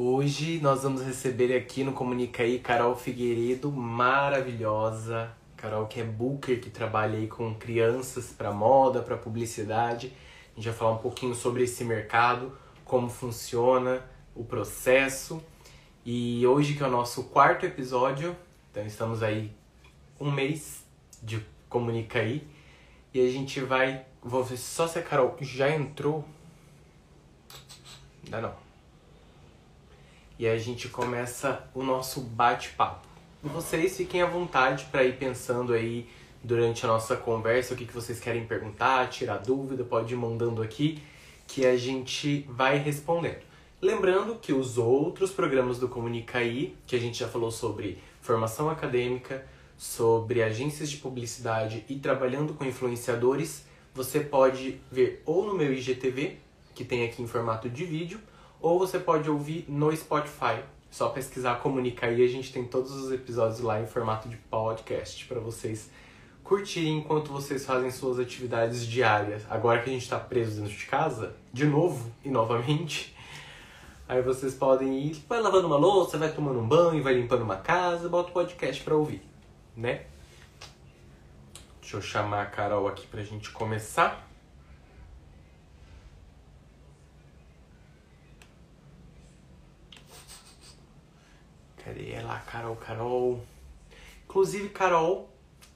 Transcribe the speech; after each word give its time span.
Hoje 0.00 0.60
nós 0.60 0.84
vamos 0.84 1.02
receber 1.02 1.52
aqui 1.56 1.82
no 1.82 1.92
Comunica 1.92 2.44
aí 2.44 2.60
Carol 2.60 2.94
Figueiredo, 2.94 3.72
maravilhosa. 3.72 5.32
Carol 5.56 5.88
que 5.88 6.00
é 6.00 6.04
booker, 6.04 6.60
que 6.60 6.70
trabalha 6.70 7.18
aí 7.18 7.26
com 7.26 7.52
crianças 7.56 8.26
para 8.26 8.52
moda, 8.52 9.02
para 9.02 9.16
publicidade. 9.16 10.12
A 10.52 10.54
gente 10.54 10.68
vai 10.68 10.78
falar 10.78 10.92
um 10.92 10.98
pouquinho 10.98 11.34
sobre 11.34 11.64
esse 11.64 11.82
mercado, 11.82 12.56
como 12.84 13.08
funciona 13.08 14.00
o 14.36 14.44
processo. 14.44 15.42
E 16.06 16.46
hoje 16.46 16.74
que 16.76 16.82
é 16.84 16.86
o 16.86 16.90
nosso 16.92 17.24
quarto 17.24 17.66
episódio, 17.66 18.36
então 18.70 18.86
estamos 18.86 19.20
aí 19.20 19.50
um 20.20 20.30
mês 20.30 20.84
de 21.20 21.44
Comunica 21.68 22.20
aí. 22.20 22.46
E 23.12 23.20
a 23.20 23.28
gente 23.28 23.58
vai. 23.62 24.06
Vou 24.22 24.44
ver 24.44 24.58
só 24.58 24.86
se 24.86 24.96
a 24.96 25.02
Carol 25.02 25.36
já 25.40 25.68
entrou. 25.68 26.24
Ainda 28.22 28.40
não. 28.42 28.67
E 30.38 30.46
a 30.46 30.56
gente 30.56 30.88
começa 30.88 31.68
o 31.74 31.82
nosso 31.82 32.20
bate-papo. 32.20 33.08
Vocês 33.42 33.96
fiquem 33.96 34.22
à 34.22 34.26
vontade 34.26 34.86
para 34.90 35.04
ir 35.04 35.16
pensando 35.16 35.72
aí 35.72 36.08
durante 36.42 36.84
a 36.84 36.88
nossa 36.88 37.16
conversa 37.16 37.74
o 37.74 37.76
que, 37.76 37.84
que 37.84 37.92
vocês 37.92 38.20
querem 38.20 38.46
perguntar, 38.46 39.08
tirar 39.08 39.38
dúvida, 39.38 39.82
pode 39.82 40.14
ir 40.14 40.16
mandando 40.16 40.62
aqui 40.62 41.02
que 41.46 41.66
a 41.66 41.76
gente 41.76 42.46
vai 42.48 42.78
respondendo. 42.78 43.42
Lembrando 43.80 44.36
que 44.36 44.52
os 44.52 44.76
outros 44.76 45.30
programas 45.30 45.78
do 45.78 45.88
Comunicaí, 45.88 46.76
que 46.86 46.94
a 46.94 47.00
gente 47.00 47.18
já 47.18 47.28
falou 47.28 47.50
sobre 47.50 47.98
formação 48.20 48.68
acadêmica, 48.68 49.46
sobre 49.76 50.42
agências 50.42 50.90
de 50.90 50.98
publicidade 50.98 51.84
e 51.88 51.96
trabalhando 51.96 52.54
com 52.54 52.64
influenciadores, 52.64 53.64
você 53.94 54.20
pode 54.20 54.80
ver 54.90 55.22
ou 55.24 55.44
no 55.44 55.54
meu 55.54 55.72
IGTV, 55.72 56.36
que 56.74 56.84
tem 56.84 57.04
aqui 57.04 57.22
em 57.22 57.26
formato 57.26 57.68
de 57.68 57.84
vídeo, 57.84 58.20
ou 58.60 58.78
você 58.78 58.98
pode 58.98 59.30
ouvir 59.30 59.64
no 59.68 59.94
Spotify. 59.94 60.62
Só 60.90 61.10
pesquisar 61.10 61.56
Comunicaí, 61.56 62.24
a 62.24 62.28
gente 62.28 62.52
tem 62.52 62.64
todos 62.64 62.92
os 62.92 63.12
episódios 63.12 63.60
lá 63.60 63.80
em 63.80 63.86
formato 63.86 64.28
de 64.28 64.36
podcast 64.36 65.24
para 65.26 65.38
vocês 65.38 65.90
curtirem 66.42 66.98
enquanto 66.98 67.30
vocês 67.30 67.66
fazem 67.66 67.90
suas 67.90 68.18
atividades 68.18 68.86
diárias. 68.86 69.44
Agora 69.50 69.82
que 69.82 69.90
a 69.90 69.92
gente 69.92 70.02
está 70.02 70.18
preso 70.18 70.62
dentro 70.62 70.74
de 70.74 70.86
casa, 70.86 71.36
de 71.52 71.66
novo 71.66 72.10
e 72.24 72.30
novamente, 72.30 73.14
aí 74.08 74.22
vocês 74.22 74.54
podem 74.54 74.98
ir, 74.98 75.22
vai 75.28 75.42
lavando 75.42 75.66
uma 75.66 75.76
louça, 75.76 76.16
vai 76.16 76.32
tomando 76.32 76.58
um 76.58 76.66
banho, 76.66 77.02
vai 77.02 77.12
limpando 77.14 77.42
uma 77.42 77.56
casa, 77.56 78.08
bota 78.08 78.30
o 78.30 78.32
podcast 78.32 78.82
para 78.82 78.96
ouvir, 78.96 79.22
né? 79.76 80.06
Deixa 81.82 81.96
eu 81.96 82.02
chamar 82.02 82.42
a 82.42 82.46
Carol 82.46 82.88
aqui 82.88 83.06
pra 83.06 83.22
gente 83.22 83.50
começar. 83.50 84.27
Cadê 91.88 92.10
ela? 92.10 92.38
Carol, 92.40 92.76
Carol. 92.76 93.40
Inclusive, 94.26 94.68
Carol, 94.68 95.26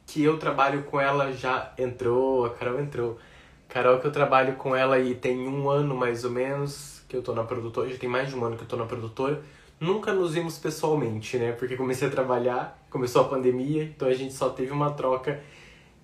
que 0.07 0.23
eu 0.23 0.39
trabalho 0.39 0.83
com 0.83 1.01
ela 1.01 1.33
já 1.33 1.73
entrou, 1.79 2.45
a 2.45 2.51
Carol 2.51 2.79
entrou. 2.79 3.19
Carol 3.67 3.99
que 3.99 4.07
eu 4.07 4.13
trabalho 4.13 4.57
com 4.57 4.77
ela 4.77 4.99
e 4.99 5.15
tem 5.15 5.49
um 5.49 5.71
ano 5.71 5.95
mais 5.95 6.23
ou 6.23 6.31
menos 6.31 7.03
que 7.09 7.17
eu 7.17 7.23
tô 7.23 7.35
na 7.35 7.45
produtora, 7.45 7.89
já 7.89 7.97
tem 7.97 8.11
mais 8.11 8.29
de 8.29 8.37
um 8.37 8.45
ano 8.45 8.59
que 8.59 8.63
eu 8.63 8.69
tô 8.69 8.77
na 8.77 8.85
produtora. 8.85 9.43
Nunca 9.81 10.13
nos 10.13 10.35
vimos 10.35 10.59
pessoalmente, 10.59 11.39
né? 11.39 11.53
Porque 11.53 11.79
comecei 11.79 12.09
a 12.09 12.11
trabalhar, 12.11 12.79
começou 12.91 13.23
a 13.23 13.29
pandemia, 13.29 13.85
então 13.85 14.07
a 14.07 14.13
gente 14.13 14.35
só 14.35 14.51
teve 14.51 14.71
uma 14.71 14.93
troca 14.93 15.43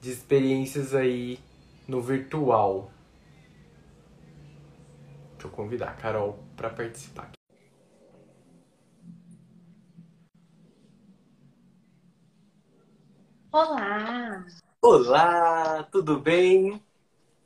de 0.01 0.11
experiências 0.11 0.95
aí 0.95 1.39
no 1.87 2.01
virtual. 2.01 2.91
Deixa 5.33 5.49
eu 5.49 5.51
convidar 5.51 5.91
a 5.91 5.93
Carol 5.93 6.39
para 6.57 6.71
participar. 6.71 7.38
Olá! 13.53 14.45
Olá, 14.83 15.83
tudo 15.91 16.21
bem? 16.21 16.83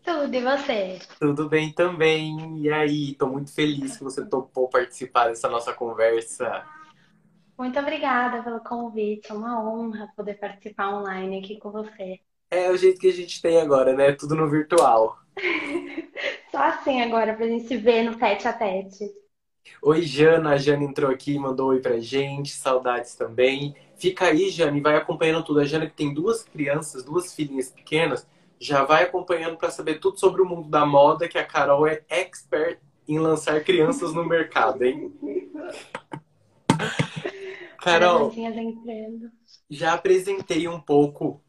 Tudo, 0.02 0.34
e 0.34 0.40
você? 0.40 0.98
Tudo 1.18 1.48
bem 1.48 1.72
também. 1.72 2.58
E 2.60 2.72
aí, 2.72 3.14
tô 3.14 3.28
muito 3.28 3.52
feliz 3.52 3.96
que 3.96 4.04
você 4.04 4.24
topou 4.24 4.68
participar 4.68 5.28
dessa 5.28 5.48
nossa 5.48 5.72
conversa. 5.72 6.64
Muito 7.56 7.78
obrigada 7.78 8.42
pelo 8.42 8.60
convite. 8.60 9.30
É 9.30 9.34
uma 9.34 9.62
honra 9.62 10.08
poder 10.16 10.34
participar 10.34 10.94
online 10.94 11.38
aqui 11.38 11.58
com 11.58 11.70
você. 11.70 12.20
É 12.50 12.70
o 12.70 12.76
jeito 12.76 13.00
que 13.00 13.08
a 13.08 13.12
gente 13.12 13.41
tem 13.41 13.60
agora, 13.60 13.94
né? 13.94 14.12
Tudo 14.12 14.34
no 14.34 14.50
virtual. 14.50 15.18
Só 16.50 16.58
assim 16.58 17.00
agora, 17.00 17.34
pra 17.34 17.46
gente 17.46 17.66
se 17.66 17.76
ver 17.76 18.02
no 18.02 18.18
tete 18.18 18.46
a 18.48 18.52
tete. 18.52 19.10
Oi, 19.80 20.02
Jana. 20.02 20.50
A 20.50 20.56
Jana 20.56 20.84
entrou 20.84 21.10
aqui, 21.10 21.38
mandou 21.38 21.68
oi 21.70 21.80
pra 21.80 22.00
gente. 22.00 22.50
Saudades 22.50 23.14
também. 23.14 23.74
Fica 24.02 24.24
aí, 24.24 24.50
Jana, 24.50 24.76
e 24.76 24.80
vai 24.80 24.96
acompanhando 24.96 25.44
tudo. 25.44 25.60
A 25.60 25.64
Jana 25.64 25.86
que 25.86 25.92
tem 25.92 26.12
duas 26.12 26.42
crianças, 26.42 27.04
duas 27.04 27.32
filhinhas 27.32 27.70
pequenas, 27.70 28.26
já 28.58 28.82
vai 28.82 29.04
acompanhando 29.04 29.56
para 29.56 29.70
saber 29.70 30.00
tudo 30.00 30.18
sobre 30.18 30.42
o 30.42 30.44
mundo 30.44 30.68
da 30.68 30.84
moda, 30.84 31.28
que 31.28 31.38
a 31.38 31.46
Carol 31.46 31.86
é 31.86 32.02
expert 32.08 32.80
em 33.06 33.20
lançar 33.20 33.62
crianças 33.62 34.12
no 34.12 34.24
mercado, 34.24 34.82
hein? 34.82 35.14
Carol, 37.80 38.34
já 39.70 39.92
apresentei 39.92 40.66
um 40.66 40.80
pouco 40.80 41.41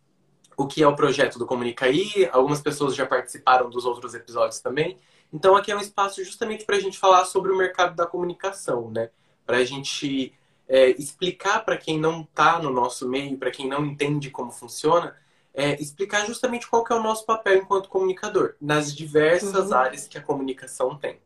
o 0.56 0.68
que 0.68 0.84
é 0.84 0.88
o 0.88 0.96
projeto 0.96 1.40
do 1.40 1.48
Comunicaí, 1.48 2.30
algumas 2.32 2.62
pessoas 2.62 2.96
já 2.96 3.08
participaram 3.08 3.68
dos 3.68 3.84
outros 3.84 4.14
episódios 4.14 4.60
também. 4.60 5.00
Então 5.34 5.56
aqui 5.56 5.72
é 5.72 5.76
um 5.76 5.82
espaço 5.82 6.24
justamente 6.24 6.66
para 6.66 6.76
a 6.76 6.80
gente 6.80 7.00
falar 7.00 7.26
sobre 7.26 7.52
o 7.52 7.58
mercado 7.58 7.96
da 7.96 8.06
comunicação, 8.06 8.92
né? 8.92 9.10
Para 9.44 9.58
a 9.58 9.66
gente 9.66 10.32
é, 10.68 10.90
explicar 10.92 11.64
para 11.66 11.78
quem 11.78 12.00
não 12.00 12.22
está 12.22 12.60
no 12.60 12.70
nosso 12.70 13.08
meio, 13.08 13.38
para 13.38 13.52
quem 13.52 13.68
não 13.68 13.86
entende 13.86 14.30
como 14.30 14.52
funciona, 14.52 15.16
é, 15.54 15.80
explicar 15.82 16.26
justamente 16.26 16.68
qual 16.68 16.84
é 16.90 16.94
o 16.94 17.04
nosso 17.04 17.26
papel 17.26 17.58
enquanto 17.58 17.90
comunicador 17.90 18.56
nas 18.60 18.96
diversas 18.96 19.70
uhum. 19.70 19.78
áreas 19.78 20.08
que 20.08 20.18
a 20.18 20.22
comunicação 20.22 20.98
tem, 20.98 21.20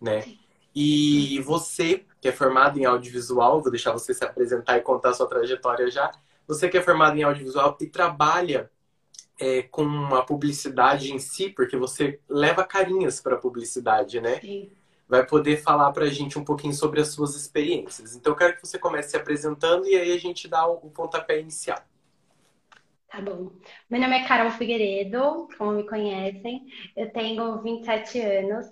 né? 0.00 0.24
E 0.74 1.40
você 1.40 2.04
que 2.20 2.28
é 2.28 2.32
formado 2.32 2.78
em 2.78 2.84
audiovisual, 2.84 3.60
vou 3.60 3.70
deixar 3.70 3.92
você 3.92 4.14
se 4.14 4.24
apresentar 4.24 4.76
e 4.76 4.82
contar 4.82 5.10
a 5.10 5.14
sua 5.14 5.26
trajetória 5.26 5.90
já. 5.90 6.12
Você 6.46 6.68
que 6.68 6.76
é 6.76 6.82
formado 6.82 7.16
em 7.16 7.22
audiovisual 7.22 7.76
e 7.80 7.86
trabalha 7.86 8.70
é, 9.38 9.62
com 9.62 10.14
a 10.14 10.22
publicidade 10.22 11.12
em 11.12 11.18
si, 11.18 11.48
porque 11.48 11.76
você 11.76 12.20
leva 12.28 12.62
carinhas 12.62 13.20
para 13.20 13.34
a 13.34 13.38
publicidade, 13.38 14.20
né? 14.20 14.38
Sim 14.40 14.70
vai 15.10 15.26
poder 15.26 15.56
falar 15.56 15.90
para 15.90 16.04
a 16.04 16.08
gente 16.08 16.38
um 16.38 16.44
pouquinho 16.44 16.72
sobre 16.72 17.00
as 17.00 17.08
suas 17.08 17.34
experiências. 17.34 18.14
Então, 18.14 18.32
eu 18.32 18.36
quero 18.36 18.54
que 18.54 18.64
você 18.64 18.78
comece 18.78 19.10
se 19.10 19.16
apresentando 19.16 19.84
e 19.84 19.96
aí 19.96 20.12
a 20.12 20.18
gente 20.18 20.46
dá 20.46 20.64
o 20.64 20.88
pontapé 20.88 21.40
inicial. 21.40 21.78
Tá 23.10 23.20
bom. 23.20 23.50
Meu 23.90 24.00
nome 24.00 24.16
é 24.16 24.24
Carol 24.24 24.52
Figueiredo, 24.52 25.48
como 25.58 25.72
me 25.72 25.82
conhecem. 25.82 26.64
Eu 26.96 27.12
tenho 27.12 27.60
27 27.60 28.20
anos. 28.20 28.66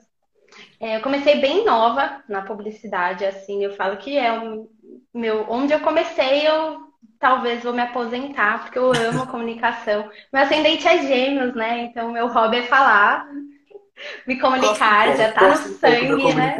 É, 0.78 0.97
eu 0.97 1.03
comecei 1.03 1.41
bem 1.41 1.65
nova 1.65 2.22
na 2.28 2.43
publicidade, 2.43 3.25
assim. 3.25 3.65
Eu 3.65 3.75
falo 3.75 3.97
que 3.97 4.16
é 4.16 4.38
o 4.38 4.70
meu, 5.12 5.44
onde 5.50 5.72
eu 5.72 5.81
comecei, 5.81 6.47
eu 6.47 6.87
talvez 7.19 7.65
vou 7.65 7.72
me 7.72 7.82
aposentar, 7.82 8.62
porque 8.62 8.78
eu 8.78 8.93
amo 8.93 9.26
comunicação. 9.26 10.09
Meu 10.32 10.43
ascendente 10.43 10.87
é 10.87 11.03
gêmeos, 11.03 11.53
né? 11.56 11.87
Então, 11.87 12.12
meu 12.12 12.28
hobby 12.28 12.59
é 12.59 12.62
falar 12.62 13.28
me 14.27 14.39
comunicar, 14.39 15.17
já 15.17 15.33
tá 15.33 15.49
no 15.49 15.57
sangue, 15.57 16.35
né? 16.35 16.59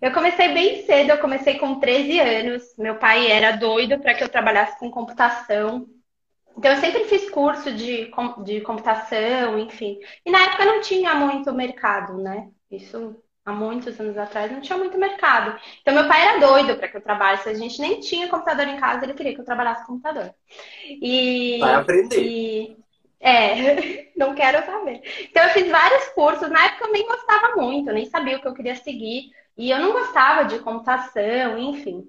Eu 0.00 0.12
comecei 0.12 0.54
bem 0.54 0.84
cedo, 0.84 1.10
eu 1.10 1.18
comecei 1.18 1.58
com 1.58 1.80
13 1.80 2.20
anos. 2.20 2.62
Meu 2.78 2.96
pai 2.96 3.30
era 3.30 3.56
doido 3.56 3.98
para 3.98 4.14
que 4.14 4.22
eu 4.22 4.28
trabalhasse 4.28 4.78
com 4.78 4.90
computação. 4.90 5.88
Então, 6.56 6.72
eu 6.72 6.78
sempre 6.78 7.04
fiz 7.04 7.28
curso 7.30 7.72
de, 7.72 8.10
de 8.44 8.60
computação, 8.60 9.58
enfim. 9.58 9.98
E 10.24 10.30
na 10.30 10.42
época 10.42 10.64
não 10.64 10.80
tinha 10.80 11.14
muito 11.14 11.52
mercado, 11.52 12.18
né? 12.18 12.48
Isso 12.70 13.16
há 13.44 13.52
muitos 13.52 13.98
anos 13.98 14.16
atrás 14.18 14.52
não 14.52 14.60
tinha 14.60 14.76
muito 14.76 14.98
mercado. 14.98 15.58
Então, 15.80 15.94
meu 15.94 16.06
pai 16.06 16.20
era 16.20 16.40
doido 16.40 16.76
para 16.76 16.88
que 16.88 16.96
eu 16.96 17.00
trabalhasse. 17.00 17.48
A 17.48 17.54
gente 17.54 17.80
nem 17.80 17.98
tinha 18.00 18.28
computador 18.28 18.68
em 18.68 18.76
casa, 18.76 19.04
ele 19.04 19.14
queria 19.14 19.34
que 19.34 19.40
eu 19.40 19.44
trabalhasse 19.44 19.86
com 19.86 19.94
computador. 19.94 20.32
E, 20.84 21.58
Vai 21.60 21.74
aprender. 21.74 22.22
E, 22.22 22.76
é, 23.20 24.08
não 24.16 24.34
quero 24.34 24.64
saber. 24.64 25.02
Então 25.22 25.42
eu 25.42 25.50
fiz 25.50 25.68
vários 25.68 26.08
cursos. 26.08 26.50
Na 26.50 26.64
época 26.64 26.86
eu 26.86 26.92
nem 26.92 27.06
gostava 27.06 27.56
muito, 27.56 27.88
eu 27.88 27.94
nem 27.94 28.06
sabia 28.06 28.36
o 28.36 28.40
que 28.40 28.48
eu 28.48 28.54
queria 28.54 28.76
seguir. 28.76 29.30
E 29.56 29.70
eu 29.70 29.78
não 29.78 29.92
gostava 29.92 30.44
de 30.44 30.60
computação, 30.60 31.58
enfim. 31.58 32.04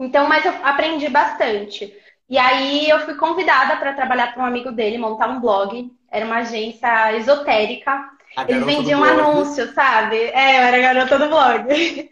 Então, 0.00 0.28
mas 0.28 0.44
eu 0.44 0.52
aprendi 0.64 1.08
bastante. 1.08 1.96
E 2.28 2.36
aí 2.36 2.88
eu 2.88 2.98
fui 3.00 3.14
convidada 3.14 3.76
para 3.76 3.92
trabalhar 3.92 4.32
para 4.32 4.42
um 4.42 4.46
amigo 4.46 4.72
dele, 4.72 4.98
montar 4.98 5.28
um 5.28 5.40
blog. 5.40 5.90
Era 6.10 6.24
uma 6.26 6.38
agência 6.38 7.16
esotérica. 7.16 8.10
Eles 8.48 8.64
vendiam 8.64 9.04
anúncios, 9.04 9.70
sabe? 9.74 10.16
É, 10.16 10.58
eu 10.58 10.62
era 10.62 10.80
garota 10.80 11.18
do 11.18 11.28
blog. 11.28 11.68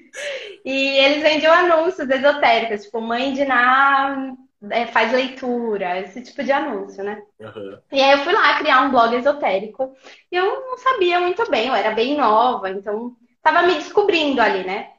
e 0.64 0.98
eles 0.98 1.22
vendiam 1.22 1.52
anúncios 1.52 2.08
esotéricos, 2.08 2.84
tipo 2.84 3.00
mãe 3.00 3.32
de 3.32 3.44
Ná 3.44 4.34
é, 4.68 4.86
faz 4.86 5.12
leitura, 5.12 6.00
esse 6.00 6.22
tipo 6.22 6.42
de 6.42 6.52
anúncio, 6.52 7.02
né? 7.02 7.22
Uhum. 7.38 7.78
E 7.92 8.00
aí 8.00 8.12
eu 8.12 8.24
fui 8.24 8.32
lá 8.32 8.58
criar 8.58 8.82
um 8.82 8.90
blog 8.90 9.14
esotérico 9.14 9.94
e 10.30 10.36
eu 10.36 10.44
não 10.44 10.76
sabia 10.78 11.20
muito 11.20 11.48
bem, 11.50 11.68
eu 11.68 11.74
era 11.74 11.92
bem 11.92 12.16
nova, 12.16 12.68
então 12.68 13.16
tava 13.42 13.62
me 13.62 13.74
descobrindo 13.74 14.40
ali, 14.40 14.64
né? 14.64 14.90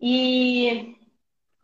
E 0.00 0.96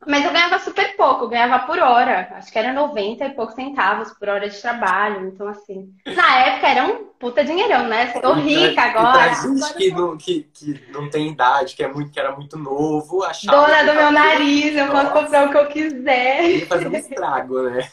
mas 0.06 0.24
eu 0.24 0.32
ganhava 0.32 0.58
super 0.60 0.96
pouco, 0.96 1.24
eu 1.24 1.28
ganhava 1.28 1.66
por 1.66 1.78
hora. 1.78 2.28
Acho 2.32 2.52
que 2.52 2.58
era 2.58 2.72
90 2.72 3.24
e 3.24 3.30
poucos 3.30 3.54
centavos 3.56 4.12
por 4.12 4.28
hora 4.28 4.48
de 4.48 4.60
trabalho. 4.60 5.26
Então, 5.26 5.48
assim, 5.48 5.92
na 6.06 6.38
época 6.40 6.68
era 6.68 6.84
um 6.84 7.04
puta 7.18 7.44
dinheirão, 7.44 7.88
né? 7.88 8.06
Tô 8.20 8.34
rica 8.34 8.82
agora. 8.82 9.08
E 9.08 9.12
pra 9.12 9.34
gente 9.34 9.64
agora 9.64 9.74
que, 9.74 9.90
não, 9.90 10.16
que, 10.16 10.48
que 10.54 10.84
não 10.92 11.10
tem 11.10 11.28
idade, 11.28 11.74
que, 11.74 11.82
é 11.82 11.88
muito, 11.88 12.12
que 12.12 12.20
era 12.20 12.30
muito 12.36 12.56
novo, 12.56 13.24
achava. 13.24 13.66
Dona 13.66 13.82
do 13.82 13.94
meu 13.94 14.10
nariz, 14.12 14.76
eu 14.76 14.88
posso 14.88 15.10
comprar 15.10 15.48
o 15.48 15.50
que 15.50 15.58
eu 15.58 15.66
quiser. 15.66 16.50
Ia 16.50 16.66
fazer 16.66 16.88
um 16.88 16.96
estrago, 16.96 17.62
né? 17.62 17.90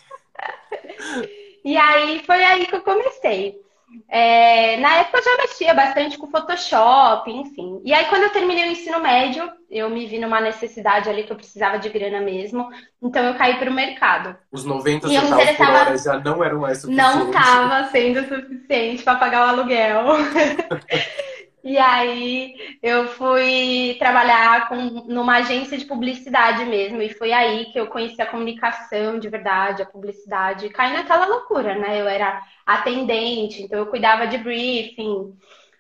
e 1.66 1.76
aí 1.76 2.22
foi 2.26 2.44
aí 2.44 2.68
que 2.68 2.76
eu 2.76 2.82
comecei. 2.82 3.63
É, 4.08 4.78
na 4.78 4.96
época 4.98 5.20
eu 5.20 5.24
já 5.24 5.38
mexia 5.38 5.74
bastante 5.74 6.18
com 6.18 6.30
Photoshop, 6.30 7.32
enfim. 7.32 7.82
E 7.84 7.94
aí, 7.94 8.06
quando 8.06 8.24
eu 8.24 8.30
terminei 8.30 8.68
o 8.68 8.72
ensino 8.72 9.00
médio, 9.00 9.50
eu 9.70 9.90
me 9.90 10.06
vi 10.06 10.20
numa 10.20 10.40
necessidade 10.40 11.10
ali 11.10 11.24
que 11.24 11.32
eu 11.32 11.36
precisava 11.36 11.80
de 11.80 11.90
grana 11.90 12.22
mesmo. 12.22 12.70
Então, 13.02 13.24
eu 13.24 13.36
caí 13.36 13.58
para 13.58 13.70
o 13.70 13.74
mercado. 13.74 14.36
Os 14.52 14.64
90 14.64 15.08
e 15.08 15.10
centavos 15.12 15.58
por 15.58 15.70
hora 15.70 15.98
já 15.98 16.20
não 16.20 16.44
eram 16.44 16.60
mais 16.60 16.82
suficientes. 16.82 17.16
Não 17.16 17.28
estava 17.28 17.90
sendo 17.90 18.28
suficiente 18.28 19.04
para 19.04 19.16
pagar 19.16 19.48
o 19.48 19.50
aluguel. 19.50 20.04
E 21.64 21.78
aí 21.78 22.56
eu 22.82 23.08
fui 23.08 23.96
trabalhar 23.98 24.68
com, 24.68 24.76
numa 25.08 25.38
agência 25.38 25.78
de 25.78 25.86
publicidade 25.86 26.66
mesmo. 26.66 27.02
E 27.02 27.14
foi 27.14 27.32
aí 27.32 27.66
que 27.72 27.80
eu 27.80 27.88
conheci 27.88 28.22
a 28.22 28.26
comunicação 28.30 29.18
de 29.18 29.30
verdade, 29.30 29.82
a 29.82 29.86
publicidade. 29.86 30.70
Caí 30.70 30.92
naquela 30.94 31.26
loucura, 31.26 31.76
né? 31.76 32.02
Eu 32.02 32.08
era 32.08 32.42
atendente, 32.66 33.62
então 33.64 33.80
eu 33.80 33.88
cuidava 33.88 34.28
de 34.28 34.38
briefing, 34.38 35.38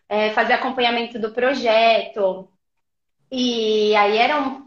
é, 0.07 0.29
fazia 0.31 0.55
acompanhamento 0.55 1.19
do 1.19 1.33
projeto. 1.33 2.49
E 3.31 3.95
aí 3.95 4.17
era 4.17 4.61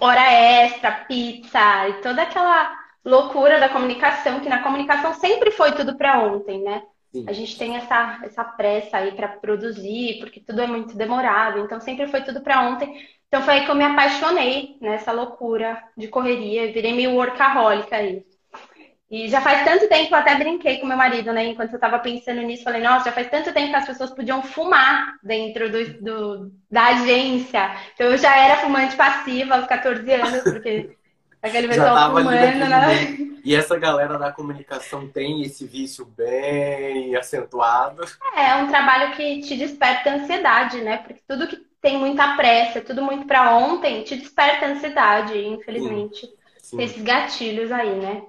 hora 0.00 0.32
extra, 0.32 0.90
pizza 1.06 1.88
e 1.88 2.02
toda 2.02 2.22
aquela 2.22 2.76
loucura 3.04 3.60
da 3.60 3.68
comunicação, 3.68 4.40
que 4.40 4.48
na 4.48 4.62
comunicação 4.62 5.14
sempre 5.14 5.50
foi 5.52 5.72
tudo 5.72 5.96
para 5.96 6.20
ontem, 6.20 6.62
né? 6.62 6.82
Sim. 7.12 7.24
A 7.26 7.32
gente 7.32 7.56
tem 7.58 7.76
essa, 7.76 8.20
essa 8.22 8.44
pressa 8.44 8.98
aí 8.98 9.12
para 9.12 9.28
produzir, 9.28 10.18
porque 10.20 10.40
tudo 10.40 10.60
é 10.60 10.66
muito 10.66 10.96
demorado, 10.96 11.60
então 11.60 11.80
sempre 11.80 12.06
foi 12.08 12.22
tudo 12.22 12.40
para 12.42 12.68
ontem. 12.68 13.06
Então 13.28 13.42
foi 13.42 13.54
aí 13.54 13.64
que 13.64 13.70
eu 13.70 13.74
me 13.74 13.84
apaixonei 13.84 14.76
nessa 14.80 15.12
loucura 15.12 15.82
de 15.96 16.08
correria, 16.08 16.72
virei 16.72 16.92
meio 16.92 17.14
workaholic 17.14 17.94
aí. 17.94 18.24
E 19.10 19.26
já 19.28 19.40
faz 19.40 19.64
tanto 19.64 19.88
tempo, 19.88 20.14
eu 20.14 20.18
até 20.18 20.34
brinquei 20.34 20.78
com 20.78 20.86
meu 20.86 20.96
marido, 20.96 21.32
né? 21.32 21.46
Enquanto 21.46 21.72
eu 21.72 21.80
tava 21.80 21.98
pensando 21.98 22.42
nisso, 22.42 22.62
falei, 22.62 22.82
nossa, 22.82 23.06
já 23.06 23.12
faz 23.12 23.30
tanto 23.30 23.54
tempo 23.54 23.70
que 23.70 23.76
as 23.76 23.86
pessoas 23.86 24.10
podiam 24.10 24.42
fumar 24.42 25.14
dentro 25.22 25.70
do, 25.70 26.02
do 26.02 26.52
da 26.70 26.88
agência. 26.88 27.74
Então 27.94 28.08
eu 28.08 28.18
já 28.18 28.36
era 28.36 28.58
fumante 28.58 28.96
passiva 28.96 29.56
aos 29.56 29.66
14 29.66 30.12
anos, 30.12 30.42
porque 30.42 30.97
aquele 31.42 31.68
pessoal 31.68 32.10
fumando, 32.10 32.30
né? 32.30 33.16
E 33.44 33.54
essa 33.54 33.78
galera 33.78 34.18
da 34.18 34.32
comunicação 34.32 35.08
tem 35.08 35.42
esse 35.42 35.66
vício 35.66 36.04
bem 36.04 37.16
acentuado. 37.16 38.02
É, 38.36 38.50
é 38.50 38.54
um 38.56 38.68
trabalho 38.68 39.14
que 39.14 39.40
te 39.40 39.56
desperta 39.56 40.10
ansiedade, 40.10 40.80
né? 40.80 40.98
Porque 40.98 41.22
tudo 41.26 41.46
que 41.46 41.56
tem 41.80 41.96
muita 41.98 42.36
pressa, 42.36 42.80
tudo 42.80 43.02
muito 43.02 43.26
para 43.26 43.56
ontem, 43.56 44.02
te 44.02 44.16
desperta 44.16 44.66
ansiedade, 44.66 45.38
infelizmente. 45.38 46.26
Sim. 46.26 46.38
Sim. 46.76 46.82
Esses 46.82 47.02
gatilhos 47.02 47.72
aí, 47.72 47.94
né? 47.96 48.22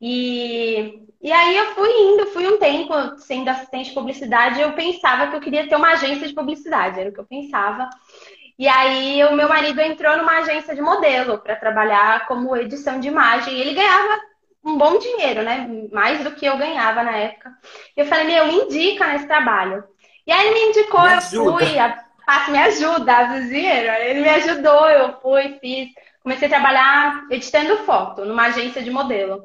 E, 0.00 1.02
e 1.22 1.32
aí 1.32 1.56
eu 1.56 1.74
fui 1.74 1.88
indo, 1.90 2.26
fui 2.26 2.46
um 2.46 2.58
tempo 2.58 2.92
sendo 3.18 3.48
assistente 3.48 3.88
de 3.88 3.94
publicidade, 3.94 4.60
eu 4.60 4.72
pensava 4.72 5.28
que 5.28 5.36
eu 5.36 5.40
queria 5.40 5.66
ter 5.66 5.76
uma 5.76 5.92
agência 5.92 6.28
de 6.28 6.34
publicidade, 6.34 7.00
era 7.00 7.08
o 7.08 7.12
que 7.12 7.20
eu 7.20 7.24
pensava. 7.24 7.88
E 8.60 8.68
aí 8.68 9.24
o 9.24 9.34
meu 9.34 9.48
marido 9.48 9.80
entrou 9.80 10.18
numa 10.18 10.40
agência 10.40 10.74
de 10.74 10.82
modelo 10.82 11.38
para 11.38 11.56
trabalhar 11.56 12.26
como 12.26 12.54
edição 12.54 13.00
de 13.00 13.08
imagem. 13.08 13.54
E 13.54 13.60
ele 13.62 13.72
ganhava 13.72 14.20
um 14.62 14.76
bom 14.76 14.98
dinheiro, 14.98 15.42
né? 15.42 15.66
Mais 15.90 16.22
do 16.22 16.32
que 16.32 16.44
eu 16.44 16.58
ganhava 16.58 17.02
na 17.02 17.16
época. 17.16 17.50
E 17.96 18.00
eu 18.02 18.04
falei, 18.04 18.26
meu, 18.26 18.48
me 18.48 18.64
indica 18.64 19.06
nesse 19.06 19.26
trabalho. 19.26 19.82
E 20.26 20.30
aí 20.30 20.46
ele 20.46 20.54
me 20.54 20.60
indicou, 20.66 21.00
me 21.00 21.14
eu 21.14 21.22
fui, 21.22 21.78
a, 21.78 22.04
a, 22.26 22.50
me 22.50 22.58
ajuda, 22.58 23.16
a 23.16 23.40
dinheiro. 23.40 23.92
Ele 23.94 24.20
me 24.20 24.28
ajudou, 24.28 24.90
eu 24.90 25.18
fui, 25.22 25.56
fiz. 25.58 25.88
Comecei 26.22 26.46
a 26.46 26.50
trabalhar 26.50 27.28
editando 27.30 27.78
foto 27.78 28.26
numa 28.26 28.48
agência 28.48 28.82
de 28.82 28.90
modelo. 28.90 29.42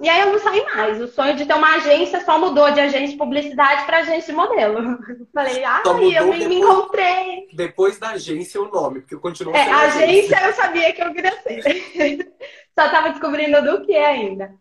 E 0.00 0.08
aí 0.08 0.20
eu 0.20 0.32
não 0.32 0.38
saí 0.38 0.64
mais. 0.64 1.00
O 1.00 1.08
sonho 1.08 1.36
de 1.36 1.44
ter 1.44 1.54
uma 1.54 1.74
agência 1.74 2.24
só 2.24 2.38
mudou 2.38 2.70
de 2.70 2.80
agência 2.80 3.08
de 3.08 3.16
publicidade 3.16 3.84
para 3.84 3.98
agência 3.98 4.32
de 4.32 4.38
modelo. 4.38 4.98
Falei, 5.34 5.62
ai, 5.62 5.82
eu 5.84 5.94
me, 5.94 6.12
depois, 6.12 6.46
me, 6.46 6.54
encontrei. 6.56 7.48
Depois 7.52 7.98
da 7.98 8.10
agência 8.10 8.60
o 8.62 8.70
nome, 8.70 9.00
porque 9.00 9.14
eu 9.14 9.20
continuo 9.20 9.54
é, 9.54 9.70
agência. 9.70 10.38
agência 10.38 10.46
eu 10.46 10.52
sabia 10.54 10.92
que 10.92 11.02
eu 11.02 11.12
queria 11.12 11.42
ser. 11.42 12.32
só 12.74 12.86
estava 12.86 13.10
descobrindo 13.10 13.62
do 13.62 13.84
que 13.84 13.94
ainda. 13.94 14.54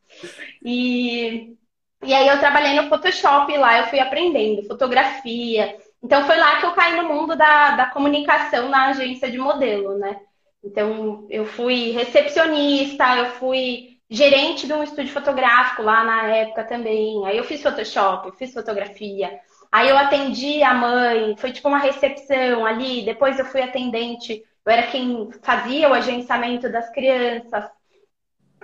E, 0.64 1.56
e 2.04 2.14
aí 2.14 2.28
eu 2.28 2.40
trabalhei 2.40 2.74
no 2.74 2.90
Photoshop 2.90 3.56
lá, 3.58 3.80
eu 3.80 3.88
fui 3.88 4.00
aprendendo 4.00 4.68
fotografia. 4.68 5.78
Então 6.04 6.26
foi 6.26 6.38
lá 6.38 6.60
que 6.60 6.66
eu 6.66 6.74
caí 6.74 6.98
no 6.98 7.08
mundo 7.08 7.36
da, 7.38 7.78
da 7.78 7.86
comunicação 7.88 8.68
na 8.68 8.88
agência 8.88 9.32
de 9.32 9.38
modelo, 9.38 9.98
né? 9.98 10.20
Então 10.62 11.26
eu 11.30 11.46
fui 11.46 11.92
recepcionista, 11.92 13.16
eu 13.16 13.32
fui 13.32 13.89
gerente 14.10 14.66
de 14.66 14.74
um 14.74 14.84
estúdio 14.84 15.14
fotográfico 15.14 15.84
lá 15.84 16.04
na 16.04 16.24
época 16.24 16.64
também. 16.64 17.26
Aí 17.26 17.38
eu 17.38 17.44
fiz 17.44 17.62
Photoshop, 17.62 18.36
fiz 18.38 18.54
fotografia. 18.54 19.40
Aí 19.72 19.88
eu 19.88 19.98
atendi 19.98 20.64
a 20.64 20.74
mãe, 20.74 21.36
foi 21.38 21.52
tipo 21.52 21.68
uma 21.68 21.78
recepção 21.78 22.66
ali. 22.66 23.06
Depois 23.06 23.38
eu 23.38 23.46
fui 23.46 23.62
atendente, 23.62 24.44
eu 24.66 24.72
era 24.72 24.88
quem 24.88 25.30
fazia 25.44 25.90
o 25.90 25.94
agenciamento 25.94 26.72
das 26.72 26.90
crianças. 26.92 27.70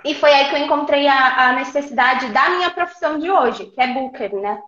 E 0.03 0.15
foi 0.15 0.33
aí 0.33 0.50
que 0.50 0.56
eu 0.56 0.59
encontrei 0.59 1.07
a, 1.07 1.50
a 1.50 1.53
necessidade 1.53 2.31
da 2.31 2.50
minha 2.50 2.71
profissão 2.71 3.19
de 3.19 3.30
hoje, 3.30 3.68
que 3.68 3.81
é 3.81 3.94
booker, 3.94 4.33
né? 4.36 4.62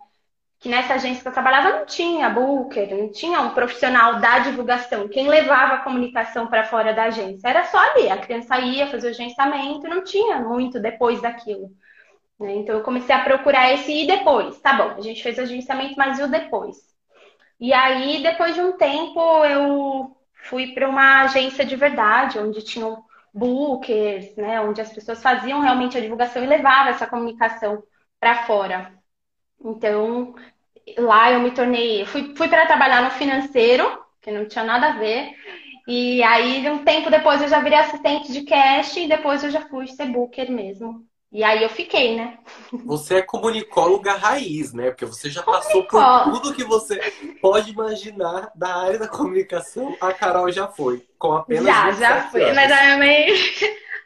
Que 0.60 0.68
nessa 0.68 0.94
agência 0.94 1.22
que 1.22 1.28
eu 1.28 1.32
trabalhava 1.32 1.70
não 1.70 1.86
tinha 1.86 2.28
booker, 2.28 2.94
não 2.94 3.12
tinha 3.12 3.40
um 3.40 3.50
profissional 3.50 4.18
da 4.20 4.40
divulgação. 4.40 5.08
Quem 5.08 5.28
levava 5.28 5.74
a 5.74 5.84
comunicação 5.84 6.48
para 6.48 6.64
fora 6.64 6.92
da 6.92 7.04
agência 7.04 7.48
era 7.48 7.64
só 7.64 7.78
ali. 7.78 8.10
A 8.10 8.18
criança 8.18 8.58
ia 8.58 8.88
fazer 8.88 9.08
o 9.08 9.10
agenciamento, 9.10 9.88
não 9.88 10.02
tinha 10.02 10.40
muito 10.40 10.80
depois 10.80 11.20
daquilo. 11.20 11.70
Né? 12.40 12.56
Então 12.56 12.76
eu 12.76 12.82
comecei 12.82 13.14
a 13.14 13.22
procurar 13.22 13.72
esse 13.72 13.92
e 13.92 14.06
depois. 14.06 14.58
Tá 14.60 14.74
bom, 14.74 14.90
a 14.96 15.00
gente 15.00 15.22
fez 15.22 15.38
o 15.38 15.42
agenciamento, 15.42 15.94
mas 15.96 16.18
e 16.18 16.22
o 16.24 16.28
depois? 16.28 16.76
E 17.60 17.72
aí, 17.72 18.22
depois 18.22 18.54
de 18.54 18.60
um 18.60 18.76
tempo, 18.76 19.44
eu 19.44 20.16
fui 20.44 20.68
para 20.74 20.88
uma 20.88 21.22
agência 21.22 21.64
de 21.64 21.76
verdade, 21.76 22.38
onde 22.38 22.62
tinham 22.62 23.02
bookers, 23.34 24.34
né? 24.36 24.60
Onde 24.60 24.80
as 24.80 24.92
pessoas 24.92 25.22
faziam 25.22 25.60
realmente 25.60 25.96
a 25.98 26.00
divulgação 26.00 26.42
e 26.42 26.46
levavam 26.46 26.90
essa 26.90 27.06
comunicação 27.06 27.82
para 28.20 28.44
fora. 28.44 28.97
Então, 29.64 30.34
lá 30.96 31.32
eu 31.32 31.40
me 31.40 31.50
tornei. 31.50 32.04
Fui, 32.06 32.34
fui 32.36 32.48
para 32.48 32.66
trabalhar 32.66 33.02
no 33.02 33.10
financeiro, 33.10 33.86
que 34.20 34.30
não 34.30 34.46
tinha 34.46 34.64
nada 34.64 34.88
a 34.88 34.98
ver. 34.98 35.32
E 35.86 36.22
aí, 36.22 36.68
um 36.68 36.84
tempo 36.84 37.10
depois, 37.10 37.40
eu 37.40 37.48
já 37.48 37.60
virei 37.60 37.78
assistente 37.78 38.32
de 38.32 38.42
cash 38.42 38.96
e 38.96 39.08
depois 39.08 39.42
eu 39.42 39.50
já 39.50 39.62
fui 39.62 39.86
ser 39.86 40.06
booker 40.06 40.50
mesmo. 40.50 41.06
E 41.30 41.44
aí 41.44 41.62
eu 41.62 41.68
fiquei, 41.68 42.16
né? 42.16 42.38
Você 42.86 43.16
é 43.16 43.22
comunicóloga 43.22 44.14
raiz, 44.14 44.72
né? 44.72 44.90
Porque 44.90 45.04
você 45.04 45.28
já 45.28 45.42
passou 45.42 45.84
por 45.86 46.02
tudo 46.24 46.54
que 46.54 46.64
você 46.64 46.98
pode 47.40 47.70
imaginar 47.70 48.50
da 48.54 48.76
área 48.76 48.98
da 48.98 49.08
comunicação. 49.08 49.94
A 50.00 50.12
Carol 50.12 50.50
já 50.50 50.68
foi, 50.68 51.06
com 51.18 51.32
apenas 51.34 51.66
Já, 51.66 51.92
já 51.92 52.22
fui. 52.30 52.50
Mas 52.52 52.72
a 52.72 52.96
minha 52.96 53.26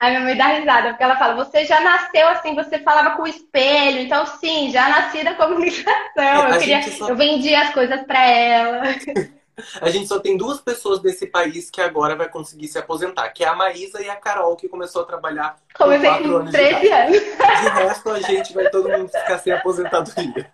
mãe, 0.02 0.16
a 0.16 0.20
minha 0.20 0.20
mãe 0.20 0.36
dá 0.36 0.46
risada, 0.46 0.88
porque 0.90 1.02
ela 1.02 1.16
fala, 1.16 1.44
você 1.44 1.64
já 1.64 1.80
nasceu 1.80 2.28
assim, 2.28 2.54
você 2.54 2.78
falava 2.78 3.16
com 3.16 3.22
o 3.22 3.28
espelho. 3.28 4.00
Então, 4.00 4.26
sim, 4.26 4.70
já 4.70 4.88
nasci 4.88 5.22
da 5.24 5.34
comunicação. 5.34 5.92
É, 6.16 6.54
eu, 6.54 6.58
queria, 6.58 6.82
só... 6.82 7.08
eu 7.08 7.16
vendia 7.16 7.62
as 7.62 7.72
coisas 7.72 8.02
para 8.02 8.24
ela. 8.26 8.82
A 9.80 9.90
gente 9.90 10.06
só 10.06 10.18
tem 10.18 10.36
duas 10.36 10.60
pessoas 10.60 11.00
desse 11.00 11.26
país 11.26 11.70
que 11.70 11.80
agora 11.80 12.16
vai 12.16 12.28
conseguir 12.28 12.68
se 12.68 12.78
aposentar, 12.78 13.28
que 13.30 13.44
é 13.44 13.48
a 13.48 13.54
Maísa 13.54 14.00
e 14.00 14.08
a 14.08 14.16
Carol, 14.16 14.56
que 14.56 14.66
começou 14.66 15.02
a 15.02 15.04
trabalhar 15.04 15.56
Comecei 15.74 16.08
com 16.08 16.16
4 16.16 16.36
anos 16.36 16.50
13 16.50 16.80
de 16.80 16.88
anos. 16.88 17.12
De 17.12 17.68
resto, 17.68 18.10
a 18.10 18.20
gente 18.20 18.54
vai 18.54 18.70
todo 18.70 18.88
mundo 18.88 19.08
ficar 19.08 19.38
sem 19.38 19.52
aposentadoria. 19.52 20.50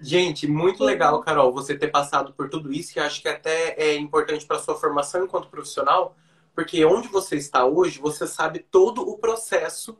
Gente, 0.00 0.46
muito 0.46 0.84
legal, 0.84 1.20
Carol, 1.22 1.52
você 1.52 1.76
ter 1.76 1.88
passado 1.88 2.32
por 2.34 2.48
tudo 2.48 2.72
isso, 2.72 2.98
e 2.98 3.00
acho 3.00 3.20
que 3.20 3.28
até 3.28 3.74
é 3.78 3.96
importante 3.96 4.46
para 4.46 4.58
sua 4.58 4.76
formação 4.76 5.24
enquanto 5.24 5.48
profissional, 5.48 6.14
porque 6.54 6.84
onde 6.84 7.08
você 7.08 7.36
está 7.36 7.64
hoje, 7.64 7.98
você 7.98 8.26
sabe 8.26 8.60
todo 8.60 9.02
o 9.08 9.18
processo 9.18 9.98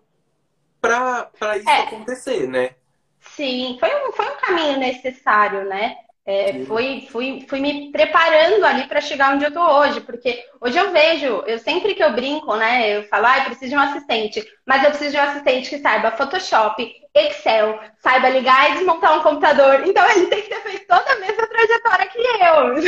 para 0.81 1.31
isso 1.57 1.69
é. 1.69 1.81
acontecer, 1.83 2.47
né? 2.47 2.77
Sim, 3.21 3.77
foi 3.81 3.89
um, 3.89 4.13
foi 4.13 4.27
um 4.27 4.37
caminho 4.37 4.79
necessário, 4.79 5.65
né? 5.65 5.97
É, 6.27 6.65
fui, 6.65 7.07
fui, 7.11 7.45
fui 7.47 7.61
me 7.61 7.93
preparando 7.93 8.65
ali 8.65 8.87
para 8.89 9.03
chegar 9.03 9.35
onde 9.35 9.45
eu 9.45 9.53
tô 9.53 9.61
hoje, 9.61 10.01
porque 10.01 10.43
hoje 10.59 10.79
eu 10.79 10.91
vejo, 10.91 11.45
eu 11.47 11.59
sempre 11.59 11.95
que 11.95 12.03
eu 12.03 12.15
brinco, 12.15 12.57
né, 12.57 12.97
eu 12.97 13.03
falo, 13.05 13.27
ah, 13.27 13.39
eu 13.41 13.45
preciso 13.45 13.71
de 13.71 13.77
um 13.77 13.81
assistente, 13.81 14.43
mas 14.65 14.83
eu 14.83 14.89
preciso 14.89 15.11
de 15.11 15.19
um 15.19 15.23
assistente 15.23 15.69
que 15.69 15.79
saiba 15.79 16.13
Photoshop, 16.13 16.91
Excel, 17.15 17.79
saiba 17.99 18.31
ligar 18.31 18.71
e 18.71 18.75
desmontar 18.75 19.19
um 19.19 19.23
computador. 19.23 19.87
Então 19.87 20.05
ele 20.11 20.27
tem 20.27 20.43
que 20.43 20.49
ter 20.49 20.63
feito 20.63 20.87
toda 20.87 21.13
a 21.13 21.21
mesma 21.21 21.47
trajetória 21.47 22.07
que 22.09 22.19
eu. 22.19 22.83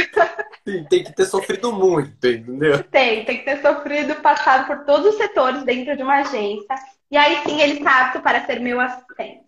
Sim, 0.67 0.85
tem 0.85 1.05
que 1.05 1.13
ter 1.15 1.27
sofrido 1.27 1.73
muito, 1.73 2.27
entendeu? 2.27 2.83
Tem, 2.85 3.25
tem 3.25 3.39
que 3.39 3.45
ter 3.45 3.61
sofrido, 3.61 4.17
passado 4.17 4.67
por 4.67 4.85
todos 4.85 5.13
os 5.13 5.17
setores 5.17 5.63
dentro 5.63 5.97
de 5.97 6.03
uma 6.03 6.21
agência. 6.21 6.75
E 7.11 7.17
aí 7.17 7.43
sim 7.45 7.61
ele 7.61 7.75
está 7.75 8.07
apto 8.07 8.21
para 8.21 8.45
ser 8.45 8.59
meu 8.61 8.81
assistente. 8.81 9.47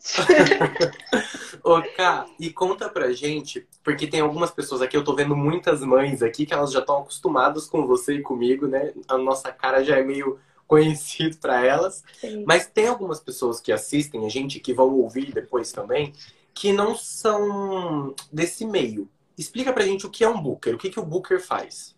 Ô, 1.64 1.82
Ká, 1.96 2.26
e 2.38 2.50
conta 2.50 2.88
pra 2.88 3.12
gente, 3.12 3.66
porque 3.82 4.06
tem 4.06 4.20
algumas 4.20 4.50
pessoas 4.50 4.80
aqui, 4.80 4.96
eu 4.96 5.02
tô 5.02 5.14
vendo 5.14 5.34
muitas 5.34 5.80
mães 5.80 6.22
aqui 6.22 6.46
que 6.46 6.54
elas 6.54 6.72
já 6.72 6.78
estão 6.78 6.98
acostumadas 6.98 7.66
com 7.66 7.86
você 7.86 8.14
e 8.14 8.22
comigo, 8.22 8.68
né? 8.68 8.92
A 9.08 9.18
nossa 9.18 9.50
cara 9.50 9.82
já 9.82 9.96
é 9.96 10.02
meio 10.04 10.38
conhecido 10.68 11.36
para 11.38 11.64
elas. 11.64 12.04
Sim. 12.20 12.44
Mas 12.46 12.66
tem 12.66 12.86
algumas 12.86 13.18
pessoas 13.18 13.60
que 13.60 13.72
assistem 13.72 14.24
a 14.24 14.28
gente, 14.28 14.60
que 14.60 14.72
vão 14.74 14.94
ouvir 14.94 15.32
depois 15.32 15.72
também, 15.72 16.12
que 16.54 16.72
não 16.72 16.94
são 16.94 18.14
desse 18.32 18.64
meio. 18.64 19.08
Explica 19.36 19.72
pra 19.72 19.84
gente 19.84 20.06
o 20.06 20.10
que 20.10 20.22
é 20.22 20.28
um 20.28 20.40
booker, 20.40 20.74
o 20.74 20.78
que, 20.78 20.90
que 20.90 21.00
o 21.00 21.04
booker 21.04 21.40
faz. 21.40 21.96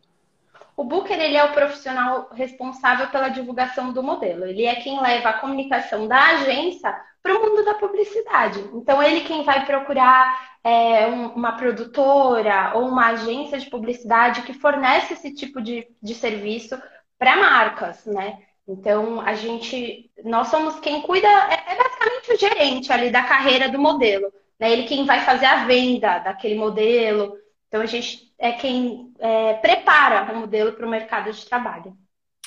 O 0.80 0.84
Booker 0.84 1.12
ele 1.12 1.36
é 1.36 1.44
o 1.44 1.52
profissional 1.52 2.30
responsável 2.32 3.08
pela 3.08 3.28
divulgação 3.28 3.92
do 3.92 4.02
modelo. 4.02 4.46
Ele 4.46 4.64
é 4.64 4.76
quem 4.76 4.98
leva 4.98 5.28
a 5.28 5.38
comunicação 5.38 6.08
da 6.08 6.18
agência 6.28 6.98
para 7.22 7.36
o 7.36 7.42
mundo 7.42 7.62
da 7.66 7.74
publicidade. 7.74 8.64
Então, 8.72 9.02
ele 9.02 9.20
quem 9.20 9.42
vai 9.42 9.66
procurar 9.66 10.56
é, 10.64 11.06
um, 11.06 11.34
uma 11.34 11.52
produtora 11.52 12.72
ou 12.76 12.88
uma 12.88 13.08
agência 13.08 13.58
de 13.58 13.68
publicidade 13.68 14.40
que 14.40 14.54
fornece 14.54 15.12
esse 15.12 15.34
tipo 15.34 15.60
de, 15.60 15.86
de 16.02 16.14
serviço 16.14 16.80
para 17.18 17.36
marcas, 17.36 18.06
né? 18.06 18.38
Então, 18.66 19.20
a 19.20 19.34
gente, 19.34 20.10
nós 20.24 20.48
somos 20.48 20.80
quem 20.80 21.02
cuida, 21.02 21.28
é, 21.28 21.74
é, 21.74 21.76
basicamente 21.76 22.32
o 22.32 22.38
gerente 22.38 22.90
ali 22.90 23.10
da 23.10 23.22
carreira 23.22 23.68
do 23.68 23.78
modelo. 23.78 24.32
Né? 24.58 24.72
Ele 24.72 24.84
quem 24.84 25.04
vai 25.04 25.20
fazer 25.26 25.44
a 25.44 25.66
venda 25.66 26.20
daquele 26.20 26.54
modelo. 26.54 27.36
Então, 27.70 27.80
a 27.80 27.86
gente 27.86 28.34
é 28.36 28.50
quem 28.50 29.14
é, 29.20 29.54
prepara 29.54 30.32
o 30.32 30.40
modelo 30.40 30.72
para 30.72 30.84
o 30.84 30.90
mercado 30.90 31.32
de 31.32 31.46
trabalho. 31.46 31.96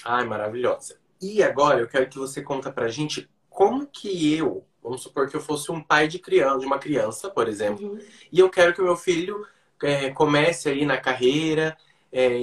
Ai, 0.03 0.25
maravilhosa. 0.25 0.99
E 1.21 1.41
agora 1.41 1.79
eu 1.79 1.87
quero 1.87 2.09
que 2.09 2.17
você 2.17 2.41
conta 2.41 2.69
para 2.69 2.87
a 2.87 2.89
gente 2.89 3.29
como 3.49 3.87
que 3.87 4.35
eu, 4.35 4.67
vamos 4.81 5.01
supor 5.01 5.29
que 5.29 5.35
eu 5.37 5.39
fosse 5.39 5.71
um 5.71 5.81
pai 5.81 6.09
de 6.09 6.19
criança, 6.19 6.59
de 6.59 6.65
uma 6.65 6.77
criança, 6.77 7.29
por 7.29 7.47
exemplo, 7.47 7.93
uhum. 7.93 7.99
e 8.29 8.37
eu 8.37 8.49
quero 8.49 8.73
que 8.73 8.81
o 8.81 8.83
meu 8.83 8.97
filho 8.97 9.47
é, 9.81 10.09
comece 10.09 10.67
aí 10.67 10.85
na 10.85 10.97
carreira 10.97 11.77
é, 12.11 12.37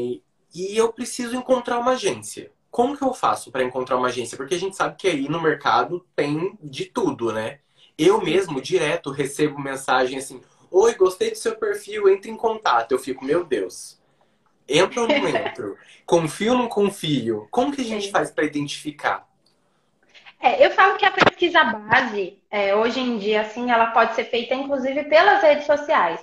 e 0.54 0.74
eu 0.74 0.90
preciso 0.90 1.36
encontrar 1.36 1.78
uma 1.78 1.92
agência. 1.92 2.50
Como 2.70 2.96
que 2.96 3.04
eu 3.04 3.12
faço 3.12 3.50
para 3.50 3.62
encontrar 3.62 3.98
uma 3.98 4.08
agência? 4.08 4.38
Porque 4.38 4.54
a 4.54 4.58
gente 4.58 4.74
sabe 4.74 4.96
que 4.96 5.06
aí 5.06 5.28
no 5.28 5.42
mercado 5.42 6.06
tem 6.16 6.56
de 6.62 6.86
tudo, 6.86 7.30
né? 7.30 7.58
Eu 7.98 8.22
mesmo, 8.22 8.62
direto, 8.62 9.10
recebo 9.10 9.58
mensagem 9.58 10.16
assim: 10.16 10.40
Oi, 10.70 10.94
gostei 10.94 11.30
do 11.30 11.36
seu 11.36 11.56
perfil, 11.56 12.08
entre 12.08 12.30
em 12.30 12.36
contato. 12.36 12.92
Eu 12.92 12.98
fico, 12.98 13.24
meu 13.24 13.44
Deus. 13.44 14.00
Entro 14.68 15.02
ou 15.02 15.08
não 15.08 15.26
entro? 15.26 15.76
confio 16.06 16.52
ou 16.52 16.58
não 16.58 16.68
confio? 16.68 17.48
Como 17.50 17.72
que 17.72 17.80
a 17.80 17.84
gente 17.84 18.06
Sim. 18.06 18.12
faz 18.12 18.30
para 18.30 18.44
identificar? 18.44 19.28
É, 20.40 20.64
eu 20.64 20.70
falo 20.70 20.96
que 20.96 21.04
a 21.04 21.10
pesquisa 21.10 21.62
base, 21.64 22.42
é, 22.50 22.74
hoje 22.74 23.00
em 23.00 23.18
dia, 23.18 23.42
assim, 23.42 23.70
ela 23.70 23.88
pode 23.88 24.14
ser 24.14 24.24
feita 24.24 24.54
inclusive 24.54 25.04
pelas 25.04 25.42
redes 25.42 25.66
sociais. 25.66 26.20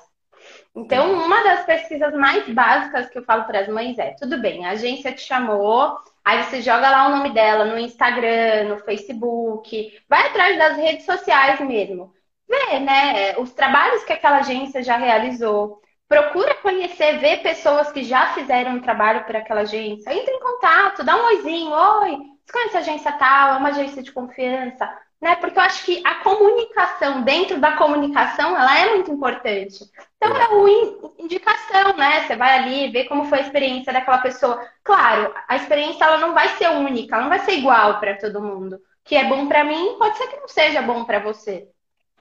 Então, 0.75 1.11
uma 1.25 1.43
das 1.43 1.65
pesquisas 1.65 2.13
mais 2.13 2.47
básicas 2.49 3.09
que 3.09 3.17
eu 3.17 3.23
falo 3.23 3.43
para 3.45 3.59
as 3.59 3.67
mães 3.67 3.97
é: 3.99 4.15
tudo 4.19 4.39
bem, 4.39 4.65
a 4.65 4.71
agência 4.71 5.11
te 5.11 5.21
chamou, 5.21 5.97
aí 6.23 6.43
você 6.43 6.61
joga 6.61 6.89
lá 6.89 7.07
o 7.07 7.17
nome 7.17 7.33
dela 7.33 7.65
no 7.65 7.77
Instagram, 7.77 8.69
no 8.69 8.79
Facebook, 8.79 10.01
vai 10.07 10.27
atrás 10.27 10.57
das 10.57 10.77
redes 10.77 11.05
sociais 11.05 11.59
mesmo 11.59 12.13
ver, 12.47 12.79
né, 12.79 13.37
os 13.37 13.51
trabalhos 13.53 14.03
que 14.03 14.13
aquela 14.13 14.37
agência 14.37 14.83
já 14.83 14.97
realizou. 14.97 15.81
Procura 16.07 16.55
conhecer, 16.55 17.19
ver 17.19 17.41
pessoas 17.41 17.91
que 17.91 18.03
já 18.03 18.33
fizeram 18.33 18.71
um 18.71 18.81
trabalho 18.81 19.25
para 19.25 19.39
aquela 19.39 19.61
agência. 19.61 20.13
Entre 20.13 20.33
em 20.33 20.39
contato, 20.39 21.03
dá 21.03 21.17
um 21.17 21.25
oizinho. 21.25 21.71
Oi, 21.71 22.17
você 22.45 22.53
conhece 22.53 22.77
a 22.77 22.79
agência 22.79 23.11
tal? 23.11 23.55
É 23.55 23.57
uma 23.57 23.69
agência 23.69 24.01
de 24.01 24.11
confiança. 24.11 24.89
Né? 25.19 25.35
Porque 25.35 25.57
eu 25.57 25.63
acho 25.63 25.83
que 25.83 26.01
a 26.05 26.15
comunicação, 26.15 27.23
dentro 27.23 27.59
da 27.59 27.75
comunicação, 27.75 28.55
ela 28.55 28.79
é 28.79 28.93
muito 28.93 29.11
importante. 29.11 29.83
Então 30.15 30.35
é 30.35 30.47
uma 30.47 31.11
indicação, 31.17 31.97
né? 31.97 32.25
Você 32.25 32.35
vai 32.35 32.57
ali 32.57 32.91
ver 32.91 33.05
como 33.05 33.25
foi 33.25 33.39
a 33.39 33.41
experiência 33.41 33.91
daquela 33.91 34.19
pessoa. 34.19 34.63
Claro, 34.83 35.33
a 35.47 35.55
experiência 35.55 36.05
ela 36.05 36.19
não 36.19 36.33
vai 36.33 36.49
ser 36.49 36.69
única, 36.69 37.15
ela 37.15 37.23
não 37.23 37.29
vai 37.29 37.39
ser 37.39 37.53
igual 37.53 37.99
para 37.99 38.17
todo 38.17 38.41
mundo. 38.41 38.75
O 38.75 38.79
que 39.03 39.15
é 39.15 39.25
bom 39.25 39.47
para 39.47 39.63
mim 39.63 39.95
pode 39.97 40.17
ser 40.17 40.27
que 40.27 40.37
não 40.37 40.47
seja 40.47 40.81
bom 40.81 41.03
para 41.03 41.19
você. 41.19 41.67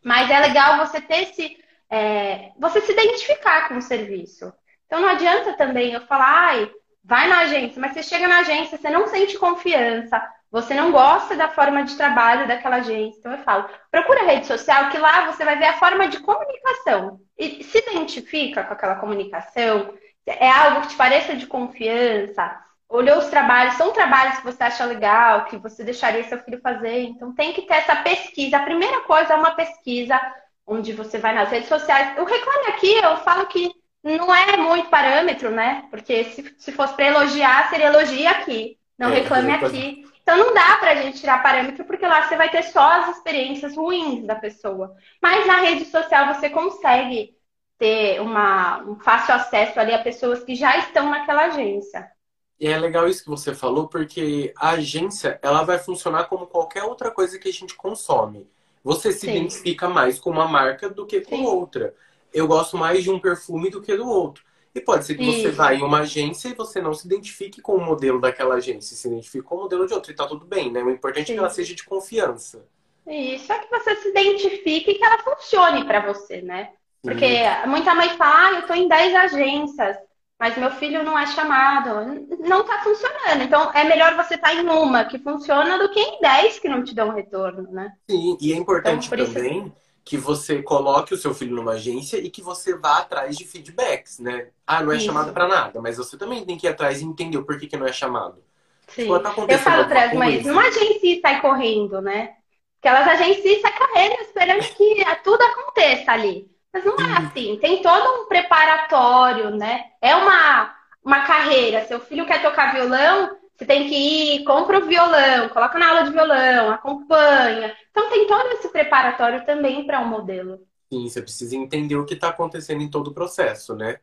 Mas 0.06 0.30
é 0.30 0.38
legal 0.38 0.78
você 0.86 1.00
ter 1.00 1.22
esse. 1.24 1.58
É, 1.90 2.52
você 2.56 2.80
se 2.80 2.92
identificar 2.92 3.66
com 3.66 3.76
o 3.76 3.82
serviço. 3.82 4.52
Então 4.86 5.00
não 5.00 5.08
adianta 5.08 5.54
também 5.54 5.92
eu 5.92 6.00
falar, 6.02 6.48
ai, 6.48 6.70
vai 7.04 7.28
na 7.28 7.40
agência, 7.40 7.80
mas 7.80 7.92
você 7.92 8.04
chega 8.04 8.28
na 8.28 8.38
agência, 8.38 8.78
você 8.78 8.88
não 8.88 9.08
sente 9.08 9.36
confiança, 9.36 10.22
você 10.48 10.74
não 10.74 10.92
gosta 10.92 11.34
da 11.34 11.48
forma 11.48 11.82
de 11.82 11.96
trabalho 11.96 12.46
daquela 12.46 12.76
agência. 12.76 13.18
Então 13.18 13.32
eu 13.32 13.38
falo, 13.38 13.68
procura 13.90 14.20
a 14.20 14.26
rede 14.26 14.46
social, 14.46 14.90
que 14.90 14.98
lá 14.98 15.26
você 15.26 15.44
vai 15.44 15.58
ver 15.58 15.66
a 15.66 15.78
forma 15.78 16.06
de 16.06 16.20
comunicação. 16.20 17.20
E 17.36 17.64
se 17.64 17.78
identifica 17.78 18.62
com 18.62 18.74
aquela 18.74 18.96
comunicação, 18.96 19.92
é 20.24 20.48
algo 20.48 20.82
que 20.82 20.88
te 20.88 20.96
pareça 20.96 21.34
de 21.34 21.48
confiança, 21.48 22.56
olhou 22.88 23.18
os 23.18 23.26
trabalhos, 23.26 23.74
são 23.74 23.92
trabalhos 23.92 24.38
que 24.38 24.44
você 24.44 24.62
acha 24.62 24.84
legal, 24.84 25.44
que 25.46 25.56
você 25.56 25.82
deixaria 25.82 26.24
seu 26.24 26.38
filho 26.38 26.60
fazer. 26.60 27.02
Então 27.04 27.34
tem 27.34 27.52
que 27.52 27.62
ter 27.62 27.74
essa 27.74 27.96
pesquisa. 27.96 28.56
A 28.56 28.64
primeira 28.64 29.02
coisa 29.02 29.34
é 29.34 29.36
uma 29.36 29.54
pesquisa 29.54 30.20
onde 30.66 30.92
você 30.92 31.18
vai 31.18 31.34
nas 31.34 31.50
redes 31.50 31.68
sociais. 31.68 32.18
O 32.18 32.24
Reclame 32.24 32.66
Aqui, 32.68 32.92
eu 32.94 33.16
falo 33.18 33.46
que 33.46 33.70
não 34.02 34.34
é 34.34 34.56
muito 34.56 34.88
parâmetro, 34.88 35.50
né? 35.50 35.86
Porque 35.90 36.24
se, 36.24 36.54
se 36.58 36.72
fosse 36.72 36.94
para 36.94 37.06
elogiar, 37.06 37.68
seria 37.68 37.86
elogia 37.86 38.30
aqui, 38.30 38.78
não 38.98 39.10
é, 39.10 39.20
reclame 39.20 39.52
aqui. 39.52 40.04
Então 40.22 40.36
não 40.36 40.54
dá 40.54 40.76
pra 40.78 40.96
gente 40.96 41.20
tirar 41.20 41.42
parâmetro, 41.42 41.84
porque 41.84 42.06
lá 42.06 42.26
você 42.26 42.36
vai 42.36 42.48
ter 42.50 42.62
só 42.64 43.00
as 43.00 43.16
experiências 43.16 43.76
ruins 43.76 44.24
da 44.26 44.34
pessoa. 44.34 44.94
Mas 45.22 45.46
na 45.46 45.58
rede 45.58 45.84
social 45.84 46.34
você 46.34 46.50
consegue 46.50 47.36
ter 47.78 48.20
uma, 48.20 48.78
um 48.82 48.98
fácil 48.98 49.34
acesso 49.34 49.78
ali 49.78 49.92
a 49.92 50.02
pessoas 50.02 50.42
que 50.42 50.54
já 50.54 50.76
estão 50.78 51.10
naquela 51.10 51.46
agência. 51.46 52.10
E 52.58 52.66
é 52.68 52.78
legal 52.78 53.06
isso 53.06 53.22
que 53.22 53.30
você 53.30 53.54
falou, 53.54 53.86
porque 53.86 54.52
a 54.56 54.70
agência 54.70 55.38
ela 55.42 55.62
vai 55.62 55.78
funcionar 55.78 56.24
como 56.24 56.46
qualquer 56.46 56.84
outra 56.84 57.10
coisa 57.10 57.38
que 57.38 57.48
a 57.48 57.52
gente 57.52 57.74
consome. 57.74 58.48
Você 58.82 59.12
se 59.12 59.20
Sim. 59.20 59.30
identifica 59.36 59.88
mais 59.88 60.18
com 60.18 60.30
uma 60.30 60.48
marca 60.48 60.88
do 60.88 61.04
que 61.04 61.20
com 61.20 61.36
Sim. 61.36 61.46
outra. 61.46 61.94
Eu 62.32 62.46
gosto 62.46 62.78
mais 62.78 63.02
de 63.02 63.10
um 63.10 63.18
perfume 63.18 63.68
do 63.68 63.82
que 63.82 63.94
do 63.94 64.08
outro. 64.08 64.44
E 64.74 64.80
pode 64.80 65.04
ser 65.04 65.16
que 65.16 65.24
isso. 65.24 65.42
você 65.42 65.50
vá 65.50 65.74
em 65.74 65.82
uma 65.82 66.00
agência 66.00 66.48
e 66.48 66.54
você 66.54 66.80
não 66.80 66.94
se 66.94 67.06
identifique 67.06 67.60
com 67.60 67.76
o 67.76 67.84
modelo 67.84 68.20
daquela 68.20 68.56
agência, 68.56 68.96
se 68.96 69.08
identifique 69.08 69.44
com 69.44 69.56
o 69.56 69.62
modelo 69.62 69.86
de 69.86 69.94
outra. 69.94 70.12
E 70.12 70.14
tá 70.14 70.26
tudo 70.26 70.46
bem, 70.46 70.70
né? 70.70 70.82
O 70.82 70.90
importante 70.90 71.26
Sim. 71.26 71.32
é 71.32 71.34
que 71.34 71.40
ela 71.40 71.50
seja 71.50 71.74
de 71.74 71.84
confiança. 71.84 72.66
Isso, 73.06 73.52
é 73.52 73.58
que 73.58 73.70
você 73.70 73.96
se 73.96 74.08
identifique 74.08 74.90
e 74.90 74.94
que 74.94 75.04
ela 75.04 75.18
funcione 75.22 75.84
para 75.84 76.12
você, 76.12 76.42
né? 76.42 76.72
Porque 77.02 77.38
muita 77.66 77.94
mãe 77.94 78.10
fala, 78.16 78.48
ah, 78.48 78.52
eu 78.54 78.66
tô 78.66 78.74
em 78.74 78.88
10 78.88 79.14
agências 79.14 79.96
mas 80.38 80.56
meu 80.56 80.70
filho 80.72 81.02
não 81.02 81.18
é 81.18 81.26
chamado. 81.26 82.26
Não 82.40 82.60
está 82.60 82.82
funcionando. 82.82 83.42
Então, 83.42 83.70
é 83.72 83.84
melhor 83.84 84.14
você 84.16 84.34
estar 84.34 84.50
tá 84.50 84.54
em 84.54 84.66
uma 84.66 85.04
que 85.04 85.18
funciona 85.18 85.78
do 85.78 85.90
que 85.90 86.00
em 86.00 86.20
dez 86.20 86.58
que 86.58 86.68
não 86.68 86.84
te 86.84 86.94
dão 86.94 87.10
retorno, 87.10 87.70
né? 87.70 87.92
Sim, 88.08 88.36
e 88.40 88.52
é 88.52 88.56
importante 88.56 89.08
então, 89.12 89.26
também 89.26 89.66
isso... 89.66 89.72
que 90.04 90.18
você 90.18 90.62
coloque 90.62 91.14
o 91.14 91.16
seu 91.16 91.32
filho 91.32 91.56
numa 91.56 91.72
agência 91.72 92.18
e 92.18 92.28
que 92.28 92.42
você 92.42 92.76
vá 92.76 92.98
atrás 92.98 93.36
de 93.36 93.46
feedbacks, 93.46 94.18
né? 94.18 94.48
Ah, 94.66 94.82
não 94.82 94.92
é 94.92 94.96
isso. 94.96 95.06
chamado 95.06 95.32
para 95.32 95.48
nada, 95.48 95.80
mas 95.80 95.96
você 95.96 96.18
também 96.18 96.44
tem 96.44 96.58
que 96.58 96.66
ir 96.66 96.70
atrás 96.70 97.00
e 97.00 97.04
entender 97.04 97.38
o 97.38 97.44
porquê 97.44 97.66
que 97.66 97.76
não 97.76 97.86
é 97.86 97.92
chamado. 97.92 98.44
Sim. 98.88 99.08
Tá 99.20 99.34
eu 99.48 99.58
falo 99.58 99.86
para 99.86 100.04
as 100.04 100.12
mães, 100.12 100.44
não 100.44 100.60
agencie 100.60 101.18
e 101.18 101.20
sai 101.20 101.40
correndo, 101.40 102.00
né? 102.00 102.34
Porque 102.74 102.88
elas 102.88 103.20
e 103.20 103.60
sai 103.60 103.76
correndo 103.76 104.20
esperando 104.20 104.60
que 104.60 105.04
tudo 105.24 105.42
aconteça 105.42 106.12
ali. 106.12 106.48
Mas 106.76 106.84
não 106.84 106.94
é 106.98 107.16
assim. 107.18 107.58
Tem 107.58 107.80
todo 107.80 108.22
um 108.22 108.26
preparatório, 108.26 109.50
né? 109.50 109.86
É 110.00 110.14
uma, 110.14 110.74
uma 111.02 111.20
carreira. 111.26 111.86
Seu 111.86 111.98
filho 112.00 112.26
quer 112.26 112.42
tocar 112.42 112.74
violão, 112.74 113.34
você 113.56 113.64
tem 113.64 113.88
que 113.88 113.94
ir, 113.94 114.44
compra 114.44 114.78
o 114.78 114.86
violão, 114.86 115.48
coloca 115.48 115.78
na 115.78 115.88
aula 115.88 116.02
de 116.04 116.10
violão, 116.10 116.70
acompanha. 116.70 117.74
Então 117.90 118.10
tem 118.10 118.26
todo 118.26 118.46
esse 118.52 118.68
preparatório 118.68 119.46
também 119.46 119.86
para 119.86 120.00
um 120.00 120.08
modelo. 120.08 120.60
Sim, 120.92 121.08
você 121.08 121.22
precisa 121.22 121.56
entender 121.56 121.96
o 121.96 122.04
que 122.04 122.12
está 122.12 122.28
acontecendo 122.28 122.82
em 122.82 122.90
todo 122.90 123.08
o 123.08 123.14
processo, 123.14 123.74
né? 123.74 123.98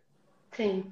Sim. 0.53 0.91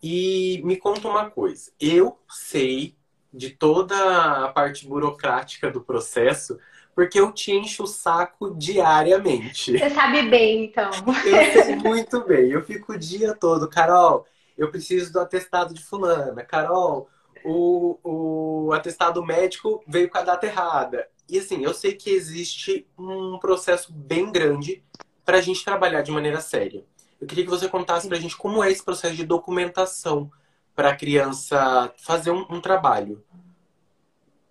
E 0.00 0.62
me 0.64 0.76
conta 0.76 1.08
uma 1.08 1.28
coisa. 1.28 1.72
Eu 1.80 2.16
sei 2.28 2.94
de 3.34 3.50
toda 3.50 4.44
a 4.44 4.48
parte 4.48 4.86
burocrática 4.86 5.68
do 5.68 5.80
processo, 5.80 6.58
porque 6.98 7.20
eu 7.20 7.30
te 7.30 7.52
encho 7.52 7.84
o 7.84 7.86
saco 7.86 8.52
diariamente. 8.56 9.78
Você 9.78 9.88
sabe 9.88 10.22
bem, 10.22 10.64
então. 10.64 10.90
Eu 11.24 11.62
sei 11.62 11.76
muito 11.76 12.24
bem. 12.24 12.50
Eu 12.50 12.64
fico 12.64 12.92
o 12.92 12.98
dia 12.98 13.36
todo, 13.36 13.68
Carol, 13.68 14.26
eu 14.56 14.68
preciso 14.68 15.12
do 15.12 15.20
atestado 15.20 15.72
de 15.72 15.80
fulana. 15.80 16.42
Carol, 16.42 17.08
o, 17.44 18.00
o 18.02 18.72
atestado 18.72 19.24
médico 19.24 19.80
veio 19.86 20.10
com 20.10 20.18
a 20.18 20.22
data 20.22 20.44
errada. 20.44 21.06
E 21.28 21.38
assim, 21.38 21.62
eu 21.62 21.72
sei 21.72 21.92
que 21.92 22.10
existe 22.10 22.84
um 22.98 23.38
processo 23.38 23.92
bem 23.92 24.32
grande 24.32 24.82
para 25.24 25.38
a 25.38 25.40
gente 25.40 25.64
trabalhar 25.64 26.02
de 26.02 26.10
maneira 26.10 26.40
séria. 26.40 26.84
Eu 27.20 27.28
queria 27.28 27.44
que 27.44 27.50
você 27.50 27.68
contasse 27.68 28.08
para 28.08 28.16
a 28.16 28.20
gente 28.20 28.36
como 28.36 28.64
é 28.64 28.72
esse 28.72 28.84
processo 28.84 29.14
de 29.14 29.24
documentação 29.24 30.28
para 30.74 30.88
a 30.88 30.96
criança 30.96 31.94
fazer 31.96 32.32
um, 32.32 32.44
um 32.50 32.60
trabalho. 32.60 33.22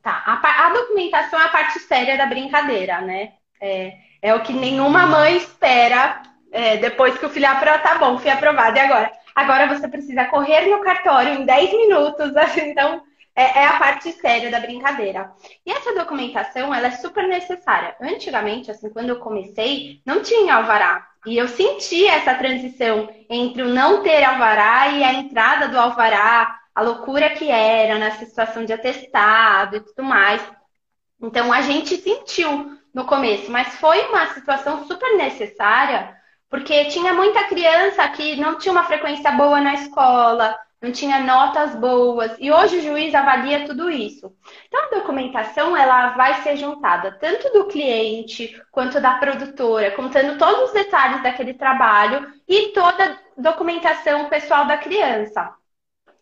Tá, 0.07 0.23
a, 0.25 0.67
a, 0.67 0.69
documentação 0.69 1.37
é 1.37 1.43
a 1.43 1.49
parte 1.49 1.79
séria 1.79 2.17
da 2.17 2.25
brincadeira, 2.25 3.01
né? 3.01 3.33
É, 3.59 3.93
é 4.21 4.33
o 4.33 4.41
que 4.41 4.53
nenhuma 4.53 5.05
mãe 5.05 5.35
espera 5.35 6.21
é, 6.49 6.77
depois 6.77 7.17
que 7.17 7.25
o 7.25 7.29
filho 7.29 7.45
aprovou. 7.45 7.81
Tá 7.81 7.97
bom, 7.97 8.17
fui 8.17 8.31
aprovado, 8.31 8.77
e 8.77 8.79
agora? 8.79 9.11
Agora 9.35 9.67
você 9.67 9.85
precisa 9.85 10.23
correr 10.23 10.67
no 10.67 10.79
cartório 10.79 11.33
em 11.33 11.43
10 11.45 11.71
minutos, 11.71 12.31
então 12.55 13.03
é, 13.35 13.59
é, 13.59 13.65
a 13.65 13.77
parte 13.77 14.13
séria 14.13 14.49
da 14.49 14.61
brincadeira. 14.61 15.29
E 15.65 15.71
essa 15.73 15.93
documentação, 15.93 16.73
ela 16.73 16.87
é 16.87 16.91
super 16.91 17.27
necessária. 17.27 17.93
Antigamente, 17.99 18.71
assim, 18.71 18.89
quando 18.89 19.09
eu 19.09 19.19
comecei, 19.19 19.99
não 20.05 20.23
tinha 20.23 20.55
alvará. 20.55 21.05
E 21.25 21.37
eu 21.37 21.49
senti 21.49 22.07
essa 22.07 22.33
transição 22.33 23.09
entre 23.29 23.61
o 23.61 23.73
não 23.73 24.01
ter 24.03 24.23
alvará 24.23 24.87
e 24.87 25.03
a 25.03 25.11
entrada 25.15 25.67
do 25.67 25.77
alvará, 25.77 26.56
a 26.77 26.81
loucura 26.83 27.31
que 27.31 27.49
era 27.49 27.97
nessa 27.97 28.23
situação 28.23 28.63
de 28.63 28.71
atestado 28.71 29.77
e 29.77 29.79
tudo 29.79 30.03
mais. 30.03 30.39
Então, 31.19 31.51
a 31.51 31.61
gente 31.61 31.97
sentiu 31.97 32.77
no 32.93 33.03
começo, 33.05 33.49
mas 33.49 33.75
foi 33.77 33.99
uma 34.09 34.27
situação 34.27 34.85
super 34.85 35.17
necessária, 35.17 36.15
porque 36.47 36.85
tinha 36.85 37.15
muita 37.15 37.45
criança 37.45 38.07
que 38.09 38.35
não 38.35 38.59
tinha 38.59 38.71
uma 38.71 38.83
frequência 38.83 39.31
boa 39.31 39.59
na 39.59 39.73
escola, 39.73 40.55
não 40.79 40.91
tinha 40.91 41.19
notas 41.19 41.73
boas. 41.73 42.35
E 42.37 42.51
hoje 42.51 42.77
o 42.77 42.81
juiz 42.83 43.15
avalia 43.15 43.65
tudo 43.65 43.89
isso. 43.89 44.31
Então 44.67 44.83
a 44.83 44.99
documentação 44.99 45.75
ela 45.75 46.09
vai 46.09 46.43
ser 46.43 46.57
juntada 46.57 47.17
tanto 47.19 47.51
do 47.53 47.65
cliente 47.65 48.55
quanto 48.71 49.01
da 49.01 49.15
produtora, 49.15 49.89
contando 49.95 50.37
todos 50.37 50.65
os 50.69 50.73
detalhes 50.73 51.23
daquele 51.23 51.55
trabalho 51.55 52.31
e 52.47 52.67
toda 52.67 53.03
a 53.03 53.17
documentação 53.35 54.29
pessoal 54.29 54.67
da 54.67 54.77
criança. 54.77 55.56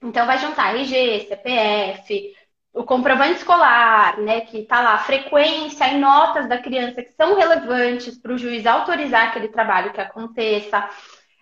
Então 0.05 0.25
vai 0.25 0.37
juntar 0.37 0.75
RG, 0.75 1.27
CPF, 1.27 2.33
o 2.73 2.83
comprovante 2.83 3.39
escolar, 3.39 4.19
né, 4.19 4.41
que 4.41 4.59
está 4.59 4.81
lá, 4.81 4.97
frequência 4.99 5.87
e 5.87 5.97
notas 5.99 6.47
da 6.47 6.57
criança 6.57 7.01
que 7.01 7.11
são 7.13 7.35
relevantes 7.35 8.17
para 8.17 8.33
o 8.33 8.37
juiz 8.37 8.65
autorizar 8.65 9.29
aquele 9.29 9.47
trabalho 9.47 9.93
que 9.93 10.01
aconteça 10.01 10.87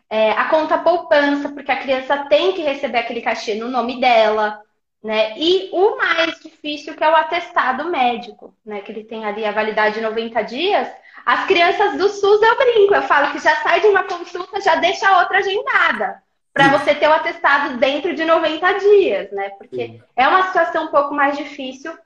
é, 0.09 0.31
a 0.31 0.45
conta 0.45 0.77
poupança, 0.77 1.49
porque 1.49 1.71
a 1.71 1.81
criança 1.81 2.25
tem 2.29 2.53
que 2.53 2.61
receber 2.61 2.99
aquele 2.99 3.21
cachê 3.21 3.55
no 3.55 3.67
nome 3.67 3.99
dela, 3.99 4.61
né? 5.03 5.33
E 5.37 5.69
o 5.73 5.97
mais 5.97 6.39
difícil 6.39 6.95
que 6.95 7.03
é 7.03 7.09
o 7.09 7.15
atestado 7.15 7.89
médico, 7.89 8.55
né? 8.63 8.81
Que 8.81 8.91
ele 8.91 9.03
tem 9.03 9.25
ali 9.25 9.43
a 9.43 9.51
validade 9.51 9.95
de 9.95 10.01
90 10.01 10.41
dias. 10.43 10.87
As 11.25 11.45
crianças 11.47 11.97
do 11.97 12.09
SUS 12.09 12.41
eu 12.41 12.57
brinco, 12.57 12.93
eu 12.93 13.01
falo 13.03 13.31
que 13.31 13.39
já 13.39 13.55
sai 13.57 13.81
de 13.81 13.87
uma 13.87 14.03
consulta, 14.03 14.61
já 14.61 14.75
deixa 14.75 15.07
a 15.09 15.19
outra 15.19 15.39
agendada. 15.39 16.21
Para 16.53 16.77
você 16.77 16.93
ter 16.93 17.07
o 17.07 17.13
atestado 17.13 17.77
dentro 17.77 18.13
de 18.13 18.23
90 18.23 18.73
dias, 18.73 19.31
né? 19.31 19.49
Porque 19.51 19.87
Sim. 19.87 20.03
é 20.15 20.27
uma 20.27 20.47
situação 20.47 20.85
um 20.85 20.91
pouco 20.91 21.13
mais 21.13 21.35
difícil. 21.35 21.97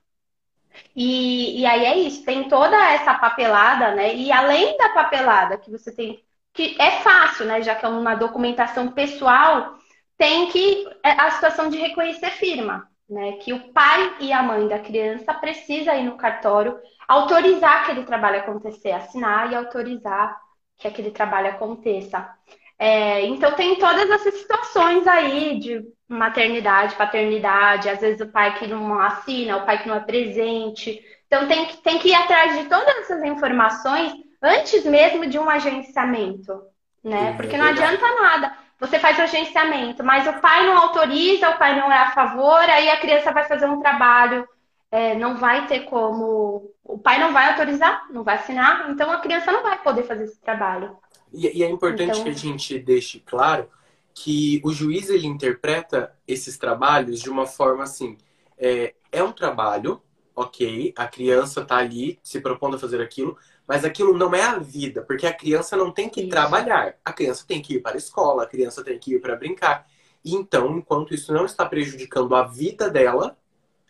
E, 0.95 1.59
e 1.61 1.65
aí 1.65 1.85
é 1.85 1.97
isso, 1.97 2.23
tem 2.23 2.47
toda 2.47 2.75
essa 2.93 3.13
papelada, 3.15 3.93
né? 3.93 4.15
E 4.15 4.31
além 4.31 4.77
da 4.77 4.89
papelada 4.89 5.57
que 5.57 5.71
você 5.71 5.91
tem 5.91 6.23
que 6.53 6.75
é 6.79 7.01
fácil, 7.01 7.45
né? 7.45 7.61
Já 7.61 7.75
que 7.75 7.85
é 7.85 7.89
uma 7.89 8.15
documentação 8.15 8.91
pessoal, 8.91 9.77
tem 10.17 10.47
que 10.47 10.87
é, 11.03 11.11
a 11.11 11.29
situação 11.31 11.69
de 11.69 11.77
reconhecer 11.77 12.31
firma, 12.31 12.89
né? 13.07 13.33
Que 13.33 13.53
o 13.53 13.71
pai 13.71 14.15
e 14.21 14.33
a 14.33 14.41
mãe 14.41 14.67
da 14.67 14.79
criança 14.79 15.33
precisa 15.33 15.93
ir 15.95 16.03
no 16.03 16.17
cartório 16.17 16.79
autorizar 17.07 17.83
aquele 17.83 18.03
trabalho 18.03 18.39
acontecer, 18.39 18.91
assinar 18.91 19.51
e 19.51 19.55
autorizar 19.55 20.37
que 20.77 20.87
aquele 20.87 21.11
trabalho 21.11 21.49
aconteça. 21.49 22.29
É, 22.79 23.25
então 23.25 23.53
tem 23.53 23.77
todas 23.77 24.09
essas 24.09 24.35
situações 24.35 25.07
aí 25.07 25.59
de 25.59 25.83
maternidade, 26.07 26.95
paternidade, 26.95 27.89
às 27.89 27.99
vezes 27.99 28.21
o 28.21 28.31
pai 28.31 28.57
que 28.57 28.67
não 28.67 28.99
assina, 28.99 29.57
o 29.57 29.65
pai 29.65 29.81
que 29.81 29.87
não 29.87 29.95
é 29.95 29.99
presente. 29.99 31.03
Então 31.25 31.47
tem 31.47 31.65
que, 31.65 31.77
tem 31.77 31.99
que 31.99 32.09
ir 32.09 32.15
atrás 32.15 32.57
de 32.57 32.65
todas 32.65 32.95
essas 32.99 33.23
informações 33.23 34.13
antes 34.41 34.85
mesmo 34.85 35.25
de 35.25 35.39
um 35.39 35.49
agenciamento, 35.49 36.61
né? 37.03 37.33
Porque 37.35 37.57
não 37.57 37.65
adianta 37.65 38.05
nada. 38.21 38.55
Você 38.79 38.99
faz 38.99 39.17
o 39.17 39.23
agenciamento, 39.23 40.03
mas 40.03 40.27
o 40.27 40.39
pai 40.39 40.67
não 40.67 40.77
autoriza, 40.77 41.49
o 41.49 41.57
pai 41.57 41.75
não 41.75 41.91
é 41.91 41.97
a 41.97 42.11
favor, 42.11 42.59
aí 42.59 42.89
a 42.89 42.99
criança 42.99 43.31
vai 43.31 43.43
fazer 43.45 43.65
um 43.65 43.81
trabalho, 43.81 44.47
é, 44.91 45.15
não 45.15 45.35
vai 45.35 45.65
ter 45.65 45.81
como. 45.81 46.71
O 46.83 46.97
pai 46.99 47.19
não 47.19 47.33
vai 47.33 47.49
autorizar, 47.49 48.05
não 48.11 48.23
vai 48.23 48.35
assinar, 48.35 48.89
então 48.89 49.11
a 49.11 49.19
criança 49.19 49.51
não 49.51 49.63
vai 49.63 49.77
poder 49.79 50.03
fazer 50.03 50.25
esse 50.25 50.39
trabalho. 50.39 50.95
E, 51.33 51.59
e 51.59 51.63
é 51.63 51.69
importante 51.69 52.11
então... 52.11 52.23
que 52.23 52.29
a 52.29 52.33
gente 52.33 52.79
deixe 52.79 53.19
claro 53.19 53.69
que 54.13 54.59
o 54.63 54.73
juiz 54.73 55.09
ele 55.09 55.27
interpreta 55.27 56.15
esses 56.27 56.57
trabalhos 56.57 57.19
de 57.19 57.29
uma 57.29 57.45
forma 57.45 57.83
assim: 57.83 58.17
é, 58.57 58.95
é 59.11 59.23
um 59.23 59.31
trabalho, 59.31 60.01
ok, 60.35 60.93
a 60.95 61.07
criança 61.07 61.61
está 61.61 61.77
ali 61.77 62.19
se 62.23 62.41
propondo 62.41 62.75
a 62.75 62.79
fazer 62.79 63.01
aquilo, 63.01 63.37
mas 63.67 63.85
aquilo 63.85 64.17
não 64.17 64.33
é 64.33 64.41
a 64.41 64.57
vida, 64.57 65.01
porque 65.01 65.27
a 65.27 65.33
criança 65.33 65.75
não 65.77 65.91
tem 65.91 66.09
que 66.09 66.21
isso. 66.21 66.29
trabalhar. 66.29 66.95
A 67.03 67.13
criança 67.13 67.45
tem 67.47 67.61
que 67.61 67.75
ir 67.75 67.81
para 67.81 67.95
a 67.95 67.97
escola, 67.97 68.43
a 68.43 68.47
criança 68.47 68.83
tem 68.83 68.97
que 68.97 69.15
ir 69.15 69.21
para 69.21 69.35
brincar. 69.35 69.85
E 70.23 70.33
então, 70.33 70.77
enquanto 70.77 71.13
isso 71.13 71.31
não 71.33 71.45
está 71.45 71.65
prejudicando 71.65 72.35
a 72.35 72.43
vida 72.43 72.89
dela, 72.89 73.37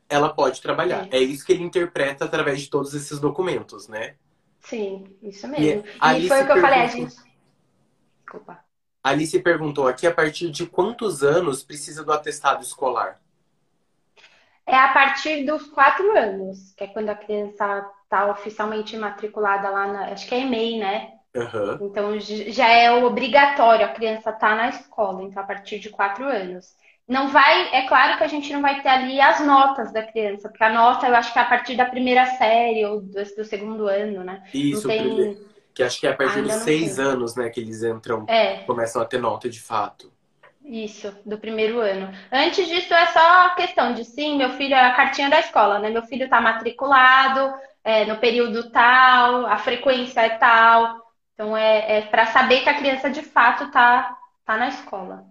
ela 0.09 0.29
pode 0.29 0.61
trabalhar. 0.61 1.05
Isso. 1.05 1.15
É 1.15 1.19
isso 1.19 1.45
que 1.45 1.53
ele 1.53 1.63
interpreta 1.63 2.25
através 2.25 2.61
de 2.61 2.69
todos 2.69 2.93
esses 2.93 3.19
documentos, 3.19 3.87
né? 3.87 4.15
Sim, 4.61 5.05
isso 5.21 5.47
mesmo. 5.47 5.83
E, 5.85 6.25
e 6.25 6.27
foi 6.27 6.43
o 6.43 6.45
que 6.45 6.51
eu 6.51 6.61
falei, 6.61 6.79
a 6.81 6.87
gente. 6.87 7.26
Desculpa. 8.27 8.59
Alice 9.01 9.39
perguntou 9.39 9.87
aqui 9.87 10.05
a 10.05 10.13
partir 10.13 10.51
de 10.51 10.65
quantos 10.65 11.23
anos 11.23 11.63
precisa 11.63 12.03
do 12.03 12.11
atestado 12.11 12.61
escolar? 12.61 13.21
É 14.65 14.75
a 14.75 14.89
partir 14.89 15.45
dos 15.45 15.65
quatro 15.67 16.11
anos, 16.17 16.73
que 16.75 16.83
é 16.83 16.87
quando 16.87 17.07
a 17.07 17.15
criança 17.15 17.89
está 18.03 18.29
oficialmente 18.29 18.97
matriculada 18.97 19.69
lá 19.69 19.87
na. 19.87 20.05
Acho 20.11 20.27
que 20.27 20.35
é 20.35 20.41
EMEI, 20.41 20.77
né? 20.77 21.13
Uhum. 21.33 21.87
Então 21.87 22.19
já 22.19 22.67
é 22.67 22.91
obrigatório 22.91 23.85
a 23.85 23.93
criança 23.93 24.31
estar 24.31 24.49
tá 24.49 24.55
na 24.55 24.69
escola, 24.69 25.23
então 25.23 25.41
a 25.41 25.45
partir 25.45 25.79
de 25.79 25.89
quatro 25.89 26.25
anos. 26.25 26.75
Não 27.07 27.29
vai, 27.29 27.73
é 27.73 27.87
claro 27.87 28.17
que 28.17 28.25
a 28.25 28.27
gente 28.27 28.51
não 28.51 28.61
vai 28.61 28.81
ter 28.81 28.89
ali 28.89 29.21
as 29.21 29.39
notas 29.39 29.93
da 29.93 30.03
criança, 30.03 30.49
porque 30.49 30.65
a 30.65 30.73
nota 30.73 31.07
eu 31.07 31.15
acho 31.15 31.31
que 31.31 31.39
é 31.39 31.41
a 31.41 31.45
partir 31.45 31.77
da 31.77 31.85
primeira 31.85 32.25
série 32.25 32.85
ou 32.85 32.99
do, 32.99 33.23
do 33.23 33.45
segundo 33.45 33.87
ano, 33.87 34.25
né? 34.25 34.43
Isso, 34.53 34.85
tem... 34.85 35.37
que 35.77 35.83
acho 35.83 35.99
que 35.99 36.07
é 36.07 36.09
a 36.09 36.15
partir 36.15 36.39
Ainda 36.39 36.53
dos 36.53 36.63
seis 36.63 36.97
anos, 36.97 37.35
né, 37.35 37.51
que 37.51 37.59
eles 37.59 37.83
entram, 37.83 38.25
é. 38.27 38.63
começam 38.63 38.99
a 38.99 39.05
ter 39.05 39.19
nota 39.19 39.47
de 39.47 39.61
fato. 39.61 40.11
Isso, 40.65 41.15
do 41.23 41.37
primeiro 41.37 41.79
ano. 41.79 42.11
Antes 42.31 42.67
disso 42.67 42.91
é 42.95 43.05
só 43.07 43.53
questão 43.53 43.93
de 43.93 44.03
sim, 44.03 44.37
meu 44.37 44.49
filho 44.53 44.73
é 44.73 44.87
a 44.87 44.95
cartinha 44.95 45.29
da 45.29 45.39
escola, 45.39 45.77
né? 45.77 45.91
Meu 45.91 46.01
filho 46.01 46.23
está 46.23 46.41
matriculado 46.41 47.53
é, 47.83 48.05
no 48.05 48.17
período 48.17 48.71
tal, 48.71 49.45
a 49.45 49.57
frequência 49.59 50.19
é 50.19 50.29
tal. 50.29 50.97
Então 51.35 51.55
é, 51.55 51.99
é 51.99 52.01
para 52.01 52.25
saber 52.25 52.63
que 52.63 52.69
a 52.69 52.77
criança 52.77 53.09
de 53.09 53.21
fato 53.21 53.65
está 53.65 54.17
tá 54.43 54.57
na 54.57 54.69
escola. 54.69 55.25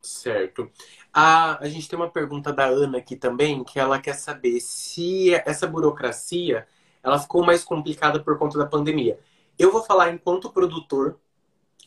Certo. 0.00 0.72
A, 1.12 1.62
a 1.62 1.68
gente 1.68 1.86
tem 1.86 1.98
uma 1.98 2.10
pergunta 2.10 2.52
da 2.52 2.64
Ana 2.64 2.98
aqui 2.98 3.16
também, 3.16 3.62
que 3.62 3.78
ela 3.78 4.00
quer 4.00 4.14
saber 4.14 4.60
se 4.60 5.34
essa 5.44 5.66
burocracia 5.66 6.66
ela 7.02 7.18
ficou 7.18 7.44
mais 7.44 7.62
complicada 7.62 8.18
por 8.18 8.38
conta 8.38 8.58
da 8.58 8.66
pandemia. 8.66 9.18
Eu 9.60 9.70
vou 9.70 9.82
falar 9.82 10.10
enquanto 10.10 10.50
produtor, 10.50 11.20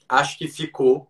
acho 0.07 0.37
que 0.37 0.47
ficou, 0.47 1.09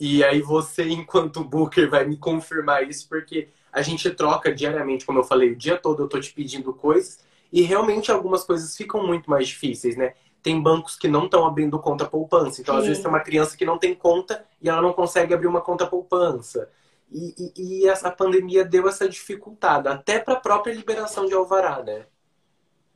e 0.00 0.24
aí 0.24 0.40
você, 0.40 0.88
enquanto 0.88 1.44
booker, 1.44 1.90
vai 1.90 2.06
me 2.06 2.16
confirmar 2.16 2.88
isso, 2.88 3.06
porque 3.06 3.50
a 3.70 3.82
gente 3.82 4.08
troca 4.10 4.54
diariamente, 4.54 5.04
como 5.04 5.18
eu 5.18 5.24
falei, 5.24 5.50
o 5.50 5.56
dia 5.56 5.76
todo 5.76 6.02
eu 6.02 6.08
tô 6.08 6.18
te 6.18 6.32
pedindo 6.32 6.72
coisas, 6.72 7.22
e 7.52 7.60
realmente 7.60 8.10
algumas 8.10 8.42
coisas 8.42 8.74
ficam 8.74 9.06
muito 9.06 9.28
mais 9.28 9.48
difíceis, 9.48 9.94
né? 9.94 10.14
Tem 10.42 10.58
bancos 10.58 10.96
que 10.96 11.08
não 11.08 11.26
estão 11.26 11.46
abrindo 11.46 11.78
conta 11.78 12.06
poupança. 12.06 12.62
Então, 12.62 12.74
Sim. 12.76 12.80
às 12.80 12.86
vezes, 12.86 13.02
tem 13.02 13.10
uma 13.10 13.20
criança 13.20 13.54
que 13.54 13.66
não 13.66 13.76
tem 13.76 13.94
conta 13.94 14.46
e 14.62 14.70
ela 14.70 14.80
não 14.80 14.94
consegue 14.94 15.34
abrir 15.34 15.46
uma 15.46 15.60
conta 15.60 15.86
poupança. 15.86 16.70
E, 17.10 17.52
e, 17.54 17.82
e 17.82 17.88
essa 17.88 18.10
pandemia 18.10 18.64
deu 18.64 18.88
essa 18.88 19.06
dificultada, 19.06 19.92
até 19.92 20.18
para 20.18 20.34
a 20.34 20.40
própria 20.40 20.72
liberação 20.72 21.26
de 21.26 21.34
alvará, 21.34 21.82
né? 21.82 22.06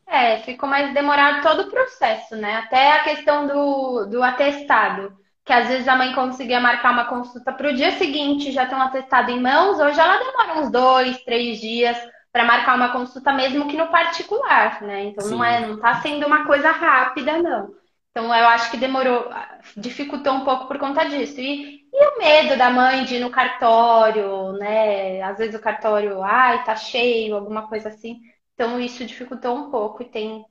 É, 0.08 0.38
ficou 0.38 0.68
mais 0.68 0.94
demorado 0.94 1.42
todo 1.42 1.62
o 1.62 1.70
processo, 1.70 2.36
né? 2.36 2.56
Até 2.56 2.92
a 2.92 3.04
questão 3.04 3.46
do, 3.46 4.06
do 4.06 4.22
atestado 4.22 5.16
que 5.46 5.52
às 5.52 5.68
vezes 5.68 5.86
a 5.86 5.94
mãe 5.94 6.12
conseguia 6.12 6.58
marcar 6.58 6.92
uma 6.92 7.04
consulta 7.04 7.52
para 7.52 7.68
o 7.68 7.72
dia 7.72 7.92
seguinte, 7.92 8.50
já 8.50 8.66
tem 8.66 8.76
um 8.76 8.82
atestado 8.82 9.30
em 9.30 9.40
mãos, 9.40 9.78
hoje 9.78 9.98
ela 9.98 10.18
demora 10.18 10.58
uns 10.58 10.70
dois, 10.72 11.22
três 11.22 11.60
dias 11.60 11.96
para 12.32 12.44
marcar 12.44 12.74
uma 12.76 12.90
consulta 12.90 13.32
mesmo 13.32 13.68
que 13.68 13.76
no 13.76 13.86
particular, 13.86 14.82
né? 14.82 15.04
Então 15.04 15.24
Sim. 15.24 15.36
não 15.36 15.44
é, 15.44 15.60
não 15.64 15.78
tá 15.78 16.02
sendo 16.02 16.26
uma 16.26 16.44
coisa 16.44 16.72
rápida, 16.72 17.40
não. 17.40 17.70
Então 18.10 18.24
eu 18.24 18.48
acho 18.48 18.72
que 18.72 18.76
demorou, 18.76 19.30
dificultou 19.76 20.32
um 20.32 20.44
pouco 20.44 20.66
por 20.66 20.78
conta 20.78 21.04
disso. 21.04 21.40
E, 21.40 21.82
e 21.92 22.06
o 22.08 22.18
medo 22.18 22.58
da 22.58 22.68
mãe 22.68 23.04
de 23.04 23.14
ir 23.14 23.20
no 23.20 23.30
cartório, 23.30 24.52
né? 24.54 25.22
Às 25.22 25.38
vezes 25.38 25.54
o 25.54 25.62
cartório, 25.62 26.22
ai, 26.22 26.64
tá 26.64 26.74
cheio, 26.74 27.36
alguma 27.36 27.68
coisa 27.68 27.88
assim. 27.88 28.18
Então 28.56 28.80
isso 28.80 29.04
dificultou 29.04 29.54
um 29.54 29.70
pouco 29.70 30.02
e 30.02 30.06
tem, 30.06 30.44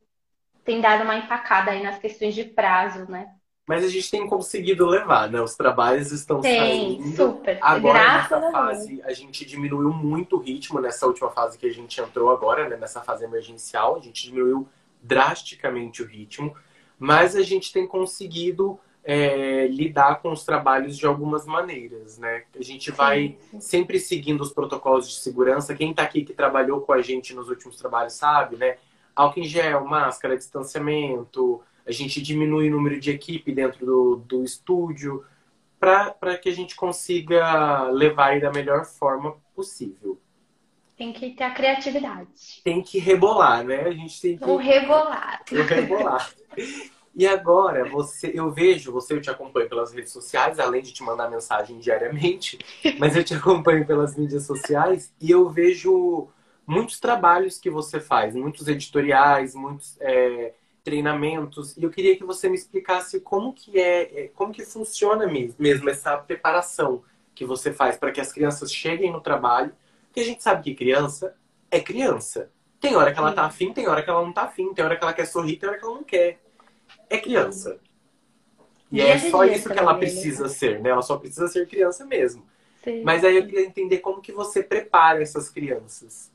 tem 0.63 0.79
dado 0.79 1.03
uma 1.03 1.17
empacada 1.17 1.71
aí 1.71 1.81
nas 1.81 1.97
questões 1.97 2.35
de 2.35 2.43
prazo, 2.43 3.09
né? 3.09 3.33
Mas 3.67 3.83
a 3.83 3.89
gente 3.89 4.11
tem 4.11 4.27
conseguido 4.27 4.85
levar, 4.85 5.27
né? 5.27 5.41
Os 5.41 5.55
trabalhos 5.55 6.11
estão 6.11 6.39
tem, 6.39 7.01
saindo. 7.01 7.15
super. 7.15 7.57
Agora, 7.59 7.97
Graças 7.99 8.39
nessa 8.39 8.51
fase, 8.51 9.01
a 9.03 9.11
gente 9.11 9.43
diminuiu 9.43 9.91
muito 9.91 10.35
o 10.35 10.39
ritmo 10.39 10.79
nessa 10.79 11.07
última 11.07 11.31
fase 11.31 11.57
que 11.57 11.65
a 11.65 11.73
gente 11.73 11.99
entrou 11.99 12.29
agora, 12.29 12.69
né? 12.69 12.77
Nessa 12.77 13.01
fase 13.01 13.25
emergencial. 13.25 13.95
A 13.95 13.99
gente 13.99 14.23
diminuiu 14.23 14.69
drasticamente 15.01 16.03
o 16.03 16.05
ritmo. 16.05 16.55
Mas 16.99 17.35
a 17.35 17.41
gente 17.41 17.73
tem 17.73 17.87
conseguido 17.87 18.79
é, 19.05 19.67
lidar 19.67 20.21
com 20.21 20.31
os 20.31 20.43
trabalhos 20.43 20.97
de 20.97 21.05
algumas 21.05 21.45
maneiras, 21.45 22.17
né? 22.17 22.43
A 22.59 22.63
gente 22.63 22.91
vai 22.91 23.27
sim, 23.27 23.37
sim. 23.51 23.59
sempre 23.59 23.99
seguindo 23.99 24.41
os 24.41 24.51
protocolos 24.51 25.07
de 25.07 25.15
segurança. 25.15 25.75
Quem 25.75 25.91
está 25.91 26.03
aqui 26.03 26.25
que 26.25 26.33
trabalhou 26.33 26.81
com 26.81 26.91
a 26.91 27.01
gente 27.01 27.33
nos 27.33 27.47
últimos 27.47 27.77
trabalhos 27.77 28.13
sabe, 28.13 28.57
né? 28.57 28.77
Álcool 29.15 29.39
em 29.39 29.43
gel, 29.43 29.85
máscara, 29.85 30.35
distanciamento 30.35 31.63
a 31.85 31.91
gente 31.91 32.21
diminui 32.21 32.67
o 32.67 32.71
número 32.71 32.99
de 32.99 33.11
equipe 33.11 33.51
dentro 33.51 33.85
do, 33.85 34.15
do 34.15 34.43
estúdio 34.43 35.23
para 35.79 36.37
que 36.37 36.49
a 36.49 36.51
gente 36.51 36.75
consiga 36.75 37.83
levar 37.89 38.29
aí 38.29 38.41
da 38.41 38.51
melhor 38.51 38.85
forma 38.85 39.35
possível. 39.53 40.19
Tem 40.97 41.13
que 41.13 41.31
ter 41.31 41.43
a 41.43 41.51
criatividade. 41.51 42.61
Tem 42.63 42.81
que 42.81 42.97
rebolar, 42.97 43.63
né? 43.63 43.81
A 43.81 43.91
gente 43.91 44.19
tem 44.19 44.37
que. 44.37 44.43
O 44.45 44.55
rebolar. 44.55 45.43
O 45.51 45.61
rebolar. 45.61 46.33
E 47.15 47.25
agora, 47.25 47.89
você, 47.89 48.31
eu 48.33 48.51
vejo, 48.51 48.91
você 48.91 49.13
eu 49.13 49.21
te 49.21 49.29
acompanho 49.29 49.69
pelas 49.69 49.93
redes 49.93 50.11
sociais, 50.11 50.59
além 50.59 50.81
de 50.81 50.91
te 50.91 51.01
mandar 51.01 51.29
mensagem 51.29 51.79
diariamente, 51.79 52.59
mas 52.99 53.15
eu 53.15 53.23
te 53.23 53.33
acompanho 53.33 53.85
pelas 53.85 54.17
mídias 54.17 54.43
sociais 54.43 55.13
e 55.21 55.31
eu 55.31 55.49
vejo 55.49 56.27
muitos 56.67 56.99
trabalhos 56.99 57.57
que 57.57 57.69
você 57.69 58.01
faz, 58.01 58.35
muitos 58.35 58.67
editoriais, 58.67 59.55
muitos 59.55 59.95
é, 60.01 60.53
treinamentos. 60.83 61.77
E 61.77 61.83
eu 61.83 61.89
queria 61.89 62.17
que 62.17 62.23
você 62.25 62.49
me 62.49 62.55
explicasse 62.55 63.21
como 63.21 63.53
que 63.53 63.79
é, 63.79 64.25
é 64.25 64.27
como 64.29 64.51
que 64.51 64.65
funciona 64.65 65.25
mesmo 65.25 65.89
essa 65.89 66.17
preparação 66.17 67.01
que 67.33 67.45
você 67.45 67.71
faz 67.71 67.97
para 67.97 68.11
que 68.11 68.19
as 68.19 68.33
crianças 68.33 68.73
cheguem 68.73 69.11
no 69.11 69.21
trabalho. 69.21 69.73
Porque 70.07 70.19
a 70.19 70.25
gente 70.25 70.43
sabe 70.43 70.63
que 70.63 70.75
criança 70.75 71.33
é 71.71 71.79
criança. 71.79 72.51
Tem 72.79 72.95
hora 72.95 73.13
que 73.13 73.19
ela 73.19 73.31
tá 73.31 73.45
afim, 73.45 73.73
tem 73.73 73.87
hora 73.87 74.03
que 74.03 74.09
ela 74.09 74.21
não 74.21 74.33
tá 74.33 74.43
afim, 74.43 74.73
tem 74.73 74.83
hora 74.83 74.95
que 74.95 75.03
ela 75.03 75.13
quer 75.13 75.25
sorrir, 75.25 75.57
tem 75.57 75.67
hora 75.67 75.77
que 75.77 75.85
ela 75.85 75.95
não 75.95 76.03
quer. 76.03 76.39
É 77.09 77.17
criança. 77.17 77.79
E 78.91 79.01
é 79.01 79.17
só 79.17 79.43
isso 79.43 79.69
que 79.69 79.77
ela 79.77 79.93
né? 79.93 79.99
precisa 79.99 80.47
ser, 80.47 80.79
né? 80.79 80.89
Ela 80.89 81.01
só 81.01 81.17
precisa 81.17 81.47
ser 81.47 81.67
criança 81.67 82.05
mesmo. 82.05 82.45
Sim. 82.83 83.03
Mas 83.03 83.23
aí 83.23 83.35
eu 83.35 83.45
queria 83.45 83.65
entender 83.65 83.97
como 83.97 84.21
que 84.21 84.31
você 84.31 84.61
prepara 84.63 85.21
essas 85.21 85.49
crianças. 85.49 86.31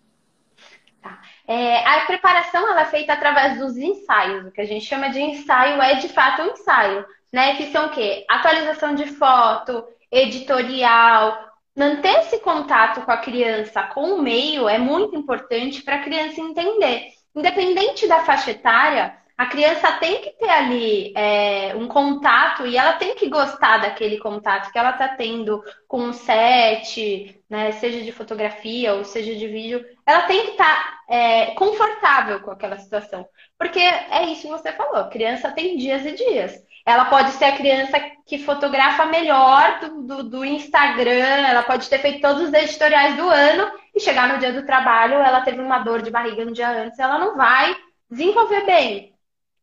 Tá. 1.01 1.23
É, 1.47 1.87
a 1.87 2.05
preparação 2.07 2.69
ela 2.69 2.83
é 2.83 2.87
feita 2.87 3.13
através 3.13 3.59
dos 3.59 3.77
ensaios. 3.77 4.47
O 4.47 4.51
que 4.51 4.61
a 4.61 4.67
gente 4.67 4.85
chama 4.85 5.09
de 5.09 5.21
ensaio 5.21 5.81
é 5.81 5.95
de 5.95 6.09
fato 6.09 6.43
um 6.43 6.53
ensaio, 6.53 7.07
né? 7.33 7.57
Que 7.57 7.71
são 7.71 7.87
o 7.87 7.91
quê? 7.91 8.25
Atualização 8.29 8.95
de 8.95 9.07
foto, 9.07 9.85
editorial. 10.11 11.49
Manter 11.77 12.19
esse 12.19 12.41
contato 12.41 13.03
com 13.03 13.13
a 13.13 13.17
criança, 13.17 13.83
com 13.85 14.15
o 14.15 14.23
meio, 14.23 14.69
é 14.69 14.77
muito 14.77 15.17
importante 15.17 15.83
para 15.83 15.97
a 15.97 16.03
criança 16.03 16.41
entender. 16.41 17.07
Independente 17.35 18.09
da 18.09 18.25
faixa 18.25 18.51
etária, 18.51 19.17
a 19.41 19.47
criança 19.47 19.91
tem 19.93 20.21
que 20.21 20.33
ter 20.33 20.51
ali 20.51 21.15
é, 21.17 21.75
um 21.75 21.89
contato 21.89 22.67
e 22.67 22.77
ela 22.77 22.93
tem 22.93 23.15
que 23.15 23.27
gostar 23.27 23.79
daquele 23.79 24.19
contato 24.19 24.71
que 24.71 24.79
ela 24.79 24.91
está 24.91 25.09
tendo 25.09 25.65
com 25.89 26.11
o 26.11 26.13
set, 26.13 27.43
né, 27.49 27.73
seja 27.73 28.03
de 28.03 28.13
fotografia 28.13 28.93
ou 28.93 29.03
seja 29.03 29.35
de 29.35 29.49
vídeo. 29.49 29.83
Ela 30.05 30.25
tem 30.25 30.45
que 30.45 30.51
estar 30.51 30.67
tá, 30.67 31.01
é, 31.09 31.47
confortável 31.53 32.41
com 32.41 32.51
aquela 32.51 32.77
situação. 32.77 33.27
Porque 33.59 33.81
é 33.81 34.27
isso 34.27 34.43
que 34.43 34.49
você 34.49 34.73
falou, 34.73 35.09
criança 35.09 35.51
tem 35.51 35.79
dias 35.79 36.05
e 36.05 36.13
dias. 36.13 36.63
Ela 36.85 37.07
pode 37.07 37.31
ser 37.31 37.47
a 37.47 37.57
criança 37.57 37.99
que 38.27 38.45
fotografa 38.45 39.07
melhor 39.07 39.81
do, 39.81 40.03
do, 40.03 40.23
do 40.23 40.45
Instagram, 40.45 41.49
ela 41.49 41.63
pode 41.63 41.89
ter 41.89 41.99
feito 41.99 42.21
todos 42.21 42.43
os 42.43 42.53
editoriais 42.53 43.17
do 43.17 43.27
ano 43.27 43.73
e 43.97 44.01
chegar 44.01 44.29
no 44.29 44.39
dia 44.39 44.53
do 44.53 44.67
trabalho, 44.67 45.15
ela 45.15 45.41
teve 45.41 45.63
uma 45.63 45.79
dor 45.79 46.03
de 46.03 46.11
barriga 46.11 46.45
no 46.45 46.53
dia 46.53 46.69
antes, 46.69 46.99
ela 46.99 47.19
não 47.19 47.39
vai 47.39 47.75
desenvolver 48.11 48.67
bem. 48.67 49.10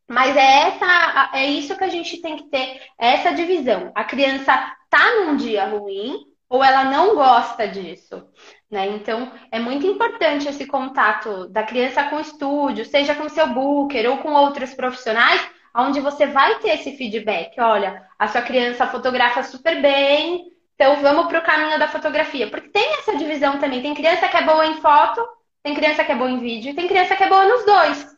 Mas 0.08 0.34
é, 0.36 0.68
essa, 0.68 1.30
é 1.34 1.46
isso 1.46 1.76
que 1.76 1.84
a 1.84 1.88
gente 1.88 2.20
tem 2.22 2.36
que 2.36 2.44
ter, 2.44 2.80
é 2.98 3.14
essa 3.14 3.32
divisão. 3.32 3.92
A 3.94 4.04
criança 4.04 4.74
tá 4.88 5.14
num 5.16 5.36
dia 5.36 5.66
ruim 5.66 6.24
ou 6.48 6.64
ela 6.64 6.84
não 6.84 7.14
gosta 7.14 7.68
disso. 7.68 8.26
Né? 8.70 8.86
Então, 8.88 9.30
é 9.52 9.58
muito 9.58 9.86
importante 9.86 10.48
esse 10.48 10.66
contato 10.66 11.48
da 11.48 11.62
criança 11.62 12.04
com 12.04 12.16
o 12.16 12.20
estúdio, 12.20 12.86
seja 12.86 13.14
com 13.14 13.28
seu 13.28 13.48
booker 13.48 14.08
ou 14.08 14.18
com 14.18 14.32
outros 14.32 14.72
profissionais, 14.72 15.46
onde 15.76 16.00
você 16.00 16.26
vai 16.26 16.58
ter 16.58 16.70
esse 16.70 16.96
feedback. 16.96 17.60
Olha, 17.60 18.02
a 18.18 18.28
sua 18.28 18.40
criança 18.40 18.86
fotografa 18.86 19.42
super 19.42 19.80
bem, 19.82 20.46
então 20.74 20.96
vamos 21.02 21.26
para 21.26 21.40
o 21.40 21.44
caminho 21.44 21.78
da 21.78 21.88
fotografia. 21.88 22.48
Porque 22.48 22.70
tem 22.70 22.94
essa 22.94 23.16
divisão 23.16 23.58
também. 23.58 23.82
Tem 23.82 23.94
criança 23.94 24.26
que 24.26 24.36
é 24.36 24.42
boa 24.42 24.66
em 24.66 24.80
foto, 24.80 25.22
tem 25.62 25.74
criança 25.74 26.02
que 26.02 26.12
é 26.12 26.16
boa 26.16 26.30
em 26.30 26.38
vídeo, 26.38 26.70
e 26.70 26.74
tem 26.74 26.88
criança 26.88 27.14
que 27.14 27.24
é 27.24 27.28
boa 27.28 27.44
nos 27.44 27.66
dois. 27.66 28.17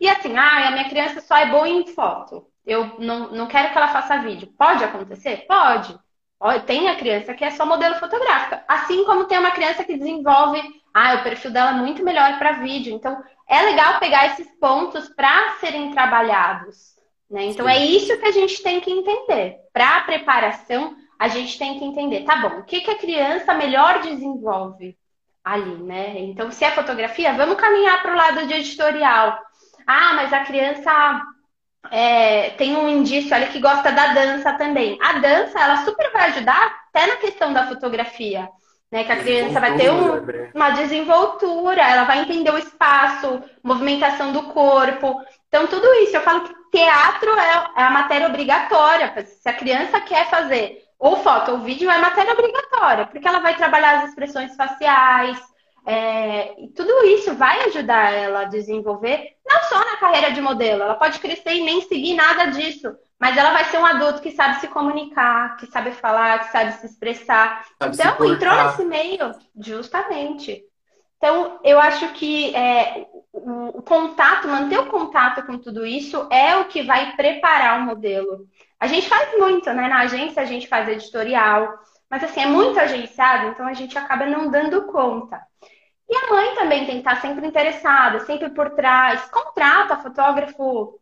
E 0.00 0.08
assim, 0.08 0.36
ah, 0.36 0.68
a 0.68 0.70
minha 0.70 0.88
criança 0.88 1.20
só 1.20 1.36
é 1.36 1.46
boa 1.46 1.68
em 1.68 1.86
foto. 1.86 2.46
Eu 2.66 2.96
não, 2.98 3.30
não 3.30 3.46
quero 3.46 3.70
que 3.70 3.78
ela 3.78 3.88
faça 3.88 4.18
vídeo. 4.18 4.52
Pode 4.58 4.84
acontecer? 4.84 5.46
Pode. 5.46 5.98
Tem 6.66 6.88
a 6.88 6.96
criança 6.96 7.32
que 7.32 7.44
é 7.44 7.50
só 7.50 7.64
modelo 7.64 7.94
fotográfica. 7.96 8.62
Assim 8.68 9.04
como 9.04 9.24
tem 9.24 9.38
uma 9.38 9.52
criança 9.52 9.84
que 9.84 9.96
desenvolve, 9.96 10.60
ah, 10.92 11.14
o 11.14 11.22
perfil 11.22 11.50
dela 11.50 11.70
é 11.70 11.74
muito 11.74 12.04
melhor 12.04 12.38
para 12.38 12.52
vídeo. 12.52 12.92
Então, 12.92 13.22
é 13.48 13.62
legal 13.62 13.98
pegar 13.98 14.26
esses 14.26 14.48
pontos 14.58 15.08
para 15.08 15.52
serem 15.60 15.92
trabalhados. 15.92 16.96
Né? 17.30 17.44
Então, 17.46 17.66
Sim. 17.66 17.72
é 17.72 17.84
isso 17.84 18.18
que 18.18 18.26
a 18.26 18.32
gente 18.32 18.62
tem 18.62 18.80
que 18.80 18.90
entender. 18.90 19.56
Para 19.72 19.98
a 19.98 20.00
preparação, 20.02 20.96
a 21.18 21.28
gente 21.28 21.58
tem 21.58 21.78
que 21.78 21.84
entender, 21.84 22.24
tá 22.24 22.36
bom, 22.36 22.58
o 22.58 22.64
que, 22.64 22.80
que 22.80 22.90
a 22.90 22.98
criança 22.98 23.54
melhor 23.54 24.00
desenvolve 24.00 24.96
ali, 25.42 25.76
né? 25.82 26.18
Então, 26.18 26.50
se 26.50 26.64
é 26.64 26.70
fotografia, 26.72 27.32
vamos 27.32 27.56
caminhar 27.56 28.02
para 28.02 28.12
o 28.12 28.16
lado 28.16 28.46
de 28.46 28.54
editorial. 28.54 29.40
Ah, 29.86 30.14
mas 30.14 30.32
a 30.32 30.40
criança 30.40 31.22
é, 31.90 32.50
tem 32.50 32.76
um 32.76 32.88
indício 32.88 33.34
ali 33.34 33.46
que 33.46 33.60
gosta 33.60 33.92
da 33.92 34.08
dança 34.08 34.52
também. 34.54 34.98
A 35.00 35.14
dança, 35.14 35.58
ela 35.58 35.84
super 35.84 36.10
vai 36.12 36.30
ajudar 36.30 36.86
até 36.88 37.06
na 37.06 37.16
questão 37.16 37.52
da 37.52 37.66
fotografia. 37.66 38.48
Né, 38.88 39.02
que 39.02 39.10
a 39.10 39.16
criança 39.16 39.58
vai 39.58 39.76
ter 39.76 39.90
um, 39.90 40.24
uma 40.54 40.70
desenvoltura, 40.70 41.82
ela 41.82 42.04
vai 42.04 42.20
entender 42.20 42.52
o 42.52 42.58
espaço, 42.58 43.42
movimentação 43.60 44.32
do 44.32 44.44
corpo. 44.44 45.20
Então, 45.48 45.66
tudo 45.66 45.92
isso. 45.94 46.16
Eu 46.16 46.20
falo 46.20 46.42
que 46.42 46.54
teatro 46.70 47.30
é, 47.36 47.80
é 47.80 47.82
a 47.82 47.90
matéria 47.90 48.28
obrigatória. 48.28 49.12
Se 49.24 49.48
a 49.48 49.54
criança 49.54 50.00
quer 50.00 50.30
fazer 50.30 50.84
ou 50.98 51.16
foto 51.16 51.52
ou 51.52 51.58
vídeo, 51.58 51.90
é 51.90 51.98
matéria 51.98 52.32
obrigatória, 52.32 53.06
porque 53.06 53.26
ela 53.26 53.40
vai 53.40 53.56
trabalhar 53.56 53.96
as 53.96 54.10
expressões 54.10 54.54
faciais, 54.54 55.38
é, 55.86 56.60
e 56.60 56.68
tudo 56.70 56.90
isso 57.06 57.32
vai 57.34 57.66
ajudar 57.66 58.12
ela 58.12 58.40
a 58.40 58.44
desenvolver, 58.46 59.36
não 59.46 59.62
só 59.64 59.78
na 59.78 59.96
carreira 59.98 60.32
de 60.32 60.40
modelo, 60.40 60.82
ela 60.82 60.96
pode 60.96 61.20
crescer 61.20 61.54
e 61.54 61.64
nem 61.64 61.80
seguir 61.82 62.14
nada 62.14 62.46
disso, 62.46 62.92
mas 63.20 63.36
ela 63.36 63.52
vai 63.52 63.64
ser 63.66 63.78
um 63.78 63.86
adulto 63.86 64.20
que 64.20 64.32
sabe 64.32 64.60
se 64.60 64.66
comunicar, 64.66 65.56
que 65.56 65.66
sabe 65.66 65.92
falar, 65.92 66.40
que 66.40 66.50
sabe 66.50 66.72
se 66.72 66.86
expressar. 66.86 67.64
Sabe 67.80 67.94
então, 67.94 68.18
se 68.18 68.32
entrou 68.32 68.54
nesse 68.64 68.84
meio, 68.84 69.32
justamente. 69.56 70.64
Então, 71.16 71.60
eu 71.62 71.78
acho 71.80 72.12
que 72.14 72.54
é, 72.54 73.06
o, 73.32 73.78
o, 73.78 73.82
contato, 73.82 74.48
manter 74.48 74.80
o 74.80 74.86
contato 74.86 75.46
com 75.46 75.56
tudo 75.56 75.86
isso 75.86 76.26
é 76.30 76.56
o 76.56 76.66
que 76.66 76.82
vai 76.82 77.14
preparar 77.14 77.78
o 77.78 77.84
modelo. 77.84 78.46
A 78.78 78.88
gente 78.88 79.08
faz 79.08 79.38
muito, 79.38 79.72
né? 79.72 79.88
Na 79.88 80.00
agência 80.00 80.42
a 80.42 80.46
gente 80.46 80.68
faz 80.68 80.88
editorial, 80.88 81.78
mas 82.10 82.22
assim, 82.22 82.40
é 82.40 82.46
muito 82.46 82.78
agenciado, 82.78 83.46
então 83.48 83.66
a 83.66 83.72
gente 83.72 83.96
acaba 83.96 84.26
não 84.26 84.50
dando 84.50 84.82
conta. 84.86 85.40
E 86.08 86.16
a 86.16 86.30
mãe 86.30 86.54
também 86.54 86.86
tem 86.86 86.96
que 86.96 87.08
estar 87.08 87.20
sempre 87.20 87.46
interessada, 87.46 88.20
sempre 88.20 88.50
por 88.50 88.70
trás. 88.70 89.22
Contrata 89.30 89.98
fotógrafo 89.98 91.00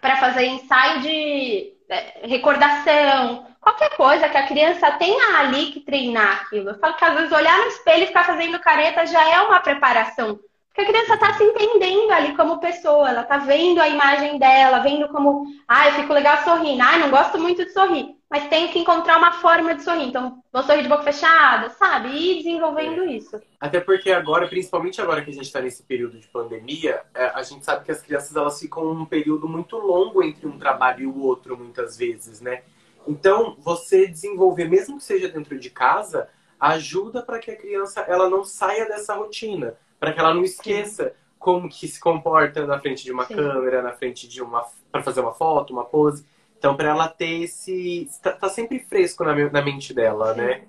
para 0.00 0.16
fazer 0.16 0.46
ensaio 0.46 1.00
de 1.00 1.74
é, 1.88 2.26
recordação, 2.26 3.46
qualquer 3.60 3.96
coisa 3.96 4.28
que 4.28 4.36
a 4.36 4.46
criança 4.46 4.92
tenha 4.92 5.38
ali 5.38 5.72
que 5.72 5.80
treinar 5.80 6.42
aquilo. 6.42 6.70
Eu 6.70 6.78
falo 6.78 6.94
que 6.94 7.04
às 7.04 7.14
vezes 7.14 7.32
olhar 7.32 7.58
no 7.58 7.66
espelho 7.66 8.04
e 8.04 8.06
ficar 8.06 8.24
fazendo 8.24 8.60
careta 8.60 9.06
já 9.06 9.28
é 9.28 9.40
uma 9.40 9.60
preparação. 9.60 10.38
Porque 10.76 10.92
Porque 10.92 10.98
a 10.98 11.04
criança 11.06 11.14
está 11.14 11.32
se 11.32 11.42
entendendo 11.42 12.10
ali 12.10 12.36
como 12.36 12.60
pessoa, 12.60 13.08
ela 13.08 13.22
está 13.22 13.38
vendo 13.38 13.80
a 13.80 13.88
imagem 13.88 14.38
dela, 14.38 14.80
vendo 14.80 15.08
como, 15.08 15.46
ah, 15.66 15.88
eu 15.88 15.94
fico 15.94 16.12
legal 16.12 16.44
sorrindo, 16.44 16.82
ah, 16.82 16.98
não 16.98 17.08
gosto 17.08 17.38
muito 17.38 17.64
de 17.64 17.72
sorrir, 17.72 18.14
mas 18.28 18.50
tenho 18.50 18.70
que 18.70 18.80
encontrar 18.80 19.16
uma 19.16 19.32
forma 19.32 19.74
de 19.74 19.82
sorrir. 19.82 20.08
Então, 20.08 20.42
vou 20.52 20.62
sorrir 20.62 20.82
de 20.82 20.88
boca 20.88 21.02
fechada, 21.02 21.70
sabe? 21.70 22.10
E 22.10 22.42
desenvolvendo 22.42 23.04
é. 23.04 23.12
isso. 23.12 23.40
Até 23.58 23.80
porque 23.80 24.12
agora, 24.12 24.46
principalmente 24.46 25.00
agora 25.00 25.24
que 25.24 25.30
a 25.30 25.32
gente 25.32 25.46
está 25.46 25.62
nesse 25.62 25.82
período 25.82 26.20
de 26.20 26.28
pandemia, 26.28 27.00
é, 27.14 27.24
a 27.28 27.42
gente 27.42 27.64
sabe 27.64 27.82
que 27.82 27.92
as 27.92 28.02
crianças 28.02 28.36
elas 28.36 28.60
ficam 28.60 28.86
um 28.90 29.06
período 29.06 29.48
muito 29.48 29.78
longo 29.78 30.22
entre 30.22 30.46
um 30.46 30.58
trabalho 30.58 31.04
e 31.04 31.06
o 31.06 31.22
outro, 31.22 31.56
muitas 31.56 31.96
vezes, 31.96 32.42
né? 32.42 32.64
Então, 33.08 33.56
você 33.60 34.06
desenvolver, 34.06 34.68
mesmo 34.68 34.98
que 34.98 35.04
seja 35.04 35.26
dentro 35.26 35.58
de 35.58 35.70
casa, 35.70 36.28
ajuda 36.60 37.22
para 37.22 37.38
que 37.38 37.50
a 37.50 37.56
criança 37.56 38.02
ela 38.02 38.28
não 38.28 38.44
saia 38.44 38.84
dessa 38.84 39.14
rotina 39.14 39.74
para 39.98 40.12
que 40.12 40.20
ela 40.20 40.34
não 40.34 40.42
esqueça 40.42 41.14
como 41.38 41.68
que 41.68 41.86
se 41.86 42.00
comporta 42.00 42.66
na 42.66 42.78
frente 42.80 43.04
de 43.04 43.12
uma 43.12 43.24
Sim. 43.24 43.36
câmera, 43.36 43.82
na 43.82 43.92
frente 43.92 44.28
de 44.28 44.42
uma 44.42 44.64
para 44.90 45.02
fazer 45.02 45.20
uma 45.20 45.32
foto, 45.32 45.72
uma 45.72 45.84
pose. 45.84 46.26
Então, 46.58 46.76
para 46.76 46.88
ela 46.88 47.08
ter 47.08 47.42
esse 47.42 48.08
tá, 48.22 48.32
tá, 48.32 48.48
sempre 48.48 48.80
fresco 48.80 49.24
na, 49.24 49.34
na 49.50 49.62
mente 49.62 49.94
dela, 49.94 50.34
Sim. 50.34 50.40
né? 50.40 50.62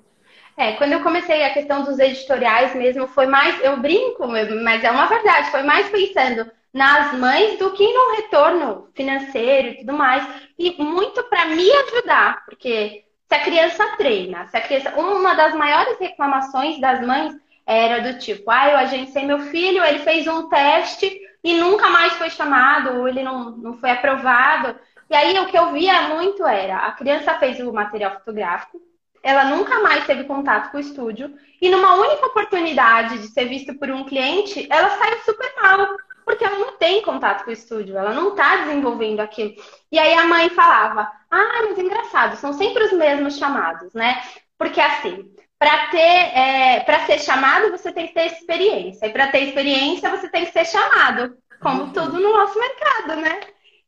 É, 0.56 0.74
quando 0.74 0.94
eu 0.94 1.04
comecei 1.04 1.44
a 1.44 1.54
questão 1.54 1.84
dos 1.84 2.00
editoriais 2.00 2.76
mesmo, 2.76 3.08
foi 3.08 3.28
mais, 3.28 3.64
eu 3.64 3.78
brinco, 3.78 4.28
mas 4.28 4.84
é 4.84 4.90
uma 4.90 5.06
verdade, 5.06 5.52
foi 5.52 5.62
mais 5.62 5.88
pensando 5.90 6.50
nas 6.74 7.14
mães 7.18 7.58
do 7.60 7.72
que 7.74 7.92
no 7.92 8.16
retorno 8.16 8.88
financeiro 8.94 9.70
e 9.70 9.78
tudo 9.78 9.94
mais. 9.94 10.28
E 10.58 10.82
muito 10.82 11.24
para 11.24 11.46
me 11.46 11.72
ajudar, 11.72 12.44
porque 12.46 13.04
se 13.28 13.36
a 13.36 13.44
criança 13.44 13.86
treina, 13.98 14.48
se 14.48 14.58
a 14.58 14.62
criança. 14.62 14.94
Uma 14.96 15.34
das 15.34 15.54
maiores 15.54 16.00
reclamações 16.00 16.80
das 16.80 17.06
mães 17.06 17.36
era 17.68 18.00
do 18.02 18.18
tipo, 18.18 18.50
ah, 18.50 18.70
eu 18.70 18.78
agenciei 18.78 19.26
meu 19.26 19.40
filho, 19.40 19.84
ele 19.84 20.00
fez 20.00 20.26
um 20.26 20.48
teste 20.48 21.20
e 21.44 21.54
nunca 21.56 21.90
mais 21.90 22.14
foi 22.14 22.30
chamado, 22.30 22.98
ou 22.98 23.08
ele 23.10 23.22
não, 23.22 23.52
não 23.52 23.78
foi 23.78 23.92
aprovado. 23.92 24.80
E 25.10 25.16
aí 25.16 25.38
o 25.38 25.48
que 25.48 25.58
eu 25.58 25.74
via 25.74 26.04
muito 26.04 26.46
era, 26.46 26.78
a 26.78 26.94
criança 26.94 27.34
fez 27.36 27.60
o 27.60 27.74
material 27.74 28.14
fotográfico, 28.14 28.82
ela 29.22 29.44
nunca 29.44 29.82
mais 29.82 30.06
teve 30.06 30.24
contato 30.24 30.72
com 30.72 30.78
o 30.78 30.80
estúdio, 30.80 31.36
e 31.62 31.70
numa 31.70 31.96
única 31.96 32.28
oportunidade 32.28 33.20
de 33.20 33.28
ser 33.28 33.46
visto 33.46 33.74
por 33.78 33.90
um 33.90 34.06
cliente, 34.06 34.66
ela 34.70 34.90
saiu 34.92 35.18
super 35.26 35.54
mal, 35.62 35.88
porque 36.24 36.46
ela 36.46 36.60
não 36.60 36.78
tem 36.78 37.02
contato 37.02 37.44
com 37.44 37.50
o 37.50 37.54
estúdio, 37.54 37.98
ela 37.98 38.14
não 38.14 38.30
está 38.30 38.58
desenvolvendo 38.58 39.20
aquilo. 39.20 39.54
E 39.92 40.00
aí 40.00 40.14
a 40.14 40.26
mãe 40.26 40.50
falava, 40.50 41.12
ah, 41.30 41.62
mas 41.68 41.78
engraçado, 41.78 42.38
são 42.38 42.54
sempre 42.54 42.86
os 42.86 42.94
mesmos 42.94 43.38
chamados, 43.38 43.94
né? 43.94 44.22
Porque 44.58 44.80
assim, 44.80 45.30
para 45.60 45.88
ter, 45.88 45.98
é, 45.98 46.80
para 46.82 47.06
ser 47.06 47.20
chamado, 47.20 47.72
você 47.72 47.92
tem 47.92 48.08
que 48.08 48.14
ter 48.14 48.28
experiência. 48.28 49.08
E 49.08 49.10
para 49.10 49.28
ter 49.28 49.44
experiência, 49.44 50.10
você 50.10 50.30
tem 50.30 50.46
que 50.46 50.52
ser 50.52 50.66
chamado, 50.66 51.36
como 51.60 51.84
uhum. 51.84 51.94
tudo 51.94 52.20
no 52.20 52.32
nosso 52.32 52.60
mercado, 52.60 53.20
né? 53.20 53.40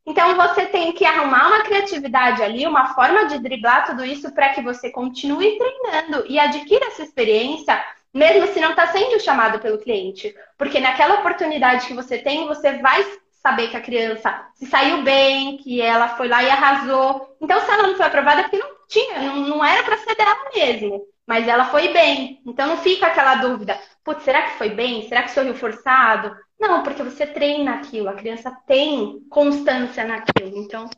Então 0.05 0.35
você 0.35 0.65
tem 0.65 0.91
que 0.91 1.05
arrumar 1.05 1.49
uma 1.49 1.61
criatividade 1.61 2.41
ali, 2.41 2.65
uma 2.65 2.95
forma 2.95 3.25
de 3.25 3.37
driblar 3.37 3.85
tudo 3.85 4.03
isso 4.03 4.33
para 4.33 4.49
que 4.49 4.61
você 4.61 4.89
continue 4.89 5.59
treinando 5.59 6.25
e 6.27 6.39
adquira 6.39 6.87
essa 6.87 7.03
experiência, 7.03 7.79
mesmo 8.11 8.47
se 8.47 8.59
não 8.59 8.71
está 8.71 8.87
sendo 8.87 9.19
chamado 9.19 9.59
pelo 9.59 9.77
cliente. 9.77 10.33
Porque 10.57 10.79
naquela 10.79 11.19
oportunidade 11.19 11.85
que 11.85 11.93
você 11.93 12.17
tem, 12.17 12.47
você 12.47 12.79
vai 12.79 13.05
saber 13.43 13.69
que 13.69 13.77
a 13.77 13.81
criança 13.81 14.47
se 14.55 14.65
saiu 14.65 15.03
bem, 15.03 15.57
que 15.57 15.79
ela 15.79 16.09
foi 16.09 16.27
lá 16.27 16.43
e 16.43 16.49
arrasou. 16.49 17.37
Então, 17.39 17.59
se 17.61 17.69
ela 17.69 17.83
não 17.83 17.95
foi 17.95 18.07
aprovada, 18.07 18.39
é 18.39 18.43
porque 18.43 18.57
não 18.57 18.71
tinha, 18.87 19.19
não, 19.19 19.35
não 19.35 19.63
era 19.63 19.83
para 19.83 19.97
ser 19.97 20.15
dela 20.15 20.35
mesmo 20.55 21.05
mas 21.29 21.47
ela 21.47 21.65
foi 21.65 21.93
bem. 21.93 22.41
Então 22.43 22.67
não 22.67 22.77
fica 22.77 23.05
aquela 23.05 23.35
dúvida, 23.35 23.79
putz, 24.03 24.23
será 24.23 24.41
que 24.49 24.57
foi 24.57 24.71
bem? 24.71 25.07
Será 25.07 25.21
que 25.21 25.29
sorriu 25.29 25.53
forçado? 25.53 26.35
Não, 26.59 26.81
porque 26.81 27.03
você 27.03 27.27
treina 27.27 27.75
aquilo, 27.75 28.09
a 28.09 28.15
criança 28.15 28.51
tem 28.65 29.19
constância 29.29 30.03
naquilo, 30.03 30.57
então 30.57 30.89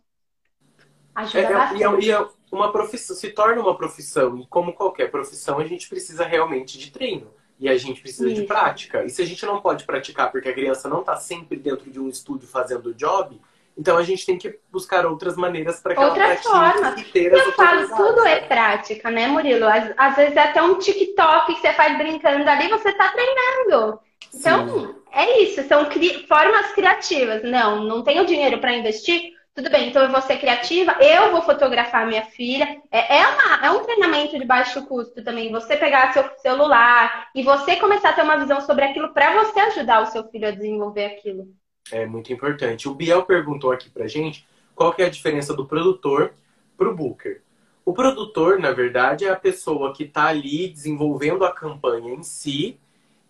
ajuda 1.13 1.39
é, 1.39 1.53
bastante. 1.53 1.83
É, 1.83 1.99
e 1.99 2.11
é, 2.11 2.27
uma 2.49 2.71
profissão, 2.71 3.13
se 3.13 3.29
torna 3.31 3.61
uma 3.61 3.75
profissão, 3.75 4.37
e 4.37 4.47
como 4.47 4.71
qualquer 4.71 5.11
profissão, 5.11 5.59
a 5.59 5.65
gente 5.65 5.89
precisa 5.89 6.23
realmente 6.23 6.79
de 6.79 6.91
treino. 6.91 7.27
E 7.59 7.67
a 7.67 7.77
gente 7.77 8.01
precisa 8.01 8.27
Isso. 8.27 8.41
de 8.41 8.47
prática. 8.47 9.03
E 9.03 9.09
se 9.09 9.21
a 9.21 9.25
gente 9.25 9.45
não 9.45 9.61
pode 9.61 9.83
praticar 9.83 10.31
porque 10.31 10.49
a 10.49 10.53
criança 10.53 10.87
não 10.87 11.01
está 11.01 11.17
sempre 11.17 11.57
dentro 11.57 11.91
de 11.91 11.99
um 11.99 12.07
estúdio 12.07 12.47
fazendo 12.47 12.87
o 12.87 12.93
job, 12.93 13.39
então 13.81 13.97
a 13.97 14.03
gente 14.03 14.27
tem 14.27 14.37
que 14.37 14.59
buscar 14.71 15.07
outras 15.07 15.35
maneiras 15.35 15.79
para 15.79 15.95
que 15.95 16.03
outras 16.03 16.45
ela 16.45 16.71
formas. 16.71 17.01
e 17.01 17.03
ter 17.05 17.33
Eu 17.33 17.51
falo, 17.53 17.87
tudo 17.87 18.27
é 18.27 18.41
prática, 18.41 19.09
né, 19.09 19.25
Murilo? 19.25 19.67
Às, 19.67 19.91
às, 19.97 20.15
vezes 20.15 20.37
é 20.37 20.41
até 20.41 20.61
um 20.61 20.77
TikTok 20.77 21.55
que 21.55 21.61
você 21.61 21.73
faz 21.73 21.97
brincando 21.97 22.47
ali, 22.47 22.67
você 22.67 22.89
está 22.89 23.11
treinando. 23.11 23.99
Então, 24.35 24.67
Sim. 24.69 24.95
é 25.11 25.41
isso, 25.41 25.63
são 25.63 25.85
cri 25.85 26.27
formas 26.27 26.71
criativas. 26.73 27.41
Não, 27.41 27.83
não 27.83 28.03
tenho 28.03 28.23
dinheiro 28.23 28.59
para 28.59 28.75
investir. 28.75 29.31
Tudo 29.55 29.71
bem, 29.71 29.89
então 29.89 30.03
eu 30.03 30.11
vou 30.11 30.21
ser 30.21 30.37
criativa, 30.37 30.95
eu 31.01 31.31
vou 31.31 31.41
fotografar 31.41 32.07
minha 32.07 32.23
filha. 32.23 32.79
É, 32.91 33.17
é, 33.17 33.27
uma, 33.27 33.65
é 33.65 33.71
um 33.71 33.83
treinamento 33.83 34.37
de 34.37 34.45
baixo 34.45 34.85
custo 34.85 35.23
também. 35.23 35.51
Você 35.51 35.75
pegar 35.75 36.13
seu 36.13 36.23
celular 36.37 37.29
e 37.33 37.41
você 37.41 37.77
começar 37.77 38.09
a 38.09 38.13
ter 38.13 38.21
uma 38.21 38.37
visão 38.37 38.61
sobre 38.61 38.85
aquilo 38.85 39.11
para 39.11 39.43
você 39.43 39.59
ajudar 39.59 40.03
o 40.03 40.05
seu 40.05 40.23
filho 40.29 40.47
a 40.47 40.51
desenvolver 40.51 41.05
aquilo. 41.05 41.47
É 41.91 42.05
muito 42.05 42.31
importante. 42.31 42.87
O 42.87 42.95
Biel 42.95 43.23
perguntou 43.23 43.71
aqui 43.71 43.89
pra 43.89 44.07
gente 44.07 44.47
qual 44.73 44.93
que 44.93 45.01
é 45.01 45.05
a 45.05 45.09
diferença 45.09 45.53
do 45.53 45.65
produtor 45.65 46.33
pro 46.77 46.95
booker. 46.95 47.41
O 47.83 47.93
produtor, 47.93 48.59
na 48.59 48.71
verdade, 48.71 49.25
é 49.25 49.29
a 49.29 49.35
pessoa 49.35 49.93
que 49.93 50.03
está 50.03 50.27
ali 50.27 50.69
desenvolvendo 50.69 51.43
a 51.43 51.51
campanha 51.51 52.13
em 52.13 52.23
si 52.23 52.79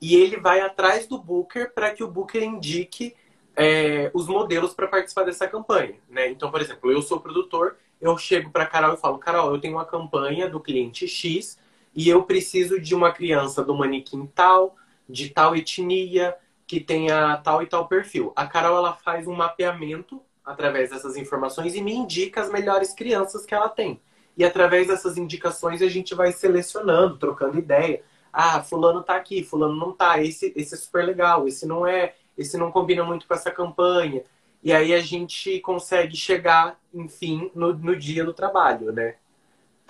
e 0.01 0.15
ele 0.15 0.37
vai 0.37 0.61
atrás 0.61 1.07
do 1.07 1.17
booker 1.17 1.71
para 1.73 1.91
que 1.91 2.03
o 2.03 2.07
booker 2.07 2.43
indique 2.43 3.15
é, 3.55 4.11
os 4.13 4.27
modelos 4.27 4.73
para 4.73 4.87
participar 4.87 5.23
dessa 5.23 5.47
campanha. 5.47 5.95
Né? 6.09 6.29
Então, 6.29 6.51
por 6.51 6.61
exemplo, 6.61 6.91
eu 6.91 7.01
sou 7.01 7.19
produtor, 7.19 7.77
eu 7.99 8.17
chego 8.17 8.49
para 8.49 8.65
Carol 8.65 8.93
e 8.93 8.97
falo: 8.97 9.19
Carol, 9.19 9.53
eu 9.53 9.61
tenho 9.61 9.75
uma 9.75 9.85
campanha 9.85 10.49
do 10.49 10.59
cliente 10.59 11.07
X 11.07 11.57
e 11.95 12.09
eu 12.09 12.23
preciso 12.23 12.79
de 12.79 12.95
uma 12.95 13.11
criança 13.11 13.63
do 13.63 13.75
manequim 13.75 14.25
tal, 14.25 14.75
de 15.07 15.29
tal 15.29 15.55
etnia, 15.55 16.35
que 16.71 16.79
tenha 16.79 17.35
tal 17.43 17.61
e 17.61 17.65
tal 17.65 17.85
perfil. 17.85 18.31
A 18.33 18.47
Carol 18.47 18.77
ela 18.77 18.93
faz 18.93 19.27
um 19.27 19.35
mapeamento 19.35 20.21
através 20.41 20.89
dessas 20.89 21.17
informações 21.17 21.75
e 21.75 21.81
me 21.81 21.93
indica 21.93 22.39
as 22.39 22.49
melhores 22.49 22.93
crianças 22.93 23.45
que 23.45 23.53
ela 23.53 23.67
tem. 23.67 23.99
E 24.37 24.45
através 24.45 24.87
dessas 24.87 25.17
indicações 25.17 25.81
a 25.81 25.89
gente 25.89 26.15
vai 26.15 26.31
selecionando, 26.31 27.17
trocando 27.17 27.59
ideia. 27.59 28.01
Ah, 28.31 28.63
fulano 28.63 29.03
tá 29.03 29.17
aqui, 29.17 29.43
fulano 29.43 29.75
não 29.75 29.91
tá, 29.91 30.23
esse, 30.23 30.53
esse 30.55 30.73
é 30.73 30.77
super 30.77 31.03
legal, 31.03 31.45
esse 31.45 31.65
não 31.65 31.85
é, 31.85 32.13
esse 32.37 32.57
não 32.57 32.71
combina 32.71 33.03
muito 33.03 33.27
com 33.27 33.33
essa 33.33 33.51
campanha. 33.51 34.23
E 34.63 34.71
aí 34.71 34.93
a 34.93 35.01
gente 35.01 35.59
consegue 35.59 36.15
chegar, 36.15 36.79
enfim, 36.93 37.51
no, 37.53 37.73
no 37.73 37.97
dia 37.97 38.23
do 38.23 38.33
trabalho, 38.33 38.93
né? 38.93 39.15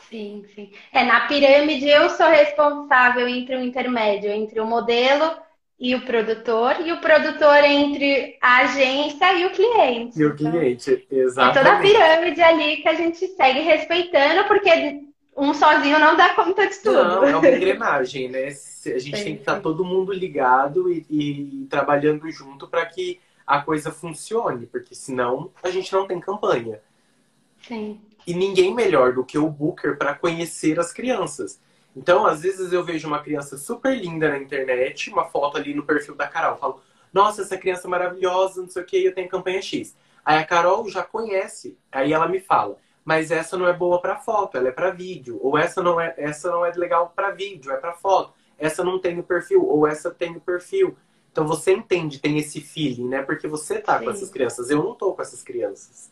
Sim, 0.09 0.43
sim. 0.55 0.71
É, 0.91 1.03
na 1.03 1.27
pirâmide 1.27 1.87
eu 1.87 2.09
sou 2.09 2.25
responsável 2.25 3.27
entre 3.27 3.55
o 3.55 3.61
intermédio, 3.61 4.31
entre 4.31 4.59
o 4.59 4.65
modelo 4.65 5.39
e 5.81 5.95
o 5.95 6.01
produtor, 6.05 6.75
e 6.85 6.91
o 6.91 7.01
produtor 7.01 7.63
entre 7.63 8.37
a 8.39 8.59
agência 8.59 9.33
e 9.33 9.47
o 9.47 9.49
cliente. 9.49 10.19
E 10.19 10.23
o 10.23 10.27
então, 10.27 10.51
cliente, 10.51 11.07
exatamente. 11.09 11.57
É 11.57 11.63
toda 11.63 11.75
a 11.75 11.81
pirâmide 11.81 12.41
ali 12.43 12.77
que 12.77 12.87
a 12.87 12.93
gente 12.93 13.27
segue 13.29 13.61
respeitando, 13.61 14.47
porque 14.47 15.01
um 15.35 15.55
sozinho 15.55 15.97
não 15.97 16.15
dá 16.15 16.35
conta 16.35 16.67
de 16.67 16.77
tudo. 16.77 17.03
Não, 17.03 17.23
é 17.23 17.35
uma 17.35 17.49
engrenagem, 17.49 18.29
né? 18.29 18.49
A 18.49 18.99
gente 18.99 19.17
sim, 19.17 19.23
tem 19.23 19.35
que 19.35 19.41
estar 19.41 19.59
todo 19.59 19.83
mundo 19.83 20.13
ligado 20.13 20.91
e, 20.91 21.03
e 21.09 21.67
trabalhando 21.67 22.29
junto 22.29 22.67
para 22.67 22.85
que 22.85 23.19
a 23.45 23.59
coisa 23.59 23.91
funcione, 23.91 24.67
porque 24.67 24.93
senão 24.93 25.49
a 25.63 25.71
gente 25.71 25.91
não 25.91 26.05
tem 26.05 26.19
campanha. 26.19 26.79
Sim. 27.67 27.99
E 28.27 28.35
ninguém 28.35 28.71
melhor 28.71 29.13
do 29.13 29.23
que 29.23 29.39
o 29.39 29.49
Booker 29.49 29.97
para 29.97 30.13
conhecer 30.13 30.79
as 30.79 30.93
crianças. 30.93 31.59
Então, 31.95 32.25
às 32.25 32.41
vezes 32.41 32.71
eu 32.71 32.83
vejo 32.83 33.07
uma 33.07 33.21
criança 33.21 33.57
super 33.57 33.95
linda 33.97 34.29
na 34.29 34.37
internet, 34.37 35.09
uma 35.09 35.25
foto 35.25 35.57
ali 35.57 35.73
no 35.73 35.85
perfil 35.85 36.15
da 36.15 36.27
Carol. 36.27 36.57
Falo, 36.57 36.81
nossa, 37.13 37.41
essa 37.41 37.57
criança 37.57 37.87
é 37.87 37.89
maravilhosa, 37.89 38.61
não 38.61 38.69
sei 38.69 38.81
o 38.81 38.85
que, 38.85 39.03
eu 39.03 39.13
tenho 39.13 39.27
campanha 39.27 39.61
X. 39.61 39.95
Aí 40.23 40.37
a 40.37 40.45
Carol 40.45 40.87
já 40.87 41.03
conhece, 41.03 41.77
aí 41.91 42.13
ela 42.13 42.27
me 42.27 42.39
fala, 42.39 42.77
mas 43.03 43.31
essa 43.31 43.57
não 43.57 43.67
é 43.67 43.73
boa 43.73 43.99
para 43.99 44.17
foto, 44.17 44.57
ela 44.57 44.69
é 44.69 44.71
para 44.71 44.91
vídeo. 44.91 45.39
Ou 45.41 45.57
essa 45.57 45.81
não 45.81 45.99
é, 45.99 46.13
essa 46.17 46.49
não 46.49 46.65
é 46.65 46.71
legal 46.71 47.11
para 47.15 47.31
vídeo, 47.31 47.71
é 47.71 47.77
para 47.77 47.93
foto. 47.93 48.33
Essa 48.57 48.83
não 48.83 48.99
tem 48.99 49.19
o 49.19 49.23
perfil, 49.23 49.65
ou 49.67 49.87
essa 49.87 50.11
tem 50.11 50.35
o 50.37 50.39
perfil. 50.39 50.95
Então 51.31 51.47
você 51.47 51.71
entende, 51.71 52.19
tem 52.19 52.37
esse 52.37 52.61
feeling, 52.61 53.07
né? 53.07 53.23
Porque 53.23 53.47
você 53.47 53.79
tá 53.79 53.97
Sim. 53.97 54.05
com 54.05 54.11
essas 54.11 54.29
crianças, 54.29 54.69
eu 54.69 54.83
não 54.83 54.93
tô 54.93 55.13
com 55.13 55.21
essas 55.21 55.41
crianças. 55.41 56.11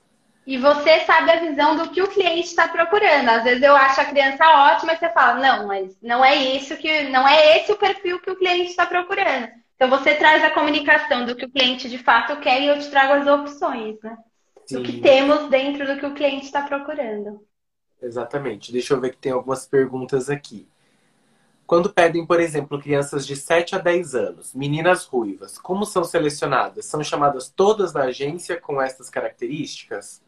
E 0.49 0.57
você 0.57 1.01
sabe 1.01 1.29
a 1.29 1.39
visão 1.41 1.75
do 1.75 1.91
que 1.91 2.01
o 2.01 2.07
cliente 2.07 2.47
está 2.47 2.67
procurando. 2.67 3.29
Às 3.29 3.43
vezes 3.43 3.61
eu 3.61 3.75
acho 3.75 4.01
a 4.01 4.05
criança 4.05 4.43
ótima 4.71 4.93
e 4.93 4.97
você 4.97 5.07
fala, 5.09 5.39
não, 5.39 5.67
mas 5.67 5.95
não 6.01 6.25
é 6.25 6.35
isso 6.55 6.75
que. 6.75 7.03
não 7.03 7.27
é 7.27 7.59
esse 7.59 7.71
o 7.71 7.77
perfil 7.77 8.19
que 8.19 8.31
o 8.31 8.35
cliente 8.35 8.71
está 8.71 8.87
procurando. 8.87 9.47
Então 9.75 9.87
você 9.91 10.15
traz 10.15 10.43
a 10.43 10.49
comunicação 10.49 11.23
do 11.23 11.35
que 11.35 11.45
o 11.45 11.51
cliente 11.51 11.87
de 11.87 11.99
fato 11.99 12.35
quer 12.41 12.63
e 12.63 12.65
eu 12.65 12.79
te 12.79 12.89
trago 12.89 13.13
as 13.13 13.27
opções, 13.27 14.01
né? 14.01 14.17
Sim. 14.65 14.77
Do 14.77 14.81
que 14.81 14.99
temos 14.99 15.51
dentro 15.51 15.85
do 15.85 15.99
que 15.99 16.05
o 16.07 16.15
cliente 16.15 16.45
está 16.45 16.63
procurando. 16.63 17.45
Exatamente. 18.01 18.71
Deixa 18.71 18.95
eu 18.95 18.99
ver 18.99 19.11
que 19.11 19.17
tem 19.17 19.31
algumas 19.31 19.67
perguntas 19.67 20.31
aqui. 20.31 20.67
Quando 21.67 21.93
pedem, 21.93 22.25
por 22.25 22.39
exemplo, 22.39 22.81
crianças 22.81 23.27
de 23.27 23.35
7 23.35 23.75
a 23.75 23.77
10 23.77 24.15
anos, 24.15 24.55
meninas 24.55 25.05
ruivas, 25.05 25.59
como 25.59 25.85
são 25.85 26.03
selecionadas? 26.03 26.85
São 26.85 27.03
chamadas 27.03 27.53
todas 27.55 27.93
da 27.93 28.05
agência 28.05 28.59
com 28.59 28.81
essas 28.81 29.11
características? 29.11 30.27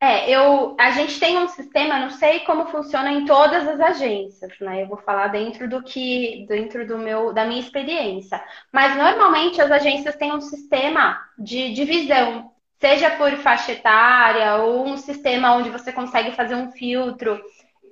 É, 0.00 0.30
eu, 0.30 0.76
a 0.78 0.92
gente 0.92 1.18
tem 1.18 1.36
um 1.38 1.48
sistema, 1.48 1.98
não 1.98 2.10
sei 2.10 2.40
como 2.40 2.66
funciona 2.66 3.10
em 3.10 3.24
todas 3.24 3.66
as 3.66 3.80
agências, 3.80 4.52
né? 4.60 4.82
Eu 4.82 4.86
vou 4.86 4.98
falar 4.98 5.26
dentro 5.28 5.68
do 5.68 5.82
que, 5.82 6.46
dentro 6.48 6.86
do 6.86 6.96
meu, 6.96 7.32
da 7.32 7.44
minha 7.44 7.60
experiência. 7.60 8.40
Mas 8.72 8.96
normalmente 8.96 9.60
as 9.60 9.70
agências 9.72 10.14
têm 10.14 10.32
um 10.32 10.40
sistema 10.40 11.20
de 11.36 11.72
divisão, 11.74 12.52
seja 12.78 13.10
por 13.10 13.32
faixa 13.38 13.72
etária 13.72 14.56
ou 14.58 14.86
um 14.86 14.96
sistema 14.96 15.56
onde 15.56 15.68
você 15.70 15.92
consegue 15.92 16.30
fazer 16.30 16.54
um 16.54 16.70
filtro. 16.70 17.40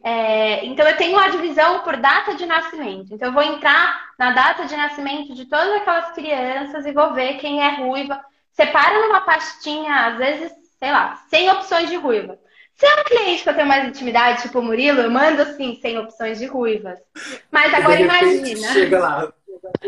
É, 0.05 0.65
então 0.65 0.87
eu 0.87 0.97
tenho 0.97 1.19
a 1.19 1.29
divisão 1.29 1.81
por 1.81 1.97
data 1.97 2.37
de 2.37 2.47
nascimento. 2.47 3.13
Então 3.13 3.29
eu 3.29 3.35
vou 3.35 3.43
entrar 3.43 4.13
na 4.17 4.31
data 4.31 4.65
de 4.65 4.77
nascimento 4.77 5.35
de 5.35 5.47
todas 5.47 5.75
aquelas 5.75 6.13
crianças 6.13 6.87
e 6.87 6.93
vou 6.93 7.13
ver 7.15 7.39
quem 7.39 7.61
é 7.65 7.71
ruiva. 7.81 8.25
Separa 8.53 9.01
numa 9.01 9.23
pastinha, 9.23 10.07
às 10.07 10.19
vezes 10.19 10.66
sei 10.79 10.91
lá, 10.91 11.17
100 11.29 11.51
opções 11.51 11.89
de 11.89 11.97
ruiva. 11.97 12.39
Se 12.75 12.85
é 12.85 13.01
um 13.01 13.05
cliente 13.05 13.43
que 13.43 13.49
eu 13.49 13.55
tenho 13.55 13.67
mais 13.67 13.89
intimidade, 13.89 14.43
tipo 14.43 14.59
o 14.59 14.63
Murilo, 14.63 15.01
eu 15.01 15.11
mando 15.11 15.45
sim 15.57 15.79
100 15.81 15.99
opções 15.99 16.39
de 16.39 16.47
ruivas. 16.47 16.99
Mas 17.51 17.73
agora 17.73 18.01
imagina. 18.01 18.73
Chega 18.73 18.99
lá, 18.99 19.33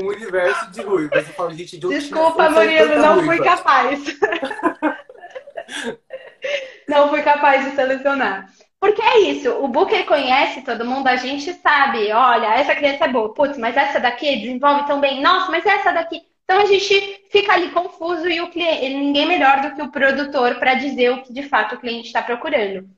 um 0.01 0.07
universo 0.07 0.71
de 0.71 0.81
ruivas. 0.81 1.29
Eu 1.29 1.35
falo, 1.35 1.53
gente, 1.53 1.79
de 1.79 1.89
Desculpa, 1.89 2.49
Murilo, 2.49 2.97
não 2.97 3.17
ruiva. 3.17 3.27
fui 3.27 3.45
capaz. 3.45 4.01
não 6.89 7.11
fui 7.11 7.23
capaz 7.23 7.65
de 7.65 7.77
selecionar. 7.77 8.49
Porque 8.81 9.03
é 9.03 9.19
isso, 9.23 9.51
o 9.51 9.67
Booker 9.67 10.07
conhece 10.07 10.63
todo 10.63 10.85
mundo, 10.85 11.09
a 11.09 11.17
gente 11.17 11.53
sabe, 11.55 12.13
olha, 12.13 12.55
essa 12.55 12.77
criança 12.77 13.07
é 13.07 13.09
boa, 13.09 13.35
putz, 13.35 13.59
mas 13.59 13.77
essa 13.77 13.99
daqui 13.99 14.37
desenvolve 14.37 14.87
tão 14.87 15.01
bem, 15.01 15.21
nossa, 15.21 15.51
mas 15.51 15.67
essa 15.67 15.93
daqui. 15.93 16.23
Então 16.49 16.63
a 16.63 16.65
gente 16.65 17.27
fica 17.31 17.53
ali 17.53 17.71
confuso 17.73 18.27
e 18.27 18.41
o 18.41 18.49
cliente, 18.49 18.89
ninguém 18.89 19.27
melhor 19.27 19.61
do 19.61 19.75
que 19.75 19.83
o 19.83 19.91
produtor 19.91 20.55
para 20.55 20.73
dizer 20.73 21.11
o 21.11 21.21
que 21.21 21.31
de 21.31 21.43
fato 21.43 21.75
o 21.75 21.79
cliente 21.79 22.07
está 22.07 22.23
procurando. 22.23 22.89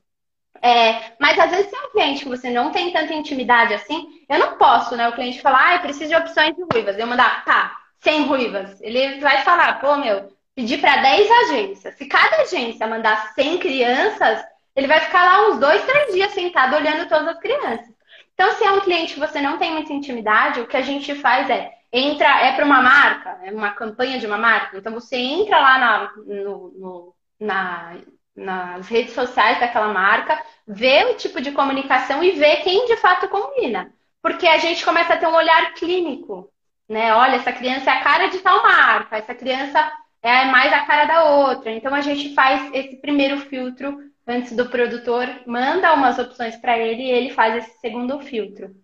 É, 0.61 1.11
mas 1.19 1.37
às 1.37 1.51
vezes 1.51 1.67
se 1.67 1.75
é 1.75 1.81
um 1.81 1.91
cliente 1.91 2.23
que 2.23 2.29
você 2.29 2.49
não 2.49 2.71
tem 2.71 2.93
tanta 2.93 3.13
intimidade 3.13 3.73
assim, 3.73 4.07
eu 4.29 4.39
não 4.39 4.57
posso, 4.57 4.95
né? 4.95 5.09
O 5.09 5.13
cliente 5.13 5.41
falar, 5.41 5.67
ah, 5.67 5.75
eu 5.75 5.79
preciso 5.81 6.07
de 6.07 6.15
opções 6.15 6.55
de 6.55 6.63
ruivas. 6.71 6.97
Eu 6.97 7.05
mandar, 7.05 7.43
tá, 7.43 7.77
sem 7.99 8.23
ruivas. 8.23 8.79
Ele 8.79 9.19
vai 9.19 9.41
falar, 9.41 9.81
pô, 9.81 9.97
meu, 9.97 10.31
pedir 10.55 10.79
para 10.79 11.01
10 11.01 11.29
agências. 11.29 11.95
Se 11.95 12.05
cada 12.05 12.43
agência 12.43 12.87
mandar 12.87 13.33
100 13.33 13.57
crianças, 13.57 14.45
ele 14.77 14.87
vai 14.87 15.01
ficar 15.01 15.25
lá 15.25 15.49
uns 15.49 15.59
dois, 15.59 15.83
três 15.83 16.13
dias 16.13 16.31
sentado 16.31 16.77
olhando 16.77 17.09
todas 17.09 17.27
as 17.27 17.39
crianças. 17.39 17.93
Então, 18.33 18.53
se 18.53 18.63
é 18.63 18.71
um 18.71 18.79
cliente 18.79 19.15
que 19.15 19.19
você 19.19 19.41
não 19.41 19.57
tem 19.57 19.73
muita 19.73 19.91
intimidade, 19.91 20.61
o 20.61 20.67
que 20.67 20.77
a 20.77 20.81
gente 20.81 21.13
faz 21.15 21.49
é 21.49 21.80
entra, 21.91 22.27
é 22.41 22.53
para 22.53 22.65
uma 22.65 22.81
marca, 22.81 23.39
é 23.43 23.51
uma 23.51 23.71
campanha 23.71 24.19
de 24.19 24.25
uma 24.25 24.37
marca. 24.37 24.77
Então 24.77 24.93
você 24.93 25.17
entra 25.17 25.59
lá 25.59 25.77
na, 25.77 26.11
no, 26.25 26.71
no, 26.71 27.15
na, 27.39 27.97
nas 28.35 28.87
redes 28.87 29.13
sociais 29.13 29.59
daquela 29.59 29.93
marca, 29.93 30.41
vê 30.67 31.05
o 31.05 31.15
tipo 31.15 31.41
de 31.41 31.51
comunicação 31.51 32.23
e 32.23 32.31
vê 32.31 32.57
quem 32.57 32.85
de 32.87 32.97
fato 32.97 33.27
combina. 33.27 33.93
Porque 34.21 34.47
a 34.47 34.57
gente 34.57 34.85
começa 34.85 35.13
a 35.13 35.17
ter 35.17 35.27
um 35.27 35.35
olhar 35.35 35.73
clínico, 35.73 36.49
né? 36.87 37.13
Olha, 37.15 37.35
essa 37.35 37.51
criança 37.51 37.89
é 37.91 37.93
a 37.93 38.03
cara 38.03 38.27
de 38.27 38.39
tal 38.39 38.63
marca, 38.63 39.17
essa 39.17 39.33
criança 39.35 39.91
é 40.21 40.45
mais 40.45 40.71
a 40.71 40.85
cara 40.85 41.05
da 41.05 41.23
outra. 41.25 41.71
Então 41.71 41.93
a 41.93 42.01
gente 42.01 42.33
faz 42.33 42.71
esse 42.73 42.97
primeiro 42.97 43.37
filtro 43.39 43.97
antes 44.27 44.55
do 44.55 44.69
produtor, 44.69 45.27
manda 45.47 45.93
umas 45.93 46.19
opções 46.19 46.55
para 46.57 46.77
ele 46.77 47.03
e 47.03 47.11
ele 47.11 47.33
faz 47.33 47.55
esse 47.57 47.79
segundo 47.79 48.19
filtro. 48.19 48.75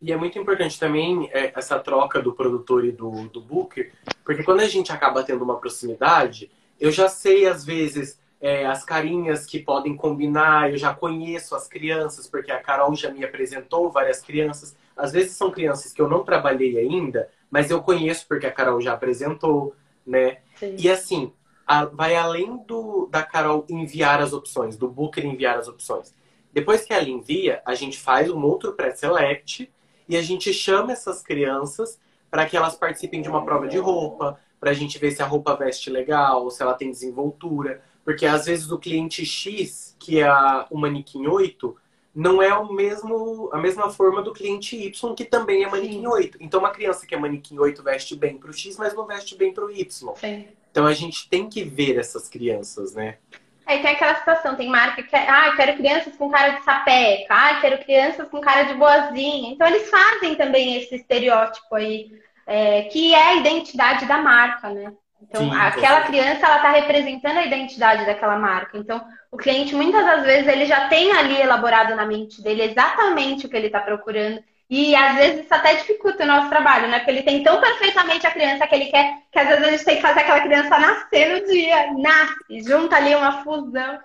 E 0.00 0.12
é 0.12 0.16
muito 0.16 0.38
importante 0.38 0.78
também 0.78 1.30
é, 1.32 1.52
essa 1.56 1.78
troca 1.78 2.20
do 2.20 2.32
produtor 2.32 2.84
e 2.84 2.92
do, 2.92 3.28
do 3.28 3.40
booker, 3.40 3.92
porque 4.24 4.42
quando 4.42 4.60
a 4.60 4.68
gente 4.68 4.92
acaba 4.92 5.22
tendo 5.22 5.42
uma 5.42 5.58
proximidade, 5.58 6.50
eu 6.78 6.90
já 6.90 7.08
sei, 7.08 7.46
às 7.46 7.64
vezes, 7.64 8.18
é, 8.40 8.66
as 8.66 8.84
carinhas 8.84 9.46
que 9.46 9.58
podem 9.58 9.96
combinar, 9.96 10.70
eu 10.70 10.76
já 10.76 10.92
conheço 10.92 11.54
as 11.54 11.66
crianças, 11.66 12.26
porque 12.26 12.52
a 12.52 12.60
Carol 12.60 12.94
já 12.94 13.10
me 13.10 13.24
apresentou 13.24 13.90
várias 13.90 14.20
crianças. 14.20 14.76
Às 14.94 15.12
vezes 15.12 15.32
são 15.32 15.50
crianças 15.50 15.92
que 15.92 16.02
eu 16.02 16.08
não 16.08 16.22
trabalhei 16.22 16.78
ainda, 16.78 17.30
mas 17.50 17.70
eu 17.70 17.80
conheço 17.80 18.26
porque 18.28 18.46
a 18.46 18.52
Carol 18.52 18.80
já 18.80 18.92
apresentou, 18.92 19.74
né? 20.06 20.38
Sim. 20.56 20.76
E 20.78 20.90
assim, 20.90 21.32
a, 21.66 21.86
vai 21.86 22.16
além 22.16 22.58
do 22.66 23.08
da 23.10 23.22
Carol 23.22 23.64
enviar 23.68 24.20
as 24.20 24.32
opções, 24.32 24.76
do 24.76 24.88
Booker 24.88 25.24
enviar 25.24 25.58
as 25.58 25.66
opções. 25.66 26.14
Depois 26.52 26.84
que 26.84 26.92
ela 26.92 27.08
envia, 27.08 27.62
a 27.64 27.74
gente 27.74 27.98
faz 27.98 28.30
um 28.30 28.42
outro 28.44 28.74
pré-select 28.74 29.72
e 30.08 30.16
a 30.16 30.22
gente 30.22 30.52
chama 30.52 30.92
essas 30.92 31.22
crianças 31.22 31.98
para 32.30 32.46
que 32.46 32.56
elas 32.56 32.74
participem 32.74 33.22
de 33.22 33.28
uma 33.28 33.44
prova 33.44 33.68
de 33.68 33.78
roupa, 33.78 34.38
para 34.58 34.70
a 34.70 34.74
gente 34.74 34.98
ver 34.98 35.12
se 35.12 35.22
a 35.22 35.26
roupa 35.26 35.54
veste 35.54 35.90
legal, 35.90 36.50
se 36.50 36.62
ela 36.62 36.74
tem 36.74 36.90
desenvoltura. 36.90 37.82
Porque 38.04 38.26
às 38.26 38.46
vezes 38.46 38.70
o 38.70 38.78
cliente 38.78 39.24
X, 39.24 39.96
que 39.98 40.20
é 40.20 40.28
o 40.70 40.76
manequim 40.76 41.26
8, 41.26 41.76
não 42.14 42.40
é 42.40 42.54
o 42.54 42.72
mesmo, 42.72 43.50
a 43.52 43.58
mesma 43.58 43.90
forma 43.90 44.22
do 44.22 44.32
cliente 44.32 44.76
Y, 44.76 45.14
que 45.14 45.24
também 45.24 45.64
é 45.64 45.68
manequim 45.68 46.00
Sim. 46.00 46.06
8. 46.06 46.38
Então, 46.40 46.60
uma 46.60 46.70
criança 46.70 47.06
que 47.06 47.14
é 47.14 47.18
manequim 47.18 47.58
8 47.58 47.82
veste 47.82 48.14
bem 48.14 48.38
para 48.38 48.50
o 48.50 48.52
X, 48.52 48.76
mas 48.76 48.94
não 48.94 49.06
veste 49.06 49.36
bem 49.36 49.52
para 49.52 49.64
o 49.64 49.70
Y. 49.70 50.14
Sim. 50.16 50.46
Então, 50.70 50.86
a 50.86 50.92
gente 50.92 51.28
tem 51.28 51.48
que 51.48 51.64
ver 51.64 51.98
essas 51.98 52.28
crianças, 52.28 52.94
né? 52.94 53.18
Aí 53.66 53.80
tem 53.80 53.92
aquela 53.92 54.14
situação, 54.16 54.56
tem 54.56 54.68
marca 54.68 55.02
que 55.02 55.16
ah, 55.16 55.54
quero 55.56 55.76
crianças 55.76 56.14
com 56.16 56.30
cara 56.30 56.50
de 56.50 56.64
sapeca, 56.64 57.34
ah, 57.34 57.60
quero 57.60 57.82
crianças 57.84 58.28
com 58.28 58.40
cara 58.40 58.64
de 58.64 58.74
boazinha. 58.74 59.52
Então 59.52 59.66
eles 59.66 59.88
fazem 59.88 60.34
também 60.34 60.76
esse 60.76 60.96
estereótipo 60.96 61.74
aí, 61.74 62.10
é, 62.46 62.82
que 62.82 63.14
é 63.14 63.28
a 63.28 63.34
identidade 63.36 64.04
da 64.06 64.18
marca, 64.18 64.68
né? 64.68 64.92
Então 65.22 65.40
Sim, 65.40 65.56
aquela 65.56 66.02
criança 66.02 66.44
ela 66.44 66.56
está 66.56 66.70
representando 66.70 67.38
a 67.38 67.46
identidade 67.46 68.04
daquela 68.04 68.38
marca. 68.38 68.76
Então 68.76 69.02
o 69.32 69.36
cliente 69.38 69.74
muitas 69.74 70.04
das 70.04 70.22
vezes 70.24 70.46
ele 70.46 70.66
já 70.66 70.88
tem 70.88 71.10
ali 71.12 71.40
elaborado 71.40 71.94
na 71.94 72.04
mente 72.04 72.42
dele 72.42 72.62
exatamente 72.62 73.46
o 73.46 73.48
que 73.48 73.56
ele 73.56 73.68
está 73.68 73.80
procurando 73.80 74.42
e 74.68 74.96
às 74.96 75.16
vezes 75.16 75.44
isso 75.44 75.54
até 75.54 75.74
dificulta 75.74 76.24
o 76.24 76.26
nosso 76.26 76.48
trabalho, 76.48 76.88
né? 76.88 76.98
Porque 76.98 77.10
ele 77.10 77.22
tem 77.22 77.42
tão 77.42 77.60
perfeitamente 77.60 78.26
a 78.26 78.30
criança 78.30 78.66
que 78.66 78.74
ele 78.74 78.86
quer, 78.86 79.18
que 79.30 79.38
às 79.38 79.48
vezes 79.48 79.64
a 79.64 79.70
gente 79.70 79.84
tem 79.84 79.96
que 79.96 80.02
fazer 80.02 80.20
aquela 80.20 80.40
criança 80.40 80.78
nascer 80.78 81.28
no 81.28 81.46
dia, 81.46 81.92
nasce, 81.92 82.62
junta 82.66 82.96
ali 82.96 83.14
uma 83.14 83.44
fusão. 83.44 83.98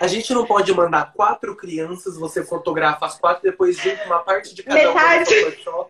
A 0.00 0.06
gente 0.08 0.34
não 0.34 0.44
pode 0.44 0.72
mandar 0.74 1.12
quatro 1.12 1.56
crianças, 1.56 2.18
você 2.18 2.44
fotografa 2.44 3.06
as 3.06 3.18
quatro, 3.18 3.42
depois 3.42 3.76
junta 3.76 4.04
uma 4.04 4.18
parte 4.18 4.54
de 4.54 4.62
cada 4.64 4.76
Metade. 4.76 5.34
uma 5.66 5.86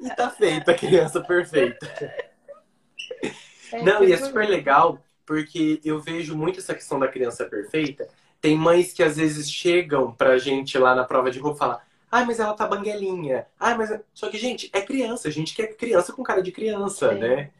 e 0.00 0.10
tá 0.10 0.30
feita 0.30 0.72
a 0.72 0.74
criança 0.74 1.20
perfeita. 1.20 1.86
É 3.72 3.82
não, 3.82 4.04
e 4.04 4.12
é 4.12 4.16
super 4.16 4.48
legal, 4.48 4.98
porque 5.24 5.80
eu 5.84 6.00
vejo 6.00 6.36
muito 6.36 6.60
essa 6.60 6.74
questão 6.74 6.98
da 6.98 7.08
criança 7.08 7.44
perfeita. 7.44 8.08
Tem 8.40 8.54
mães 8.56 8.92
que 8.92 9.02
às 9.02 9.16
vezes 9.16 9.50
chegam 9.50 10.12
pra 10.12 10.38
gente 10.38 10.78
lá 10.78 10.94
na 10.94 11.04
prova 11.04 11.30
de 11.30 11.38
roupa 11.38 11.56
e 11.56 11.58
falam 11.58 11.80
Ai, 12.16 12.24
mas 12.24 12.40
ela 12.40 12.54
tá 12.54 12.66
banguelinha. 12.66 13.46
Ai, 13.60 13.76
mas. 13.76 13.90
Só 14.14 14.30
que, 14.30 14.38
gente, 14.38 14.70
é 14.72 14.80
criança. 14.80 15.28
A 15.28 15.30
gente 15.30 15.54
quer 15.54 15.76
criança 15.76 16.14
com 16.14 16.22
cara 16.22 16.42
de 16.42 16.50
criança, 16.50 17.10
Sim. 17.10 17.18
né? 17.18 17.50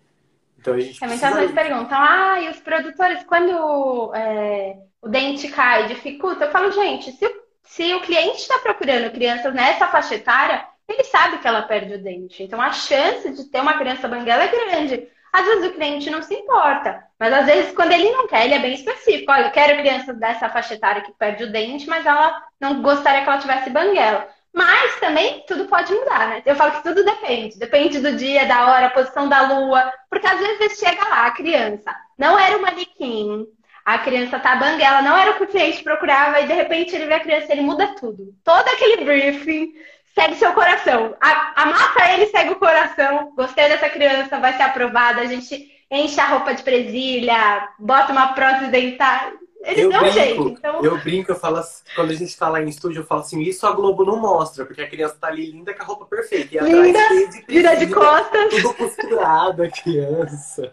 Então 0.59 0.73
a 0.73 0.81
gente. 0.81 0.99
Também 0.99 1.19
precisa... 1.19 1.40
vezes 1.40 1.55
perguntam, 1.55 1.99
ah, 2.01 2.40
e 2.40 2.49
os 2.49 2.59
produtores, 2.61 3.23
quando 3.25 4.14
é, 4.14 4.79
o 5.03 5.09
dente 5.09 5.49
cai, 5.49 5.88
dificulta? 5.88 6.47
Eu 6.47 6.51
falo, 6.51 6.71
gente, 6.73 7.12
se, 7.12 7.37
se 7.64 7.95
o 7.95 8.01
cliente 8.01 8.38
está 8.38 8.59
procurando 8.61 9.12
crianças 9.12 9.53
nessa 9.53 9.88
faixa 9.88 10.14
etária, 10.14 10.66
ele 10.88 11.05
sabe 11.05 11.38
que 11.38 11.47
ela 11.47 11.62
perde 11.62 11.92
o 11.92 12.03
dente. 12.03 12.42
Então 12.42 12.61
a 12.61 12.73
chance 12.73 13.31
de 13.31 13.45
ter 13.51 13.61
uma 13.61 13.77
criança 13.77 14.09
banguela 14.09 14.45
é 14.45 14.49
grande. 14.49 15.07
Às 15.35 15.45
vezes 15.45 15.66
o 15.66 15.75
cliente 15.75 16.09
não 16.09 16.23
se 16.23 16.33
importa, 16.35 17.05
mas 17.21 17.31
às 17.31 17.45
vezes 17.45 17.75
quando 17.75 17.92
ele 17.92 18.11
não 18.11 18.27
quer, 18.27 18.47
ele 18.47 18.55
é 18.55 18.59
bem 18.59 18.73
específico. 18.73 19.31
Olha, 19.31 19.49
eu 19.49 19.51
quero 19.51 19.79
criança 19.79 20.14
dessa 20.14 20.49
faixa 20.49 20.73
etária 20.73 21.03
que 21.03 21.12
perde 21.12 21.45
o 21.45 21.53
dente, 21.53 21.87
mas 21.87 22.07
ela 22.07 22.42
não 22.59 22.81
gostaria 22.81 23.23
que 23.23 23.29
ela 23.29 23.38
tivesse 23.38 23.69
banguela. 23.69 24.35
Mas 24.57 24.99
também 25.01 25.45
tudo 25.47 25.66
pode 25.66 25.92
mudar, 25.92 26.31
né? 26.31 26.42
Eu 26.47 26.57
falo 26.57 26.73
que 26.73 26.83
tudo 26.83 27.05
depende. 27.05 27.59
Depende 27.59 28.01
do 28.01 28.16
dia, 28.16 28.47
da 28.47 28.69
hora, 28.69 28.87
a 28.87 28.90
posição 28.90 29.29
da 29.29 29.42
lua. 29.42 29.92
Porque 30.09 30.27
às 30.27 30.38
vezes 30.38 30.79
chega 30.79 31.07
lá 31.07 31.27
a 31.27 31.31
criança, 31.33 31.95
não 32.16 32.38
era 32.38 32.57
o 32.57 32.62
manequim, 32.62 33.47
a 33.85 33.99
criança 33.99 34.38
tá 34.38 34.57
banguela, 34.57 35.03
não 35.03 35.14
era 35.14 35.33
o 35.33 35.35
que 35.35 35.45
o 35.45 35.47
cliente 35.47 35.83
procurava, 35.83 36.40
e 36.40 36.47
de 36.47 36.55
repente 36.55 36.97
ele 36.97 37.05
vê 37.05 37.14
a 37.14 37.21
criança, 37.21 37.53
ele 37.53 37.61
muda 37.61 37.95
tudo. 38.01 38.35
Todo 38.42 38.66
aquele 38.66 39.05
briefing 39.05 39.75
segue 40.14 40.37
seu 40.37 40.55
coração. 40.55 41.14
A, 41.21 41.62
amassa 41.62 42.12
ele, 42.14 42.27
segue 42.29 42.53
o 42.53 42.59
coração. 42.59 43.35
Gostei 43.37 43.69
dessa 43.69 43.90
criança, 43.90 44.40
vai 44.40 44.55
ser 44.55 44.62
aprovada. 44.62 45.21
A 45.21 45.27
gente 45.27 45.71
enche 45.90 46.19
a 46.19 46.29
roupa 46.29 46.55
de 46.55 46.62
presilha, 46.62 47.69
bota 47.79 48.11
uma 48.11 48.29
prótese 48.29 48.71
dentária. 48.71 49.35
Eles 49.62 49.85
eu 49.85 49.90
dão 49.90 50.01
brinco, 50.01 50.14
jeito. 50.14 50.49
Então... 50.49 50.85
Eu 50.85 50.99
brinco, 50.99 51.33
eu 51.33 51.37
falo 51.37 51.57
assim, 51.57 51.83
quando 51.95 52.11
a 52.11 52.14
gente 52.14 52.37
tá 52.37 52.49
lá 52.49 52.62
em 52.62 52.69
estúdio, 52.69 53.01
eu 53.01 53.07
falo 53.07 53.21
assim, 53.23 53.40
isso 53.40 53.66
a 53.66 53.73
Globo 53.73 54.05
não 54.05 54.16
mostra, 54.16 54.64
porque 54.64 54.83
a 54.83 54.88
criança 54.88 55.16
tá 55.21 55.29
ali 55.29 55.51
linda 55.51 55.75
com 55.75 55.83
a 55.83 55.87
roupa 55.87 56.05
perfeita. 56.07 56.57
E 56.57 56.59
linda, 56.61 57.01
atrás, 57.01 57.31
de 57.31 57.45
vira 57.47 57.75
de 57.75 57.87
costas. 57.88 58.55
Tudo 58.55 58.75
costurado, 58.75 59.62
a 59.62 59.71
criança. 59.71 60.73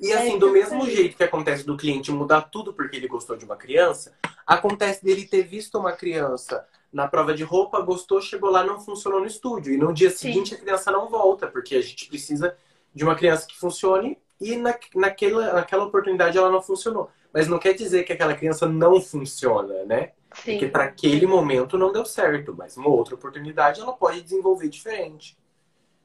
E 0.00 0.12
assim, 0.12 0.36
é 0.36 0.38
do 0.38 0.50
mesmo 0.50 0.84
jeito 0.88 1.16
que 1.16 1.24
acontece 1.24 1.64
do 1.64 1.76
cliente 1.76 2.12
mudar 2.12 2.42
tudo 2.42 2.72
porque 2.72 2.96
ele 2.96 3.08
gostou 3.08 3.36
de 3.36 3.44
uma 3.44 3.56
criança, 3.56 4.14
acontece 4.46 5.04
dele 5.04 5.24
ter 5.24 5.42
visto 5.42 5.78
uma 5.78 5.92
criança 5.92 6.66
na 6.92 7.06
prova 7.06 7.34
de 7.34 7.44
roupa, 7.44 7.80
gostou, 7.80 8.20
chegou 8.20 8.50
lá, 8.50 8.64
não 8.64 8.80
funcionou 8.80 9.20
no 9.20 9.26
estúdio. 9.26 9.72
E 9.72 9.76
no 9.76 9.92
dia 9.92 10.10
seguinte 10.10 10.50
Sim. 10.50 10.54
a 10.56 10.58
criança 10.58 10.90
não 10.90 11.08
volta, 11.08 11.46
porque 11.46 11.76
a 11.76 11.80
gente 11.80 12.08
precisa 12.08 12.56
de 12.94 13.04
uma 13.04 13.14
criança 13.14 13.46
que 13.46 13.56
funcione 13.56 14.18
e 14.40 14.56
na, 14.56 14.74
naquela, 14.94 15.52
naquela 15.54 15.84
oportunidade 15.84 16.38
ela 16.38 16.50
não 16.50 16.62
funcionou. 16.62 17.10
Mas 17.32 17.46
não 17.46 17.58
quer 17.58 17.74
dizer 17.74 18.04
que 18.04 18.12
aquela 18.12 18.34
criança 18.34 18.66
não 18.66 19.00
funciona, 19.00 19.84
né? 19.84 20.12
Sim. 20.34 20.52
Porque 20.52 20.68
para 20.68 20.84
aquele 20.84 21.26
momento 21.26 21.78
não 21.78 21.92
deu 21.92 22.04
certo, 22.04 22.54
mas 22.56 22.76
uma 22.76 22.88
outra 22.88 23.14
oportunidade 23.14 23.80
ela 23.80 23.92
pode 23.92 24.22
desenvolver 24.22 24.68
diferente. 24.68 25.36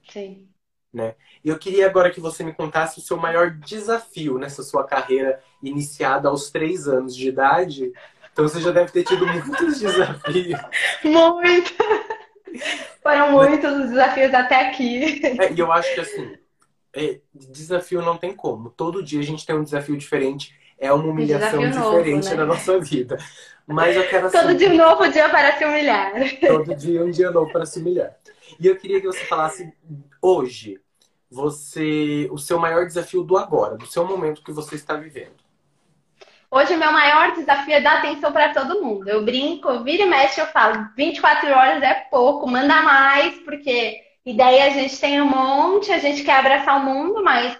Sim. 0.09 0.47
Né? 0.93 1.15
E 1.43 1.49
eu 1.49 1.57
queria 1.57 1.87
agora 1.87 2.11
que 2.11 2.19
você 2.19 2.43
me 2.43 2.53
contasse 2.53 2.99
o 2.99 3.01
seu 3.01 3.17
maior 3.17 3.49
desafio 3.49 4.37
nessa 4.37 4.61
sua 4.61 4.83
carreira 4.83 5.41
iniciada 5.61 6.29
aos 6.29 6.51
três 6.51 6.87
anos 6.87 7.15
de 7.15 7.27
idade 7.27 7.91
então 8.33 8.47
você 8.47 8.59
já 8.59 8.71
deve 8.71 8.91
ter 8.91 9.03
tido 9.03 9.25
muitos 9.27 9.79
desafios. 9.79 10.59
Muito! 11.03 11.73
Foram 13.01 13.31
muitos 13.31 13.71
os 13.71 13.89
desafios 13.89 14.33
até 14.33 14.69
aqui. 14.69 15.21
É, 15.39 15.53
e 15.53 15.59
eu 15.59 15.71
acho 15.71 15.93
que 15.93 16.01
assim, 16.01 16.35
é, 16.95 17.19
desafio 17.33 18.01
não 18.01 18.17
tem 18.17 18.33
como. 18.33 18.71
Todo 18.71 19.03
dia 19.03 19.19
a 19.19 19.23
gente 19.23 19.45
tem 19.45 19.55
um 19.55 19.63
desafio 19.63 19.95
diferente. 19.95 20.53
É 20.83 20.91
uma 20.91 21.05
humilhação 21.05 21.61
um 21.61 21.69
diferente 21.69 22.25
novo, 22.25 22.29
né? 22.29 22.35
na 22.35 22.45
nossa 22.45 22.79
vida. 22.79 23.17
Mas 23.65 23.95
eu 23.95 24.07
quero 24.09 24.27
assim, 24.27 24.37
Todo 24.37 24.55
dia 24.55 24.69
um 24.69 24.75
novo 24.75 25.07
dia 25.07 25.29
para 25.29 25.57
se 25.57 25.65
humilhar. 25.65 26.11
Todo 26.45 26.75
dia 26.75 27.03
um 27.03 27.11
dia 27.11 27.31
novo 27.31 27.51
para 27.51 27.65
se 27.65 27.79
humilhar. 27.79 28.15
E 28.59 28.67
eu 28.67 28.75
queria 28.75 28.99
que 28.99 29.07
você 29.07 29.25
falasse 29.25 29.73
hoje, 30.21 30.81
você, 31.31 32.27
o 32.31 32.37
seu 32.37 32.59
maior 32.59 32.85
desafio 32.85 33.23
do 33.23 33.37
agora, 33.37 33.77
do 33.77 33.87
seu 33.87 34.05
momento 34.05 34.43
que 34.43 34.51
você 34.51 34.75
está 34.75 34.95
vivendo. 34.95 35.43
Hoje, 36.51 36.75
o 36.75 36.77
meu 36.77 36.91
maior 36.91 37.33
desafio 37.33 37.73
é 37.73 37.81
dar 37.81 37.97
atenção 37.97 38.31
para 38.31 38.53
todo 38.53 38.83
mundo. 38.83 39.09
Eu 39.09 39.25
brinco, 39.25 39.83
vira 39.83 40.03
e 40.03 40.05
mexe, 40.05 40.39
eu 40.39 40.45
falo, 40.45 40.87
24 40.95 41.49
horas 41.49 41.81
é 41.81 41.93
pouco, 42.11 42.45
manda 42.45 42.81
mais, 42.83 43.39
porque 43.39 43.99
ideia 44.23 44.65
a 44.65 44.69
gente 44.69 44.99
tem 44.99 45.19
um 45.19 45.25
monte, 45.25 45.91
a 45.91 45.97
gente 45.97 46.23
quer 46.23 46.35
abraçar 46.37 46.77
o 46.77 46.85
mundo, 46.85 47.23
mas 47.23 47.57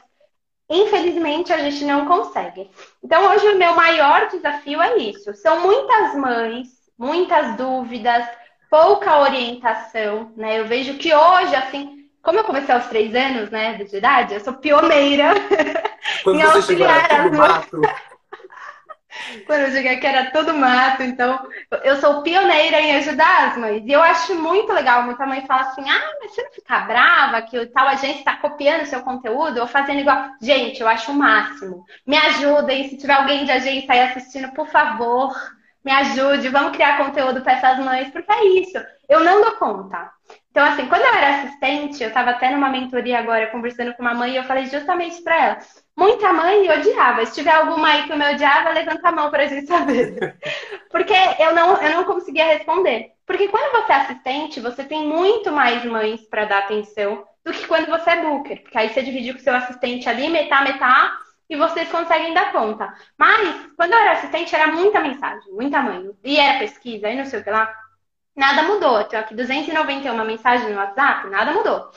infelizmente 0.70 1.52
a 1.52 1.58
gente 1.58 1.84
não 1.86 2.06
consegue. 2.06 2.70
Então, 3.04 3.32
hoje, 3.32 3.48
o 3.48 3.58
meu 3.58 3.76
maior 3.76 4.28
desafio 4.28 4.82
é 4.82 4.98
isso. 4.98 5.34
São 5.36 5.62
muitas 5.62 6.16
mães, 6.16 6.68
muitas 6.98 7.56
dúvidas, 7.56 8.26
pouca 8.70 9.20
orientação, 9.20 10.32
né? 10.36 10.60
Eu 10.60 10.66
vejo 10.66 10.98
que 10.98 11.14
hoje, 11.14 11.56
assim, 11.56 12.08
como 12.22 12.40
eu 12.40 12.44
comecei 12.44 12.74
aos 12.74 12.88
três 12.88 13.14
anos, 13.14 13.50
né, 13.50 13.74
de 13.76 13.98
idade, 13.98 14.34
eu 14.34 14.40
sou 14.40 14.54
pioneira 14.54 15.34
Quando 16.24 16.40
em 16.40 16.42
auxiliar 16.42 17.12
as 17.12 17.32
mães. 17.32 17.66
Quando 19.46 19.62
eu 19.62 19.72
cheguei 19.72 19.98
que 19.98 20.08
era 20.08 20.32
tudo 20.32 20.54
mato, 20.54 21.04
então 21.04 21.48
eu 21.84 21.96
sou 21.98 22.22
pioneira 22.22 22.80
em 22.82 22.96
ajudar 22.96 23.50
as 23.50 23.58
mães. 23.58 23.84
E 23.86 23.92
eu 23.92 24.02
acho 24.02 24.36
muito 24.36 24.72
legal, 24.74 25.04
muita 25.04 25.26
mãe 25.26 25.46
fala 25.46 25.62
assim: 25.62 25.90
ah, 25.90 26.12
mas 26.20 26.32
você 26.32 26.44
não 26.44 26.52
fica 26.52 26.80
brava 26.80 27.42
que 27.42 27.58
o 27.58 27.70
tal 27.72 27.88
agência 27.88 28.20
está 28.20 28.38
copiando 28.38 28.86
seu 28.86 29.02
conteúdo 29.02 29.60
ou 29.60 29.68
fazendo 29.68 30.00
igual. 30.00 30.32
Gente, 30.42 30.82
eu 30.82 30.88
acho 30.88 31.12
o 31.12 31.16
máximo. 31.16 31.86
Me 32.06 32.18
ajudem, 32.18 32.90
se 32.90 32.98
tiver 32.98 33.14
alguém 33.14 33.46
de 33.46 33.52
agência 33.52 33.94
aí 33.94 34.02
assistindo, 34.02 34.52
por 34.54 34.68
favor, 34.68 35.34
me 35.84 35.92
ajude, 35.92 36.50
vamos 36.50 36.72
criar 36.72 36.98
conteúdo 36.98 37.42
para 37.42 37.54
essas 37.54 37.80
mães, 37.80 38.10
porque 38.10 38.32
é 38.32 38.46
isso. 38.46 38.78
Eu 39.10 39.24
não 39.24 39.42
dou 39.42 39.56
conta. 39.58 40.12
Então, 40.54 40.64
assim, 40.68 40.86
quando 40.86 41.02
eu 41.02 41.16
era 41.16 41.42
assistente, 41.42 42.04
eu 42.04 42.10
estava 42.10 42.30
até 42.30 42.52
numa 42.52 42.70
mentoria 42.70 43.18
agora 43.18 43.48
conversando 43.48 43.92
com 43.96 44.04
uma 44.04 44.14
mãe 44.14 44.34
e 44.34 44.36
eu 44.36 44.44
falei 44.44 44.68
justamente 44.68 45.20
para 45.24 45.36
ela 45.36 45.58
Muita 45.98 46.32
mãe 46.32 46.70
odiava. 46.70 47.26
Se 47.26 47.34
tiver 47.34 47.56
alguma 47.56 47.88
aí 47.88 48.04
que 48.04 48.16
me 48.16 48.34
odiava, 48.34 48.70
levanta 48.70 49.10
a 49.10 49.12
mão 49.12 49.32
pra 49.32 49.48
gente 49.48 49.66
saber. 49.66 50.38
Porque 50.92 51.14
eu 51.40 51.56
não, 51.56 51.82
eu 51.82 51.92
não 51.98 52.04
conseguia 52.04 52.46
responder. 52.46 53.14
Porque 53.26 53.48
quando 53.48 53.72
você 53.72 53.94
é 53.94 53.96
assistente, 53.96 54.60
você 54.60 54.84
tem 54.84 55.08
muito 55.08 55.52
mais 55.52 55.84
mães 55.86 56.22
para 56.28 56.46
dar 56.46 56.60
atenção 56.60 57.26
do 57.44 57.52
que 57.52 57.66
quando 57.66 57.88
você 57.88 58.12
é 58.12 58.22
booker. 58.22 58.62
Porque 58.62 58.78
aí 58.78 58.90
você 58.90 59.02
divide 59.02 59.34
com 59.34 59.40
seu 59.40 59.56
assistente 59.56 60.08
ali, 60.08 60.30
metá, 60.30 60.62
metá, 60.62 61.18
e 61.50 61.56
vocês 61.56 61.90
conseguem 61.90 62.34
dar 62.34 62.52
conta. 62.52 62.94
Mas, 63.18 63.70
quando 63.76 63.94
eu 63.94 64.00
era 64.00 64.12
assistente, 64.14 64.54
era 64.54 64.68
muita 64.68 65.00
mensagem, 65.00 65.52
muita 65.52 65.82
mãe. 65.82 66.10
E 66.24 66.38
era 66.38 66.60
pesquisa, 66.60 67.10
e 67.10 67.16
não 67.16 67.26
sei 67.26 67.40
o 67.40 67.44
que 67.44 67.50
lá. 67.50 67.74
Nada 68.36 68.64
mudou. 68.64 68.98
Eu 68.98 69.04
tenho 69.06 69.22
aqui 69.22 69.36
291 69.36 70.26
mensagens 70.26 70.70
no 70.70 70.78
WhatsApp, 70.78 71.30
nada 71.30 71.52
mudou. 71.52 71.90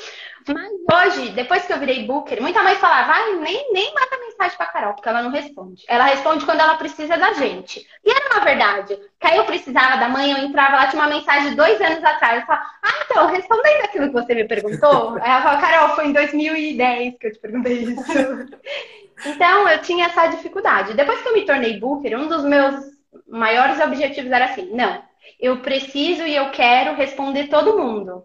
Mas 0.48 0.70
hoje, 1.16 1.30
depois 1.30 1.64
que 1.64 1.72
eu 1.72 1.78
virei 1.78 2.06
booker, 2.06 2.40
muita 2.40 2.62
mãe 2.62 2.76
falava, 2.76 3.08
vai, 3.08 3.34
nem, 3.34 3.72
nem 3.72 3.92
manda 3.92 4.24
mensagem 4.24 4.56
pra 4.56 4.66
Carol, 4.66 4.94
porque 4.94 5.08
ela 5.08 5.22
não 5.22 5.30
responde. 5.30 5.82
Ela 5.88 6.04
responde 6.04 6.44
quando 6.44 6.60
ela 6.60 6.76
precisa 6.76 7.16
da 7.16 7.32
gente. 7.32 7.84
E 8.04 8.10
era 8.10 8.34
uma 8.34 8.44
verdade. 8.44 8.96
Que 9.18 9.26
aí 9.26 9.38
eu 9.38 9.44
precisava 9.44 9.96
da 9.96 10.08
mãe, 10.08 10.30
eu 10.30 10.38
entrava 10.38 10.76
lá, 10.76 10.86
tinha 10.86 11.02
uma 11.02 11.12
mensagem 11.12 11.50
de 11.50 11.56
dois 11.56 11.80
anos 11.80 12.04
atrás. 12.04 12.40
Eu 12.40 12.46
falava, 12.46 12.64
ah, 12.80 13.04
então, 13.04 13.26
respondendo 13.26 13.84
aquilo 13.84 14.06
que 14.06 14.12
você 14.12 14.34
me 14.34 14.44
perguntou. 14.46 15.16
aí 15.20 15.30
ela 15.30 15.42
falou, 15.42 15.60
Carol, 15.60 15.96
foi 15.96 16.06
em 16.06 16.12
2010 16.12 17.18
que 17.18 17.26
eu 17.26 17.32
te 17.32 17.38
perguntei 17.40 17.78
isso. 17.82 18.04
então, 19.26 19.68
eu 19.68 19.82
tinha 19.82 20.06
essa 20.06 20.28
dificuldade. 20.28 20.94
Depois 20.94 21.20
que 21.22 21.28
eu 21.28 21.34
me 21.34 21.44
tornei 21.44 21.80
booker, 21.80 22.16
um 22.16 22.28
dos 22.28 22.44
meus 22.44 22.84
maiores 23.26 23.80
objetivos 23.80 24.30
era 24.30 24.44
assim, 24.44 24.70
não, 24.72 25.02
eu 25.38 25.58
preciso 25.58 26.22
e 26.24 26.34
eu 26.34 26.50
quero 26.50 26.94
responder 26.94 27.48
todo 27.48 27.78
mundo. 27.78 28.24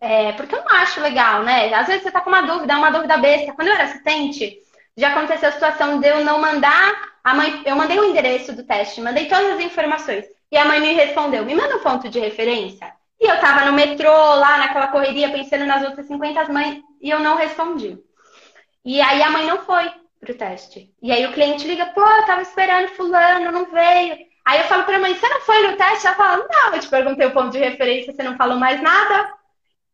É, 0.00 0.32
porque 0.32 0.54
eu 0.54 0.64
não 0.64 0.72
acho 0.78 1.00
legal, 1.00 1.44
né? 1.44 1.72
Às 1.72 1.86
vezes 1.86 2.02
você 2.02 2.10
tá 2.10 2.20
com 2.20 2.30
uma 2.30 2.42
dúvida, 2.42 2.76
uma 2.76 2.90
dúvida 2.90 3.16
besta. 3.18 3.52
Quando 3.52 3.68
eu 3.68 3.74
era 3.74 3.84
assistente, 3.84 4.58
já 4.96 5.10
aconteceu 5.10 5.48
a 5.48 5.52
situação 5.52 6.00
de 6.00 6.08
eu 6.08 6.24
não 6.24 6.40
mandar 6.40 7.12
a 7.22 7.34
mãe. 7.34 7.62
Eu 7.64 7.76
mandei 7.76 7.98
o 7.98 8.04
endereço 8.04 8.52
do 8.52 8.64
teste, 8.64 9.00
mandei 9.00 9.26
todas 9.26 9.52
as 9.52 9.60
informações. 9.60 10.24
E 10.50 10.56
a 10.56 10.64
mãe 10.64 10.80
me 10.80 10.92
respondeu: 10.92 11.44
me 11.44 11.54
manda 11.54 11.76
um 11.76 11.82
ponto 11.82 12.08
de 12.08 12.18
referência. 12.18 12.92
E 13.20 13.30
eu 13.30 13.38
tava 13.38 13.64
no 13.64 13.72
metrô, 13.72 14.10
lá 14.10 14.58
naquela 14.58 14.88
correria, 14.88 15.30
pensando 15.30 15.64
nas 15.64 15.84
outras 15.84 16.06
50 16.06 16.52
mães, 16.52 16.82
e 17.00 17.08
eu 17.08 17.20
não 17.20 17.36
respondi. 17.36 17.96
E 18.84 19.00
aí 19.00 19.22
a 19.22 19.30
mãe 19.30 19.46
não 19.46 19.58
foi 19.58 19.88
pro 20.20 20.34
teste. 20.34 20.92
E 21.00 21.12
aí 21.12 21.24
o 21.26 21.32
cliente 21.32 21.66
liga: 21.66 21.86
pô, 21.86 22.00
eu 22.00 22.26
tava 22.26 22.42
esperando 22.42 22.88
Fulano, 22.88 23.52
não 23.52 23.66
veio. 23.66 24.31
Aí 24.44 24.60
eu 24.60 24.64
falo 24.66 24.84
pra 24.84 24.98
mãe: 24.98 25.14
você 25.14 25.28
não 25.28 25.40
foi 25.42 25.66
no 25.68 25.76
teste? 25.76 26.06
Ela 26.06 26.16
fala: 26.16 26.46
não, 26.50 26.74
eu 26.74 26.80
te 26.80 26.88
perguntei 26.88 27.26
o 27.26 27.32
ponto 27.32 27.50
de 27.50 27.58
referência, 27.58 28.12
você 28.12 28.22
não 28.22 28.36
falou 28.36 28.58
mais 28.58 28.80
nada. 28.82 29.32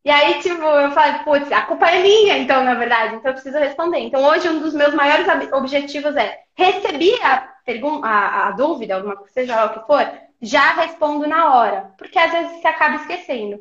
E 0.04 0.10
aí, 0.10 0.40
tipo, 0.40 0.62
eu 0.62 0.90
falei, 0.92 1.20
putz, 1.22 1.52
a 1.52 1.62
culpa 1.62 1.86
é 1.86 2.02
minha, 2.02 2.38
então, 2.38 2.64
na 2.64 2.74
verdade, 2.74 3.16
então 3.16 3.30
eu 3.30 3.34
preciso 3.34 3.58
responder. 3.58 3.98
Então, 3.98 4.24
hoje, 4.24 4.48
um 4.48 4.60
dos 4.60 4.72
meus 4.72 4.94
maiores 4.94 5.26
objetivos 5.52 6.16
é 6.16 6.38
receber 6.56 7.20
a, 7.22 7.52
a, 8.04 8.48
a 8.48 8.50
dúvida, 8.52 8.94
alguma 8.94 9.22
seja 9.28 9.54
lá 9.56 9.66
o 9.66 9.74
que 9.74 9.86
for, 9.86 10.10
já 10.40 10.72
respondo 10.74 11.26
na 11.26 11.54
hora, 11.54 11.92
porque 11.98 12.18
às 12.18 12.30
vezes 12.32 12.52
você 12.60 12.68
acaba 12.68 12.96
esquecendo. 12.96 13.58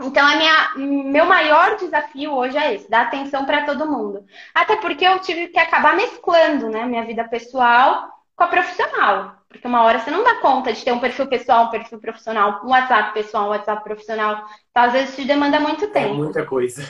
Então, 0.00 0.26
a 0.26 0.36
minha, 0.36 0.74
meu 1.10 1.26
maior 1.26 1.76
desafio 1.76 2.32
hoje 2.34 2.56
é 2.56 2.74
esse, 2.74 2.88
dar 2.90 3.02
atenção 3.02 3.44
para 3.46 3.64
todo 3.64 3.90
mundo. 3.90 4.24
Até 4.54 4.76
porque 4.76 5.06
eu 5.06 5.18
tive 5.20 5.48
que 5.48 5.58
acabar 5.58 5.96
mesclando, 5.96 6.68
né, 6.68 6.84
minha 6.84 7.04
vida 7.04 7.24
pessoal 7.28 8.08
com 8.34 8.44
a 8.44 8.48
profissional. 8.48 9.36
Porque 9.56 9.68
uma 9.68 9.82
hora 9.82 9.98
você 9.98 10.10
não 10.10 10.22
dá 10.22 10.36
conta 10.36 10.72
de 10.72 10.84
ter 10.84 10.92
um 10.92 10.98
perfil 10.98 11.26
pessoal, 11.26 11.64
um 11.64 11.70
perfil 11.70 11.98
profissional, 11.98 12.60
um 12.64 12.68
WhatsApp 12.68 13.14
pessoal, 13.14 13.46
um 13.46 13.50
WhatsApp 13.50 13.82
profissional. 13.82 14.44
Então, 14.70 14.82
às 14.82 14.92
vezes, 14.92 15.16
te 15.16 15.24
demanda 15.24 15.58
muito 15.58 15.84
é 15.86 15.88
tempo. 15.88 16.14
É 16.14 16.16
muita 16.16 16.44
coisa. 16.44 16.86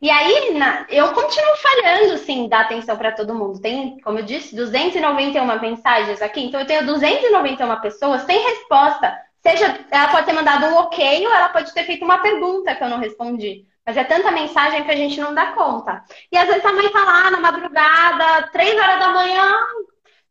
E 0.00 0.10
aí, 0.10 0.52
na, 0.54 0.84
eu 0.90 1.12
continuo 1.12 1.56
falhando, 1.56 2.18
sim, 2.18 2.48
dar 2.48 2.62
atenção 2.62 2.96
para 2.96 3.12
todo 3.12 3.34
mundo. 3.34 3.60
Tem, 3.60 3.98
como 4.00 4.18
eu 4.18 4.24
disse, 4.24 4.54
291 4.54 5.60
mensagens 5.60 6.20
aqui. 6.20 6.44
Então, 6.44 6.60
eu 6.60 6.66
tenho 6.66 6.84
291 6.84 7.80
pessoas 7.80 8.22
sem 8.22 8.38
resposta. 8.38 9.18
Seja, 9.40 9.78
ela 9.90 10.08
pode 10.08 10.26
ter 10.26 10.32
mandado 10.32 10.66
um 10.66 10.76
ok 10.76 11.26
ou 11.26 11.32
ela 11.32 11.48
pode 11.48 11.72
ter 11.72 11.84
feito 11.84 12.04
uma 12.04 12.18
pergunta 12.18 12.74
que 12.74 12.84
eu 12.84 12.88
não 12.88 12.98
respondi. 12.98 13.66
Mas 13.86 13.96
é 13.96 14.04
tanta 14.04 14.30
mensagem 14.30 14.84
que 14.84 14.90
a 14.90 14.96
gente 14.96 15.20
não 15.20 15.34
dá 15.34 15.52
conta. 15.52 16.02
E 16.32 16.36
às 16.36 16.46
vezes 16.46 16.64
a 16.64 16.72
mãe 16.72 16.90
tá 16.90 17.04
lá 17.04 17.30
na 17.30 17.40
madrugada, 17.40 18.48
três 18.52 18.74
horas 18.78 18.98
da 18.98 19.08
manhã, 19.08 19.52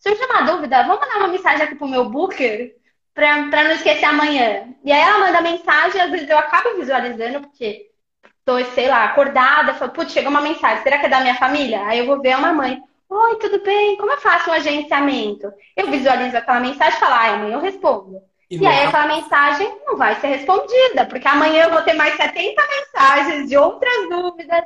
surge 0.04 0.22
uma 0.26 0.42
dúvida, 0.42 0.84
vamos 0.84 1.00
mandar 1.00 1.18
uma 1.20 1.30
mensagem 1.30 1.64
aqui 1.64 1.76
pro 1.76 1.88
meu 1.88 2.10
booker 2.10 2.76
para 3.14 3.64
não 3.64 3.72
esquecer 3.72 4.06
amanhã. 4.06 4.68
E 4.84 4.92
aí 4.92 5.00
ela 5.00 5.20
manda 5.20 5.42
mensagem, 5.42 6.02
às 6.02 6.12
vezes 6.12 6.30
eu 6.30 6.38
acabo 6.38 6.76
visualizando, 6.76 7.40
porque 7.42 7.90
tô, 8.44 8.62
sei 8.66 8.90
lá, 8.90 9.06
acordada, 9.06 9.74
falo, 9.76 9.92
putz, 9.92 10.12
chegou 10.12 10.30
uma 10.30 10.42
mensagem, 10.42 10.84
será 10.84 10.98
que 10.98 11.06
é 11.06 11.10
da 11.10 11.22
minha 11.22 11.36
família? 11.36 11.86
Aí 11.86 12.00
eu 12.00 12.06
vou 12.06 12.22
ver 12.22 12.34
a 12.34 12.40
mamãe. 12.40 12.82
Oi, 13.10 13.36
tudo 13.38 13.64
bem? 13.64 13.96
Como 13.96 14.12
eu 14.12 14.18
faço 14.18 14.50
um 14.50 14.54
agenciamento? 14.54 15.54
Eu 15.78 15.90
visualizo 15.90 16.36
aquela 16.36 16.60
mensagem 16.60 16.98
e 16.98 17.00
falo, 17.00 17.14
ai, 17.14 17.34
amanhã 17.36 17.54
eu 17.54 17.62
respondo. 17.62 18.22
E, 18.50 18.58
e 18.58 18.66
aí 18.66 18.88
aquela 18.88 19.08
mensagem 19.08 19.72
não 19.86 19.96
vai 19.96 20.16
ser 20.20 20.28
respondida, 20.28 21.06
porque 21.06 21.28
amanhã 21.28 21.64
eu 21.64 21.70
vou 21.70 21.82
ter 21.84 21.94
mais 21.94 22.16
70 22.16 22.62
mensagens 22.62 23.48
de 23.48 23.56
outras 23.56 24.10
dúvidas. 24.10 24.66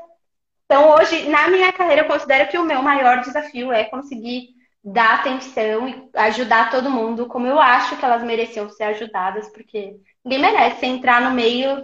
Então, 0.65 0.95
hoje, 0.95 1.29
na 1.29 1.47
minha 1.49 1.71
carreira, 1.71 2.01
eu 2.01 2.07
considero 2.07 2.49
que 2.49 2.57
o 2.57 2.63
meu 2.63 2.81
maior 2.81 3.19
desafio 3.21 3.71
é 3.71 3.83
conseguir 3.83 4.56
dar 4.89 5.15
atenção 5.15 5.89
e 5.89 6.09
ajudar 6.13 6.71
todo 6.71 6.89
mundo, 6.89 7.25
como 7.25 7.45
eu 7.45 7.59
acho 7.59 7.97
que 7.97 8.05
elas 8.05 8.23
mereciam 8.23 8.69
ser 8.69 8.83
ajudadas, 8.83 9.49
porque 9.49 9.97
ninguém 10.23 10.39
merece 10.39 10.85
entrar 10.85 11.21
no 11.21 11.35
meio 11.35 11.83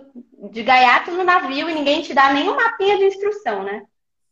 de 0.52 0.64
gaiato 0.64 1.12
no 1.12 1.24
navio 1.24 1.70
e 1.70 1.74
ninguém 1.74 2.02
te 2.02 2.14
dá 2.14 2.32
nenhum 2.32 2.56
mapinha 2.56 2.98
de 2.98 3.04
instrução, 3.04 3.62
né? 3.62 3.84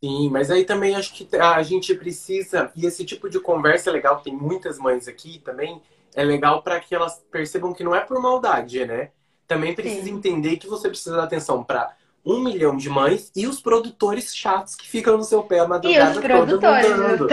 Sim, 0.01 0.29
mas 0.29 0.49
aí 0.49 0.63
também 0.63 0.95
acho 0.95 1.13
que 1.13 1.27
a 1.35 1.61
gente 1.61 1.93
precisa, 1.95 2.71
e 2.73 2.85
esse 2.85 3.03
tipo 3.03 3.29
de 3.29 3.41
conversa 3.41 3.89
é 3.89 3.93
legal, 3.93 4.21
tem 4.21 4.33
muitas 4.33 4.79
mães 4.79 5.05
aqui 5.05 5.39
também, 5.39 5.81
é 6.15 6.23
legal 6.23 6.63
para 6.63 6.79
que 6.79 6.95
elas 6.95 7.21
percebam 7.29 7.73
que 7.73 7.83
não 7.83 7.93
é 7.93 7.99
por 7.99 8.21
maldade, 8.21 8.85
né? 8.85 9.09
Também 9.47 9.75
precisa 9.75 10.05
Sim. 10.05 10.13
entender 10.15 10.55
que 10.55 10.67
você 10.67 10.87
precisa 10.87 11.17
dar 11.17 11.25
atenção 11.25 11.61
para 11.61 11.93
um 12.25 12.39
milhão 12.39 12.77
de 12.77 12.89
mães 12.89 13.31
e 13.35 13.47
os 13.47 13.61
produtores 13.61 14.33
chatos 14.33 14.75
que 14.75 14.87
ficam 14.87 15.17
no 15.17 15.23
seu 15.23 15.43
pé 15.43 15.59
a 15.59 15.67
madrugada 15.67 16.21
toda 16.21 16.55
mandando, 16.55 17.27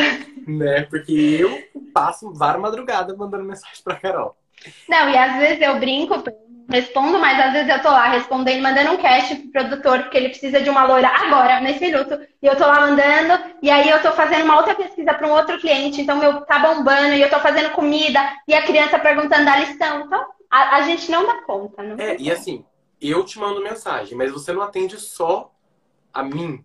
né? 0.48 0.82
Porque 0.82 1.12
eu 1.12 1.62
passo 1.92 2.32
várias 2.32 2.62
madrugadas 2.62 3.16
mandando 3.16 3.44
mensagem 3.44 3.82
pra 3.84 3.96
Carol. 3.96 4.36
Não, 4.88 5.08
e 5.08 5.16
às 5.16 5.38
vezes 5.38 5.60
eu 5.60 5.78
brinco, 5.78 6.22
respondo, 6.68 7.18
mas 7.18 7.38
às 7.40 7.52
vezes 7.52 7.68
eu 7.68 7.80
tô 7.80 7.88
lá 7.88 8.08
respondendo, 8.08 8.62
mandando 8.62 8.92
um 8.92 8.96
cash 8.98 9.34
pro 9.34 9.50
produtor, 9.52 10.02
porque 10.02 10.16
ele 10.16 10.28
precisa 10.28 10.60
de 10.60 10.68
uma 10.68 10.84
loira 10.84 11.08
agora, 11.08 11.60
nesse 11.60 11.80
minuto, 11.80 12.18
e 12.42 12.46
eu 12.46 12.56
tô 12.56 12.66
lá 12.66 12.80
mandando, 12.80 13.42
e 13.62 13.70
aí 13.70 13.88
eu 13.88 14.02
tô 14.02 14.12
fazendo 14.12 14.44
uma 14.44 14.56
outra 14.56 14.74
pesquisa 14.74 15.14
para 15.14 15.26
um 15.26 15.32
outro 15.32 15.58
cliente, 15.58 16.00
então 16.00 16.18
meu 16.18 16.42
tá 16.42 16.58
bombando, 16.58 17.14
e 17.14 17.22
eu 17.22 17.30
tô 17.30 17.38
fazendo 17.40 17.70
comida, 17.70 18.20
e 18.46 18.54
a 18.54 18.62
criança 18.62 18.98
perguntando 18.98 19.44
da 19.44 19.56
lição. 19.56 20.00
Então, 20.04 20.26
a, 20.50 20.76
a 20.76 20.82
gente 20.82 21.10
não 21.10 21.26
dá 21.26 21.42
conta, 21.42 21.82
não 21.82 21.96
É, 21.98 22.16
e 22.18 22.30
assim, 22.30 22.64
eu 23.00 23.24
te 23.24 23.38
mando 23.38 23.62
mensagem, 23.62 24.16
mas 24.16 24.30
você 24.30 24.52
não 24.52 24.62
atende 24.62 24.98
só 24.98 25.50
a 26.12 26.22
mim. 26.22 26.64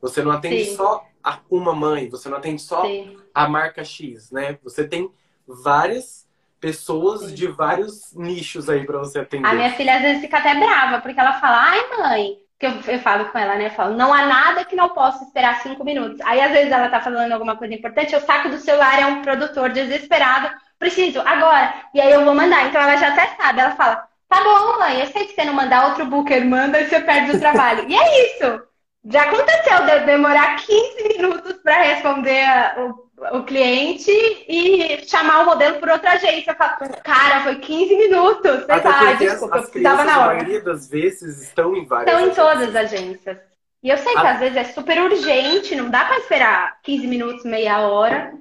Você 0.00 0.22
não 0.22 0.30
atende 0.30 0.64
Sim. 0.64 0.76
só 0.76 1.04
a 1.22 1.38
uma 1.50 1.74
mãe, 1.74 2.08
você 2.08 2.28
não 2.28 2.38
atende 2.38 2.62
só 2.62 2.84
Sim. 2.84 3.16
a 3.34 3.48
marca 3.48 3.84
X, 3.84 4.30
né? 4.30 4.58
Você 4.62 4.86
tem 4.86 5.10
várias 5.46 6.26
pessoas 6.60 7.22
Sim. 7.22 7.34
de 7.34 7.46
vários 7.46 8.12
nichos 8.14 8.68
aí 8.68 8.84
para 8.84 8.98
você 8.98 9.20
atender. 9.20 9.48
A 9.48 9.54
minha 9.54 9.72
filha 9.72 9.96
às 9.96 10.02
vezes 10.02 10.20
fica 10.20 10.38
até 10.38 10.54
brava, 10.54 11.00
porque 11.00 11.18
ela 11.18 11.34
fala, 11.34 11.70
ai 11.70 11.98
mãe, 11.98 12.38
que 12.58 12.66
eu, 12.66 12.72
eu 12.88 12.98
falo 12.98 13.26
com 13.26 13.38
ela, 13.38 13.54
né? 13.56 13.66
Eu 13.66 13.70
falo, 13.70 13.96
não 13.96 14.12
há 14.12 14.26
nada 14.26 14.64
que 14.64 14.74
não 14.74 14.88
possa 14.88 15.24
esperar 15.24 15.62
cinco 15.62 15.84
minutos. 15.84 16.20
Aí 16.22 16.40
às 16.40 16.50
vezes 16.50 16.72
ela 16.72 16.88
tá 16.88 17.00
falando 17.00 17.32
alguma 17.32 17.56
coisa 17.56 17.74
importante, 17.74 18.12
eu 18.12 18.20
saco 18.20 18.48
do 18.48 18.58
celular, 18.58 19.00
é 19.00 19.06
um 19.06 19.22
produtor 19.22 19.70
desesperado, 19.70 20.50
preciso, 20.78 21.20
agora. 21.20 21.74
E 21.94 22.00
aí 22.00 22.12
eu 22.12 22.24
vou 22.24 22.34
mandar. 22.34 22.66
Então 22.66 22.80
ela 22.80 22.96
já 22.96 23.08
até 23.08 23.28
sabe, 23.36 23.60
ela 23.60 23.76
fala, 23.76 24.08
tá 24.28 24.42
bom, 24.42 24.78
mãe, 24.80 25.00
eu 25.00 25.06
sei 25.06 25.26
que 25.26 25.34
você 25.34 25.44
não 25.44 25.54
mandar 25.54 25.88
outro 25.88 26.06
booker, 26.06 26.44
manda 26.44 26.80
e 26.80 26.88
você 26.88 27.00
perde 27.00 27.36
o 27.36 27.40
trabalho. 27.40 27.88
e 27.88 27.94
é 27.94 28.26
isso. 28.26 28.67
Já 29.10 29.22
aconteceu 29.22 29.86
de 29.86 30.06
demorar 30.06 30.56
15 30.56 31.08
minutos 31.08 31.54
para 31.62 31.82
responder 31.82 32.46
o 32.78 33.08
o 33.32 33.42
cliente 33.42 34.10
e 34.48 35.04
chamar 35.06 35.42
o 35.42 35.46
modelo 35.46 35.78
por 35.78 35.88
outra 35.88 36.12
agência. 36.12 36.52
Eu 36.52 36.56
falo, 36.56 36.76
cara, 37.02 37.42
foi 37.42 37.56
15 37.56 37.96
minutos. 37.96 38.60
Você 38.60 38.80
fala, 38.80 39.10
ah, 39.10 39.12
desculpa, 39.14 39.56
as, 39.56 39.62
as 39.62 39.66
eu 39.66 39.72
precisava 39.72 40.04
na 40.04 40.20
hora. 40.20 40.32
A 40.32 40.34
maioria 40.36 40.62
das 40.62 40.88
vezes 40.88 41.42
estão 41.42 41.76
em 41.76 41.86
várias 41.86 42.14
Estão 42.14 42.28
em 42.28 42.34
todas 42.34 42.68
as 42.68 42.76
agências. 42.76 43.38
E 43.82 43.90
eu 43.90 43.98
sei 43.98 44.12
que 44.12 44.18
ah. 44.18 44.32
às 44.32 44.40
vezes 44.40 44.56
é 44.56 44.64
super 44.64 45.00
urgente, 45.02 45.74
não 45.74 45.90
dá 45.90 46.04
para 46.04 46.18
esperar 46.18 46.80
15 46.82 47.06
minutos, 47.06 47.44
meia 47.44 47.80
hora. 47.80 48.32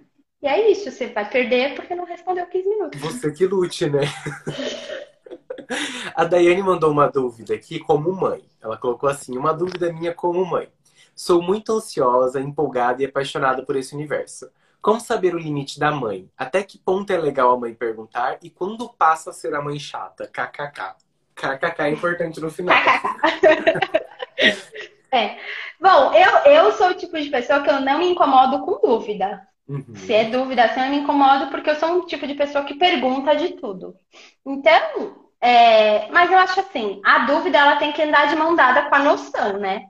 E 0.42 0.48
é 0.48 0.72
isso, 0.72 0.92
você 0.92 1.08
vai 1.08 1.28
perder 1.28 1.76
porque 1.76 1.96
não 1.96 2.06
respondeu 2.06 2.46
15 2.46 2.70
minutos. 2.70 3.02
Você 3.02 3.32
que 3.32 3.46
lute, 3.46 3.90
né? 3.90 4.02
A 6.16 6.24
Daiane 6.24 6.64
mandou 6.64 6.92
uma 6.92 7.08
dúvida 7.08 7.54
aqui 7.54 7.80
como 7.80 8.14
mãe. 8.14 8.44
Ela 8.62 8.78
colocou 8.78 9.10
assim: 9.10 9.38
uma 9.38 9.54
dúvida 9.54 9.92
minha 9.92 10.14
como 10.14 10.46
mãe. 10.46 10.70
Sou 11.16 11.42
muito 11.42 11.74
ansiosa, 11.74 12.40
empolgada 12.40 13.02
e 13.02 13.06
apaixonada 13.06 13.64
por 13.64 13.76
esse 13.76 13.96
universo. 13.96 14.50
Como 14.82 15.00
saber 15.00 15.36
o 15.36 15.40
limite 15.40 15.80
da 15.80 15.92
mãe? 15.92 16.30
Até 16.38 16.64
que 16.64 16.78
ponto 16.78 17.12
é 17.12 17.18
legal 17.18 17.52
a 17.52 17.58
mãe 17.58 17.74
perguntar 17.74 18.38
e 18.42 18.50
quando 18.50 18.88
passa 18.90 19.32
a 19.32 19.34
ser 19.34 19.54
a 19.56 19.62
mãe 19.62 19.80
chata? 19.80 20.28
KKK. 20.28 20.96
KKK 21.36 21.84
é 21.84 21.90
importante 21.90 22.40
no 22.40 22.50
final. 22.50 22.76
é. 25.12 25.38
Bom, 25.80 26.14
eu, 26.14 26.52
eu 26.52 26.72
sou 26.72 26.90
o 26.90 26.96
tipo 26.96 27.20
de 27.20 27.30
pessoa 27.30 27.62
que 27.62 27.70
eu 27.70 27.82
não 27.82 28.00
me 28.00 28.12
incomodo 28.12 28.64
com 28.64 28.80
dúvida. 28.80 29.48
Uhum. 29.68 29.96
Se 29.96 30.14
é 30.14 30.26
dúvida, 30.26 30.64
assim, 30.64 30.82
eu 30.82 30.90
me 30.90 30.98
incomodo 30.98 31.52
porque 31.52 31.70
eu 31.70 31.76
sou 31.76 31.90
um 31.90 32.06
tipo 32.06 32.26
de 32.26 32.36
pessoa 32.36 32.64
que 32.64 32.76
pergunta 32.76 33.36
de 33.36 33.54
tudo. 33.54 33.96
Então, 34.46 35.27
é... 35.42 36.10
mas 36.12 36.32
eu 36.32 36.38
acho 36.38 36.60
assim, 36.60 37.02
a 37.04 37.20
dúvida 37.20 37.58
ela 37.58 37.76
tem 37.78 37.92
que 37.92 38.02
andar 38.02 38.28
de 38.28 38.36
mão 38.36 38.56
dada 38.56 38.84
com 38.84 38.96
a 38.96 39.00
noção, 39.00 39.58
né? 39.58 39.86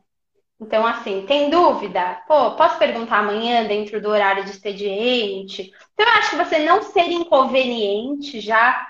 Então, 0.60 0.86
assim, 0.88 1.24
tem 1.28 1.50
dúvida? 1.52 2.20
Pô, 2.28 2.52
posso 2.56 2.80
perguntar 2.80 3.20
amanhã 3.20 3.66
dentro 3.66 4.02
do 4.02 4.10
horário 4.10 4.44
de 4.44 4.50
expediente? 4.50 5.72
Então, 5.94 6.06
eu 6.06 6.14
acho 6.14 6.32
que 6.32 6.36
você 6.36 6.60
não 6.60 6.82
ser 6.82 7.12
inconveniente 7.12 8.42
já, 8.42 8.88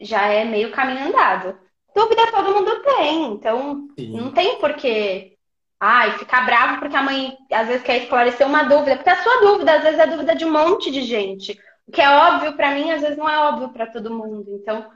já 0.00 0.26
é 0.28 0.44
meio 0.44 0.70
caminho 0.70 1.08
andado. 1.08 1.58
Dúvida 1.94 2.30
todo 2.30 2.54
mundo 2.54 2.82
tem, 2.82 3.32
então 3.32 3.88
Sim. 3.98 4.20
não 4.20 4.30
tem 4.30 4.58
porquê. 4.60 5.36
Ai, 5.80 6.12
ficar 6.18 6.46
bravo 6.46 6.78
porque 6.78 6.96
a 6.96 7.02
mãe 7.02 7.36
às 7.52 7.66
vezes 7.66 7.82
quer 7.82 8.02
esclarecer 8.02 8.46
uma 8.46 8.64
dúvida, 8.64 8.96
porque 8.96 9.10
a 9.10 9.22
sua 9.22 9.40
dúvida 9.40 9.74
às 9.74 9.82
vezes 9.82 9.98
é 9.98 10.06
dúvida 10.06 10.36
de 10.36 10.44
um 10.44 10.52
monte 10.52 10.90
de 10.90 11.02
gente. 11.02 11.58
O 11.86 11.92
que 11.92 12.00
é 12.00 12.08
óbvio 12.08 12.52
para 12.54 12.72
mim, 12.72 12.90
às 12.92 13.00
vezes 13.00 13.16
não 13.16 13.28
é 13.28 13.38
óbvio 13.38 13.70
para 13.70 13.86
todo 13.86 14.14
mundo. 14.14 14.46
Então, 14.60 14.88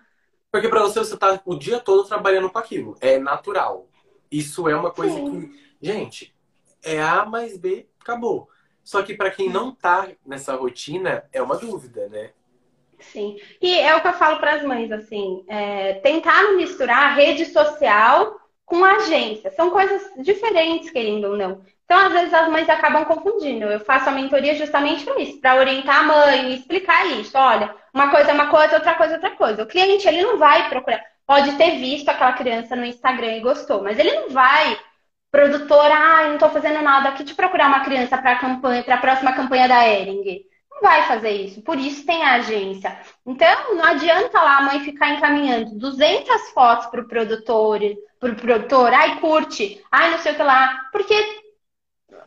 porque 0.53 0.69
para 0.69 0.83
você 0.83 1.01
você 1.01 1.17
tá 1.17 1.41
o 1.45 1.57
dia 1.57 1.81
todo 1.81 2.07
trabalhando 2.07 2.49
com 2.49 2.59
aquilo, 2.59 2.97
é 3.01 3.19
natural. 3.19 3.89
Isso 4.31 4.69
é 4.69 4.77
uma 4.77 4.93
coisa 4.93 5.17
Sim. 5.17 5.49
que 5.49 5.63
Gente, 5.83 6.33
é 6.85 7.03
A 7.03 7.25
mais 7.25 7.59
B, 7.59 7.89
acabou. 8.01 8.49
Só 8.85 9.03
que 9.03 9.15
para 9.15 9.33
quem 9.33 9.51
não 9.51 9.75
tá 9.75 10.09
nessa 10.25 10.55
rotina, 10.55 11.25
é 11.33 11.43
uma 11.43 11.57
dúvida, 11.57 12.09
né? 12.09 12.31
Sim. 13.01 13.37
E 13.61 13.79
é 13.81 13.97
o 13.97 14.01
que 14.01 14.07
eu 14.07 14.13
falo 14.13 14.39
para 14.39 14.55
as 14.55 14.63
mães, 14.63 14.93
assim, 14.93 15.45
é, 15.49 15.95
tentar 15.95 16.41
não 16.45 16.57
misturar 16.57 17.17
rede 17.17 17.47
social 17.47 18.41
com 18.65 18.85
agência. 18.85 19.51
São 19.51 19.71
coisas 19.71 20.03
diferentes, 20.19 20.91
querendo 20.91 21.29
ou 21.29 21.37
não. 21.37 21.65
Então, 21.93 22.07
às 22.07 22.13
vezes, 22.15 22.33
as 22.33 22.49
mães 22.49 22.67
acabam 22.71 23.05
confundindo. 23.05 23.67
Eu 23.67 23.79
faço 23.81 24.09
a 24.09 24.13
mentoria 24.13 24.55
justamente 24.55 25.05
para 25.05 25.21
isso, 25.21 25.39
para 25.43 25.57
orientar 25.57 26.01
a 26.01 26.03
mãe 26.05 26.55
explicar 26.55 27.05
isso. 27.21 27.37
Olha, 27.37 27.75
uma 27.93 28.11
coisa 28.11 28.31
é 28.31 28.33
uma 28.33 28.47
coisa, 28.47 28.77
outra 28.77 28.95
coisa 28.95 29.13
é 29.13 29.17
outra 29.17 29.31
coisa. 29.33 29.63
O 29.63 29.67
cliente, 29.67 30.09
ele 30.09 30.23
não 30.23 30.39
vai 30.39 30.71
procurar. 30.71 31.05
Pode 31.27 31.53
ter 31.59 31.73
visto 31.73 32.09
aquela 32.09 32.33
criança 32.33 32.75
no 32.75 32.87
Instagram 32.87 33.37
e 33.37 33.41
gostou, 33.41 33.83
mas 33.83 33.99
ele 33.99 34.11
não 34.11 34.31
vai 34.31 34.79
produtora, 35.31 35.95
ah, 35.95 36.29
não 36.29 36.35
estou 36.35 36.49
fazendo 36.49 36.81
nada 36.81 37.11
aqui 37.11 37.25
de 37.25 37.35
procurar 37.35 37.67
uma 37.67 37.81
criança 37.81 38.17
para 38.17 38.33
a 38.33 38.39
campanha, 38.39 38.83
para 38.83 38.95
a 38.95 38.99
próxima 38.99 39.35
campanha 39.35 39.69
da 39.69 39.87
Ering. 39.87 40.47
Não 40.71 40.81
vai 40.81 41.03
fazer 41.03 41.31
isso, 41.31 41.61
por 41.61 41.79
isso 41.79 42.07
tem 42.07 42.23
a 42.23 42.37
agência. 42.37 42.99
Então, 43.27 43.75
não 43.77 43.85
adianta 43.85 44.41
lá 44.41 44.59
a 44.59 44.63
mãe 44.63 44.81
ficar 44.81 45.11
encaminhando 45.11 45.79
200 45.79 46.51
fotos 46.55 46.87
para 46.87 47.03
o 47.03 47.09
produtor, 47.09 47.81
para 48.19 48.33
o 48.33 48.37
produtor, 48.37 48.95
ai, 48.95 49.21
curte, 49.21 49.85
ai, 49.93 50.11
não 50.11 50.19
sei 50.19 50.33
o 50.33 50.37
que 50.37 50.43
lá, 50.43 50.89
porque 50.91 51.42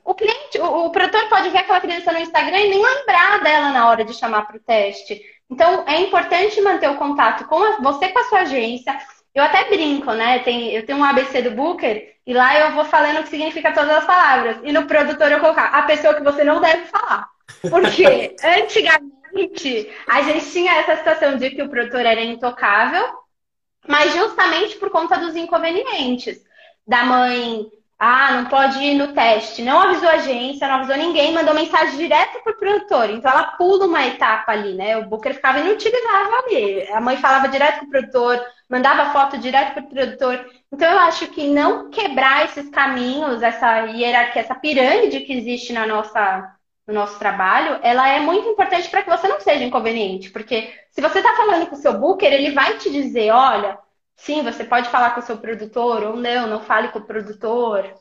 o 0.06 0.14
cliente, 0.14 0.60
o, 0.60 0.86
o 0.86 0.91
produtor 0.91 1.28
pode 1.28 1.49
ver 1.49 1.58
aquela 1.58 1.82
criança 1.82 2.14
no 2.14 2.20
Instagram 2.20 2.60
e 2.60 2.70
nem 2.70 2.82
lembrar 2.82 3.41
dela 3.41 3.72
na 3.72 3.89
hora 3.89 4.06
de 4.06 4.14
chamar 4.14 4.45
para 4.45 4.58
o 4.58 4.60
teste. 4.60 5.20
Então, 5.49 5.84
é 5.88 5.99
importante 5.99 6.62
manter 6.62 6.89
o 6.89 6.95
contato 6.95 7.45
com 7.45 7.62
a, 7.62 7.78
você 7.78 8.10
com 8.10 8.20
a 8.20 8.24
sua 8.26 8.39
agência, 8.41 8.95
eu 9.34 9.43
até 9.43 9.66
brinco, 9.66 10.14
né? 10.14 10.39
Tem, 10.39 10.74
eu 10.74 10.86
tenho 10.86 10.99
um 10.99 11.03
ABC 11.03 11.41
do 11.41 11.51
Booker 11.51 12.16
e 12.26 12.34
lá 12.34 12.58
eu 12.58 12.72
vou 12.72 12.86
falando 12.86 13.20
o 13.20 13.24
que 13.24 13.30
significa 13.30 13.74
todas 13.74 13.97
as 13.97 14.06
palavras. 14.06 14.58
E 14.64 14.72
no 14.72 14.86
produtor 14.86 15.32
eu 15.32 15.39
colocar 15.39 15.66
a 15.66 15.82
pessoa 15.84 16.14
que 16.14 16.24
você 16.24 16.43
não 16.43 16.62
deve 16.62 16.86
falar. 16.86 17.28
Porque 17.70 18.36
antigamente 18.62 19.91
a 20.08 20.22
gente 20.22 20.51
tinha 20.51 20.76
essa 20.76 20.97
situação 20.97 21.38
de 21.38 21.49
que 21.49 21.64
o 21.64 21.70
produtor 21.70 22.06
era 22.06 22.22
intocável, 22.22 23.03
mas 23.88 24.14
justamente 24.14 24.78
por 24.78 24.89
conta 24.89 25.18
dos 25.18 25.36
inconvenientes. 25.36 26.45
Da 26.88 27.03
mãe 27.03 27.68
ah, 27.98 28.32
não 28.34 28.46
pode 28.50 28.78
ir 28.84 28.96
no 28.96 29.14
teste. 29.14 29.62
Não 29.62 29.80
avisou 29.80 30.10
a 30.10 30.14
agência, 30.14 30.68
não 30.68 30.76
avisou 30.76 30.98
ninguém, 30.98 31.34
mandou 31.34 31.54
mensagem 31.54 31.98
direto 31.98 32.43
pro 32.43 32.58
produtor. 32.58 33.10
Então 33.10 33.32
ela 33.32 33.43
pula 33.58 33.86
uma 33.86 34.06
etapa 34.06 34.52
ali, 34.52 34.74
né? 34.74 34.98
O 34.98 35.06
Booker 35.06 35.34
ficava 35.34 35.60
inutilizável 35.60 36.39
ali. 36.39 36.88
A 36.91 37.00
mãe 37.00 37.18
falava 37.18 37.48
direto 37.48 37.80
pro 37.80 37.89
produtor, 37.89 38.41
mandava 38.70 39.14
foto 39.14 39.38
direto 39.38 39.74
pro 39.76 39.88
produtor. 39.88 40.46
Então 40.72 40.91
eu 40.91 41.00
acho 41.00 41.28
que 41.28 41.48
não 41.48 41.89
quebrar 41.89 42.46
esses 42.46 42.70
caminhos, 42.70 43.41
essa 43.41 43.86
hierarquia, 43.86 44.41
essa 44.41 44.56
pirâmide 44.56 45.22
que 45.22 45.34
existe 45.34 45.72
na 45.72 45.88
nossa 45.88 46.52
no 46.88 46.93
nosso 46.93 47.18
trabalho, 47.18 47.80
ela 47.82 48.08
é 48.08 48.20
muito 48.20 48.48
importante 48.48 48.88
para 48.89 49.02
que 49.02 49.10
você 49.10 49.28
não 49.28 49.39
seja 49.39 49.64
inconveniente, 49.64 50.30
porque 50.30 50.72
se 50.91 51.02
você 51.02 51.18
está 51.18 51.36
falando 51.36 51.66
com 51.66 51.76
o 51.76 51.80
seu 51.80 51.98
booker, 51.98 52.32
ele 52.32 52.52
vai 52.52 52.78
te 52.78 52.91
dizer, 52.91 53.32
olha, 53.32 53.80
Sim, 54.16 54.43
você 54.43 54.63
pode 54.63 54.89
falar 54.89 55.11
com 55.13 55.20
o 55.20 55.24
seu 55.24 55.38
produtor 55.38 56.03
ou 56.03 56.16
não, 56.16 56.47
não 56.47 56.61
fale 56.61 56.88
com 56.89 56.99
o 56.99 57.05
produtor. 57.05 57.93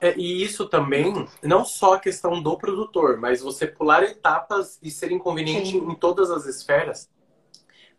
É, 0.00 0.16
e 0.16 0.42
isso 0.42 0.68
também, 0.68 1.26
não 1.42 1.64
só 1.64 1.94
a 1.94 2.00
questão 2.00 2.42
do 2.42 2.56
produtor, 2.56 3.18
mas 3.18 3.40
você 3.40 3.66
pular 3.66 4.02
etapas 4.02 4.78
e 4.82 4.90
ser 4.90 5.10
inconveniente 5.10 5.72
Sim. 5.72 5.90
em 5.90 5.94
todas 5.94 6.30
as 6.30 6.46
esferas, 6.46 7.08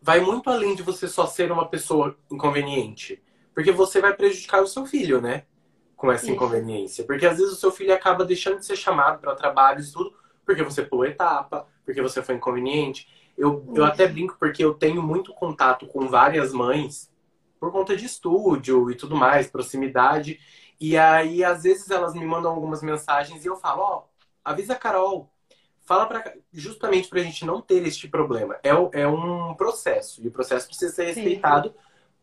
vai 0.00 0.20
muito 0.20 0.48
além 0.48 0.74
de 0.74 0.82
você 0.82 1.08
só 1.08 1.26
ser 1.26 1.50
uma 1.50 1.68
pessoa 1.68 2.16
inconveniente. 2.30 3.22
Porque 3.52 3.72
você 3.72 4.00
vai 4.00 4.14
prejudicar 4.14 4.62
o 4.62 4.66
seu 4.66 4.86
filho, 4.86 5.20
né? 5.20 5.44
Com 5.96 6.12
essa 6.12 6.26
isso. 6.26 6.34
inconveniência. 6.34 7.04
Porque 7.04 7.26
às 7.26 7.38
vezes 7.38 7.52
o 7.52 7.56
seu 7.56 7.72
filho 7.72 7.92
acaba 7.92 8.24
deixando 8.24 8.58
de 8.58 8.66
ser 8.66 8.76
chamado 8.76 9.18
para 9.18 9.34
trabalhos 9.34 9.90
e 9.90 9.92
tudo, 9.92 10.14
porque 10.46 10.62
você 10.62 10.82
pulou 10.82 11.04
etapa, 11.04 11.66
porque 11.84 12.00
você 12.00 12.22
foi 12.22 12.36
inconveniente. 12.36 13.08
Eu, 13.36 13.64
eu 13.74 13.84
até 13.84 14.06
brinco 14.06 14.36
porque 14.38 14.64
eu 14.64 14.74
tenho 14.74 15.02
muito 15.02 15.32
contato 15.34 15.86
com 15.86 16.06
várias 16.06 16.52
mães 16.52 17.10
por 17.58 17.72
conta 17.72 17.96
de 17.96 18.06
estúdio 18.06 18.90
e 18.90 18.94
tudo 18.94 19.16
mais, 19.16 19.50
proximidade. 19.50 20.38
E 20.80 20.96
aí, 20.96 21.42
às 21.42 21.62
vezes, 21.64 21.90
elas 21.90 22.14
me 22.14 22.24
mandam 22.24 22.52
algumas 22.52 22.82
mensagens 22.82 23.44
e 23.44 23.48
eu 23.48 23.56
falo, 23.56 23.82
ó, 23.82 23.96
oh, 23.98 24.02
avisa 24.44 24.74
a 24.74 24.76
Carol, 24.76 25.30
fala 25.88 26.06
para 26.06 26.34
justamente 26.52 27.08
para 27.08 27.20
a 27.20 27.22
gente 27.22 27.44
não 27.44 27.60
ter 27.60 27.86
este 27.86 28.06
problema. 28.06 28.58
É, 28.62 29.00
é 29.00 29.08
um 29.08 29.54
processo 29.54 30.22
e 30.22 30.28
o 30.28 30.30
processo 30.30 30.66
precisa 30.66 30.94
ser 30.94 31.06
respeitado 31.06 31.74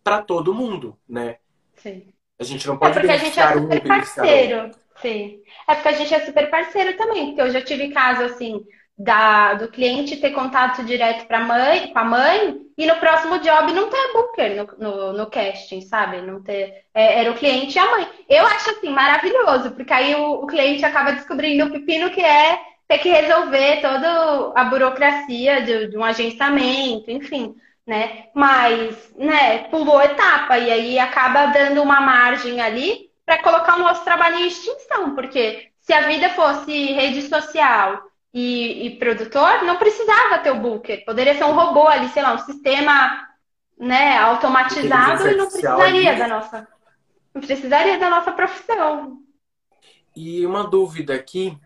para 0.04 0.22
todo 0.22 0.54
mundo, 0.54 0.98
né? 1.10 1.38
Sim. 1.76 2.08
A 2.40 2.44
gente 2.44 2.68
não 2.68 2.78
pode 2.78 2.98
é 2.98 3.02
porque 3.02 3.12
a 3.12 3.18
gente 3.18 3.40
é 3.40 3.54
super 3.54 3.84
um, 3.84 3.88
parceiro. 3.88 4.72
Sim. 5.02 5.42
É 5.68 5.76
porque 5.76 5.88
a 5.88 5.94
gente 5.94 6.14
é 6.14 6.20
super 6.26 6.50
parceiro 6.50 6.98
também, 6.98 7.28
porque 7.28 7.42
eu 7.42 7.52
já 7.52 7.62
tive 7.62 7.90
caso 7.90 8.24
assim 8.24 8.66
da, 8.98 9.56
do 9.56 9.68
cliente 9.68 10.18
ter 10.18 10.32
contato 10.32 10.84
direto 10.86 11.28
para 11.28 11.44
mãe, 11.44 11.92
com 11.92 12.00
a 12.00 12.04
mãe, 12.04 12.65
e 12.78 12.86
no 12.86 12.96
próximo 12.98 13.40
job 13.40 13.72
não 13.72 13.90
ter 13.90 14.14
booker 14.14 14.56
no, 14.56 14.68
no, 14.78 15.14
no 15.14 15.30
casting, 15.30 15.82
sabe? 15.82 16.22
Não 16.22 16.42
ter. 16.42 16.86
É, 16.94 17.22
era 17.22 17.32
o 17.32 17.36
cliente 17.36 17.78
e 17.78 17.80
a 17.80 17.90
mãe. 17.90 18.08
Eu 18.30 18.46
acho 18.46 18.72
assim 18.72 18.90
maravilhoso, 18.90 19.72
porque 19.72 19.94
aí 19.94 20.16
o, 20.16 20.44
o 20.44 20.48
cliente 20.48 20.84
acaba 20.84 21.14
descobrindo 21.14 21.66
o 21.66 21.72
pepino 21.72 22.10
que 22.10 22.22
é 22.22 22.60
ter 22.88 23.00
que 23.00 23.10
resolver 23.10 23.82
toda 23.82 24.54
a 24.56 24.64
burocracia 24.66 25.62
de, 25.62 25.88
de 25.88 25.98
um 25.98 26.04
agenciamento, 26.04 27.10
enfim. 27.10 27.56
Né? 27.88 28.28
Mas, 28.34 29.14
né, 29.16 29.60
pulou 29.70 30.02
etapa 30.02 30.58
e 30.58 30.72
aí 30.72 31.00
acaba 31.00 31.48
dando 31.48 31.82
uma 31.82 32.02
margem 32.02 32.60
ali 32.60 33.12
para 33.26 33.42
colocar 33.42 33.76
o 33.76 33.80
nosso 33.80 34.04
trabalho 34.04 34.38
em 34.38 34.48
extinção, 34.48 35.16
porque 35.16 35.70
se 35.82 35.94
a 35.94 36.02
vida 36.02 36.30
fosse 36.30 36.94
rede 36.94 37.22
social 37.24 38.02
e, 38.38 38.88
e, 38.88 38.90
produtor, 38.98 39.64
não 39.64 39.78
precisava 39.78 40.40
ter 40.40 40.52
o 40.52 40.60
Booker. 40.60 41.06
Poderia 41.06 41.36
ser 41.36 41.46
um 41.46 41.54
robô 41.54 41.88
ali, 41.88 42.10
sei 42.10 42.22
lá, 42.22 42.34
um 42.34 42.40
sistema 42.40 43.30
né, 43.80 44.18
automatizado 44.18 45.30
e 45.30 45.38
não 45.38 45.50
precisaria 45.50 46.18
da 46.18 46.28
nossa. 46.28 46.68
Não 47.34 47.42
precisaria 47.42 47.98
da 47.98 48.10
nossa 48.10 48.34
profissão. 48.34 49.22
E 50.14 50.46
uma 50.46 50.68
dúvida 50.68 51.16
aqui 51.16 51.58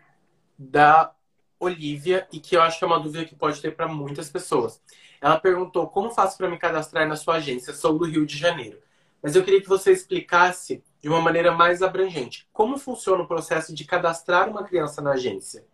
da 0.56 1.12
Olivia, 1.58 2.28
e 2.32 2.38
que 2.38 2.56
eu 2.56 2.62
acho 2.62 2.78
que 2.78 2.84
é 2.84 2.86
uma 2.86 3.00
dúvida 3.00 3.24
que 3.24 3.34
pode 3.34 3.60
ter 3.60 3.74
para 3.74 3.88
muitas 3.88 4.30
pessoas. 4.30 4.80
Ela 5.20 5.40
perguntou 5.40 5.88
como 5.88 6.12
faço 6.12 6.38
para 6.38 6.48
me 6.48 6.56
cadastrar 6.56 7.08
na 7.08 7.16
sua 7.16 7.36
agência? 7.36 7.74
Sou 7.74 7.98
do 7.98 8.04
Rio 8.04 8.24
de 8.24 8.38
Janeiro. 8.38 8.78
Mas 9.20 9.34
eu 9.34 9.42
queria 9.42 9.60
que 9.60 9.68
você 9.68 9.90
explicasse 9.90 10.84
de 11.02 11.08
uma 11.08 11.20
maneira 11.20 11.50
mais 11.50 11.82
abrangente 11.82 12.46
como 12.52 12.78
funciona 12.78 13.24
o 13.24 13.28
processo 13.28 13.74
de 13.74 13.84
cadastrar 13.84 14.48
uma 14.48 14.62
criança 14.62 15.02
na 15.02 15.12
agência. 15.12 15.66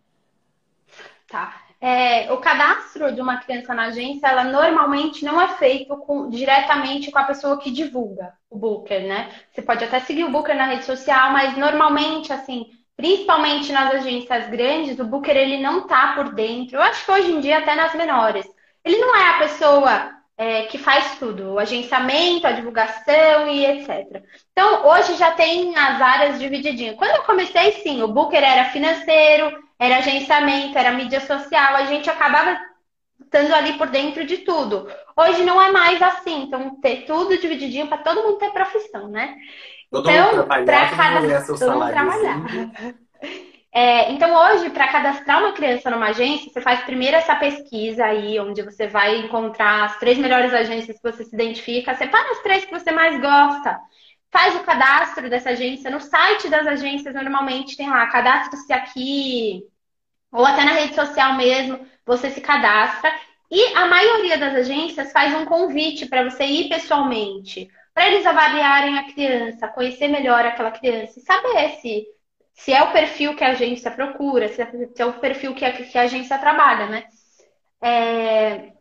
Tá. 1.37 1.53
É, 1.79 2.33
o 2.33 2.39
cadastro 2.39 3.13
de 3.13 3.21
uma 3.21 3.37
criança 3.37 3.75
na 3.75 3.89
agência, 3.89 4.27
ela 4.27 4.45
normalmente 4.45 5.23
não 5.23 5.39
é 5.39 5.49
feito 5.49 5.95
com, 5.99 6.31
diretamente 6.31 7.11
com 7.11 7.19
a 7.19 7.25
pessoa 7.25 7.59
que 7.59 7.71
divulga 7.71 8.33
o 8.49 8.57
Booker, 8.57 9.07
né? 9.07 9.31
Você 9.53 9.61
pode 9.61 9.85
até 9.85 10.01
seguir 10.01 10.25
o 10.25 10.31
Booker 10.31 10.57
na 10.57 10.65
rede 10.65 10.87
social, 10.87 11.31
mas 11.33 11.55
normalmente, 11.59 12.33
assim, 12.33 12.71
principalmente 12.97 13.71
nas 13.71 13.93
agências 13.97 14.49
grandes, 14.49 14.99
o 14.99 15.05
Booker 15.05 15.37
ele 15.37 15.59
não 15.59 15.87
tá 15.87 16.15
por 16.15 16.35
dentro. 16.35 16.77
Eu 16.77 16.83
acho 16.83 17.05
que 17.05 17.13
hoje 17.13 17.31
em 17.31 17.41
dia 17.41 17.59
até 17.59 17.75
nas 17.75 17.95
menores. 17.95 18.47
Ele 18.83 18.97
não 18.97 19.15
é 19.15 19.29
a 19.29 19.39
pessoa 19.39 20.13
é, 20.39 20.63
que 20.63 20.79
faz 20.79 21.19
tudo, 21.19 21.53
o 21.53 21.59
agenciamento, 21.59 22.47
a 22.47 22.53
divulgação 22.53 23.49
e 23.51 23.67
etc. 23.67 24.23
Então, 24.53 24.89
hoje 24.89 25.15
já 25.17 25.33
tem 25.33 25.77
as 25.77 26.01
áreas 26.01 26.39
divididinhas. 26.39 26.97
Quando 26.97 27.17
eu 27.17 27.23
comecei, 27.25 27.73
sim, 27.83 28.03
o 28.03 28.09
Booker 28.09 28.43
era 28.43 28.71
financeiro, 28.71 29.66
era 29.79 29.99
agenciamento, 29.99 30.77
era 30.77 30.93
mídia 30.93 31.21
social, 31.21 31.77
a 31.77 31.87
gente 31.87 32.09
acabava 32.09 32.59
estando 33.21 33.55
ali 33.55 33.75
por 33.75 33.89
dentro 33.89 34.25
de 34.25 34.39
tudo. 34.39 34.89
Hoje 35.17 35.45
não 35.45 35.61
é 35.61 35.71
mais 35.71 36.01
assim, 36.01 36.43
então 36.43 36.81
ter 36.81 37.05
tudo 37.07 37.39
divididinho 37.39 37.87
para 37.87 37.99
todo 37.99 38.23
mundo 38.23 38.39
ter 38.39 38.51
profissão, 38.51 39.09
né? 39.09 39.37
Todo 39.91 40.11
então, 40.11 40.47
para 40.47 40.89
cada 40.91 41.43
todo 41.45 41.73
mundo 41.73 41.91
trabalhar. 41.91 42.97
É, 43.79 44.11
então, 44.11 44.35
hoje, 44.35 44.71
para 44.71 44.89
cadastrar 44.89 45.39
uma 45.39 45.53
criança 45.53 45.91
numa 45.91 46.07
agência, 46.07 46.51
você 46.51 46.63
faz 46.63 46.81
primeiro 46.85 47.15
essa 47.15 47.37
pesquisa 47.37 48.07
aí, 48.07 48.41
onde 48.41 48.63
você 48.63 48.87
vai 48.87 49.19
encontrar 49.19 49.85
as 49.85 49.99
três 49.99 50.17
melhores 50.17 50.55
agências 50.55 50.97
que 50.97 51.03
você 51.03 51.25
se 51.25 51.35
identifica, 51.35 51.95
separa 51.95 52.31
as 52.31 52.41
três 52.41 52.65
que 52.65 52.73
você 52.73 52.91
mais 52.91 53.21
gosta 53.21 53.79
faz 54.31 54.55
o 54.57 54.65
cadastro 54.65 55.31
dessa 55.31 55.51
agência. 55.51 55.91
No 55.91 56.01
site 56.01 56.49
das 56.49 56.67
agências, 56.67 57.15
normalmente 57.15 57.77
tem 57.77 57.89
lá, 57.89 58.07
cadastre-se 58.07 58.73
aqui, 58.73 59.63
ou 60.31 60.45
até 60.45 60.65
na 60.65 60.73
rede 60.73 60.95
social 60.95 61.35
mesmo, 61.35 61.87
você 62.05 62.31
se 62.31 62.41
cadastra. 62.41 63.11
E 63.51 63.75
a 63.75 63.87
maioria 63.87 64.37
das 64.39 64.55
agências 64.55 65.13
faz 65.13 65.35
um 65.35 65.45
convite 65.45 66.07
para 66.07 66.25
você 66.25 66.45
ir 66.45 66.69
pessoalmente, 66.69 67.69
para 67.95 68.09
eles 68.09 68.27
avaliarem 68.27 68.99
a 68.99 69.13
criança, 69.13 69.69
conhecer 69.69 70.09
melhor 70.09 70.45
aquela 70.45 70.71
criança 70.71 71.19
e 71.19 71.23
saber 71.23 71.71
se, 71.81 72.07
se 72.53 72.73
é 72.73 72.83
o 72.83 72.93
perfil 72.93 73.37
que 73.37 73.45
a 73.45 73.51
agência 73.51 73.91
procura, 73.91 74.49
se 74.49 74.61
é, 74.61 74.67
se 74.95 75.01
é 75.01 75.07
o 75.07 75.21
perfil 75.21 75.55
que 75.55 75.65
a, 75.65 75.73
que 75.73 75.97
a 75.97 76.03
agência 76.03 76.39
trabalha, 76.39 76.87
né? 76.89 77.05
É, 77.81 78.73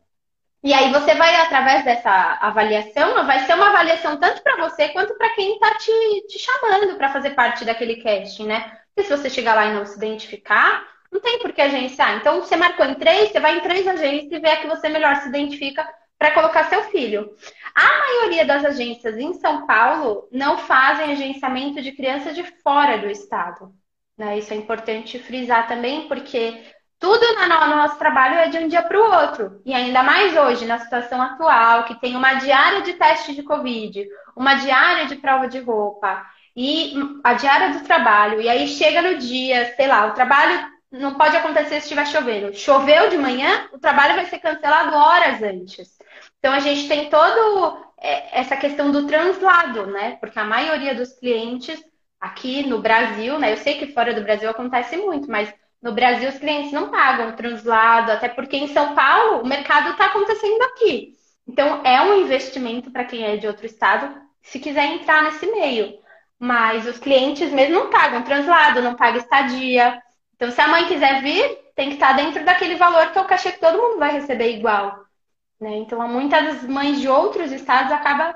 e 0.66 0.74
aí 0.74 0.91
você 0.91 1.13
vai, 1.13 1.36
através 1.36 1.86
dessa 1.86 2.39
avaliação, 2.41 3.24
vai 3.24 3.45
ser 3.45 3.53
uma 3.53 3.70
avaliação 3.70 4.18
tanto 4.18 4.41
para 4.41 4.68
você 4.68 4.89
quanto 4.89 5.16
para 5.16 5.30
quem 5.36 5.53
está 5.53 5.76
te, 5.78 6.26
te 6.28 6.39
chamando 6.39 6.97
para 6.97 7.09
fazer 7.09 7.36
parte 7.36 7.63
daquele 7.63 7.97
casting, 8.01 8.47
né? 8.47 8.76
Porque 8.88 9.07
se 9.07 9.16
você 9.16 9.30
chegar 9.30 9.53
lá 9.53 9.68
e 9.68 9.74
não 9.76 9.86
se 9.86 9.95
identificar, 9.95 10.84
não 11.11 11.22
tem 11.22 11.38
por 11.38 11.53
que 11.53 11.61
agenciar. 11.61 12.18
Então, 12.18 12.41
você 12.41 12.55
marcou 12.55 12.84
em 12.84 12.95
três, 12.95 13.30
você 13.30 13.39
vai 13.39 13.59
em 13.59 13.61
três 13.61 13.88
agências 13.88 14.32
e 14.32 14.39
vê 14.39 14.49
a 14.49 14.57
que 14.57 14.66
você 14.66 14.89
melhor 14.89 15.16
se 15.18 15.30
identifica 15.30 15.88
para 16.18 16.32
colocar 16.32 16.63
seu 16.63 16.82
filho. 16.86 17.36
A 17.76 17.99
maioria 17.99 18.43
das 18.43 18.66
agências 18.66 19.20
em 19.20 19.36
São 19.36 19.68
Paulo 19.68 20.28
não 20.32 20.57
fazem 20.57 21.11
agenciamento 21.11 21.80
de 21.80 21.91
crianças 21.91 22.34
de 22.34 22.43
fora 22.63 22.97
do 22.97 23.07
estado. 23.07 23.72
Né? 24.18 24.39
Isso 24.39 24.51
é 24.51 24.57
importante 24.57 25.20
frisar 25.20 25.68
também, 25.68 26.07
porque 26.07 26.63
tudo 27.00 27.24
no 27.36 27.76
nosso 27.76 27.98
trabalho 27.98 28.36
é 28.36 28.48
de 28.48 28.58
um 28.58 28.68
dia 28.68 28.82
para 28.82 28.98
o 28.98 29.22
outro. 29.22 29.62
E 29.66 29.74
ainda 29.74 30.02
mais 30.02 30.36
hoje, 30.36 30.66
na 30.66 30.80
situação 30.80 31.22
atual, 31.22 31.84
que 31.84 32.00
tem 32.00 32.16
uma 32.16 32.36
diária 32.36 32.82
de 32.82 32.93
teste 32.93 33.36
de 33.36 33.43
Covid, 33.43 34.08
uma 34.36 34.56
diária 34.56 35.06
de 35.06 35.16
prova 35.16 35.48
de 35.48 35.60
roupa 35.60 36.26
e 36.56 36.93
a 37.24 37.34
diária 37.34 37.78
do 37.78 37.84
trabalho. 37.84 38.41
E 38.41 38.48
aí 38.50 38.68
chega 38.68 39.02
no 39.02 39.18
dia, 39.18 39.74
sei 39.76 39.88
lá, 39.88 40.08
o 40.08 40.14
trabalho 40.14 40.74
não 40.91 41.16
pode 41.16 41.36
acontecer 41.36 41.82
se 41.82 41.88
estiver 41.88 42.08
chovendo. 42.08 42.56
Choveu 42.56 43.10
de 43.10 43.18
manhã, 43.18 43.68
o 43.74 43.78
trabalho 43.78 44.16
vai 44.16 44.26
ser 44.26 44.39
cancelado 44.39 44.96
horas 44.96 45.43
antes. 45.43 45.98
Então 46.39 46.54
a 46.54 46.60
gente 46.60 46.88
tem 46.88 47.10
todo 47.10 47.78
é, 48.00 48.39
essa 48.39 48.56
questão 48.56 48.91
do 48.91 49.06
translado, 49.06 49.88
né? 49.88 50.18
Porque 50.20 50.39
a 50.39 50.46
maioria 50.46 50.96
dos 50.96 51.12
clientes 51.14 51.84
aqui 52.20 52.66
no 52.66 52.80
Brasil, 52.80 53.38
né? 53.38 53.52
Eu 53.52 53.58
sei 53.58 53.78
que 53.78 53.93
fora 53.93 54.14
do 54.14 54.22
Brasil 54.22 54.50
acontece 54.50 54.96
muito, 54.98 55.30
mas 55.30 55.54
no 55.86 55.92
Brasil, 55.92 56.28
os 56.28 56.40
clientes 56.40 56.72
não 56.72 56.90
pagam 56.90 57.36
translado, 57.36 58.12
até 58.12 58.28
porque 58.28 58.58
em 58.58 58.70
São 58.70 58.96
Paulo 58.96 59.44
o 59.44 59.48
mercado 59.48 59.92
está 59.92 60.08
acontecendo 60.08 60.60
aqui. 60.64 61.14
Então, 61.48 61.86
é 61.86 62.02
um 62.02 62.22
investimento 62.22 62.90
para 62.90 63.06
quem 63.06 63.24
é 63.24 63.38
de 63.38 63.46
outro 63.46 63.68
estado, 63.68 64.20
se 64.42 64.60
quiser 64.60 64.84
entrar 64.88 65.22
nesse 65.22 65.46
meio. 65.46 65.94
Mas 66.40 66.88
os 66.88 66.98
clientes 66.98 67.52
mesmo 67.52 67.76
não 67.76 67.92
pagam 67.92 68.24
translado, 68.24 68.82
não 68.82 68.96
pagam 68.96 69.22
estadia. 69.22 70.02
Então, 70.36 70.50
se 70.50 70.60
a 70.60 70.68
mãe 70.68 70.88
quiser 70.88 71.22
vir, 71.22 71.56
tem 71.76 71.90
que 71.90 71.94
estar 71.94 72.10
tá 72.10 72.14
dentro 72.14 72.44
daquele 72.44 72.78
valor 72.78 73.12
que 73.12 73.20
é 73.20 73.22
o 73.22 73.26
cachê 73.26 73.52
que 73.52 73.60
todo 73.60 73.78
mundo 73.78 74.00
vai 74.00 74.12
receber 74.12 74.58
igual. 74.58 75.06
Né? 75.62 75.78
Então, 75.78 76.06
muitas 76.08 76.64
mães 76.64 77.00
de 77.00 77.08
outros 77.08 77.52
estados 77.52 77.92
acabam 77.92 78.34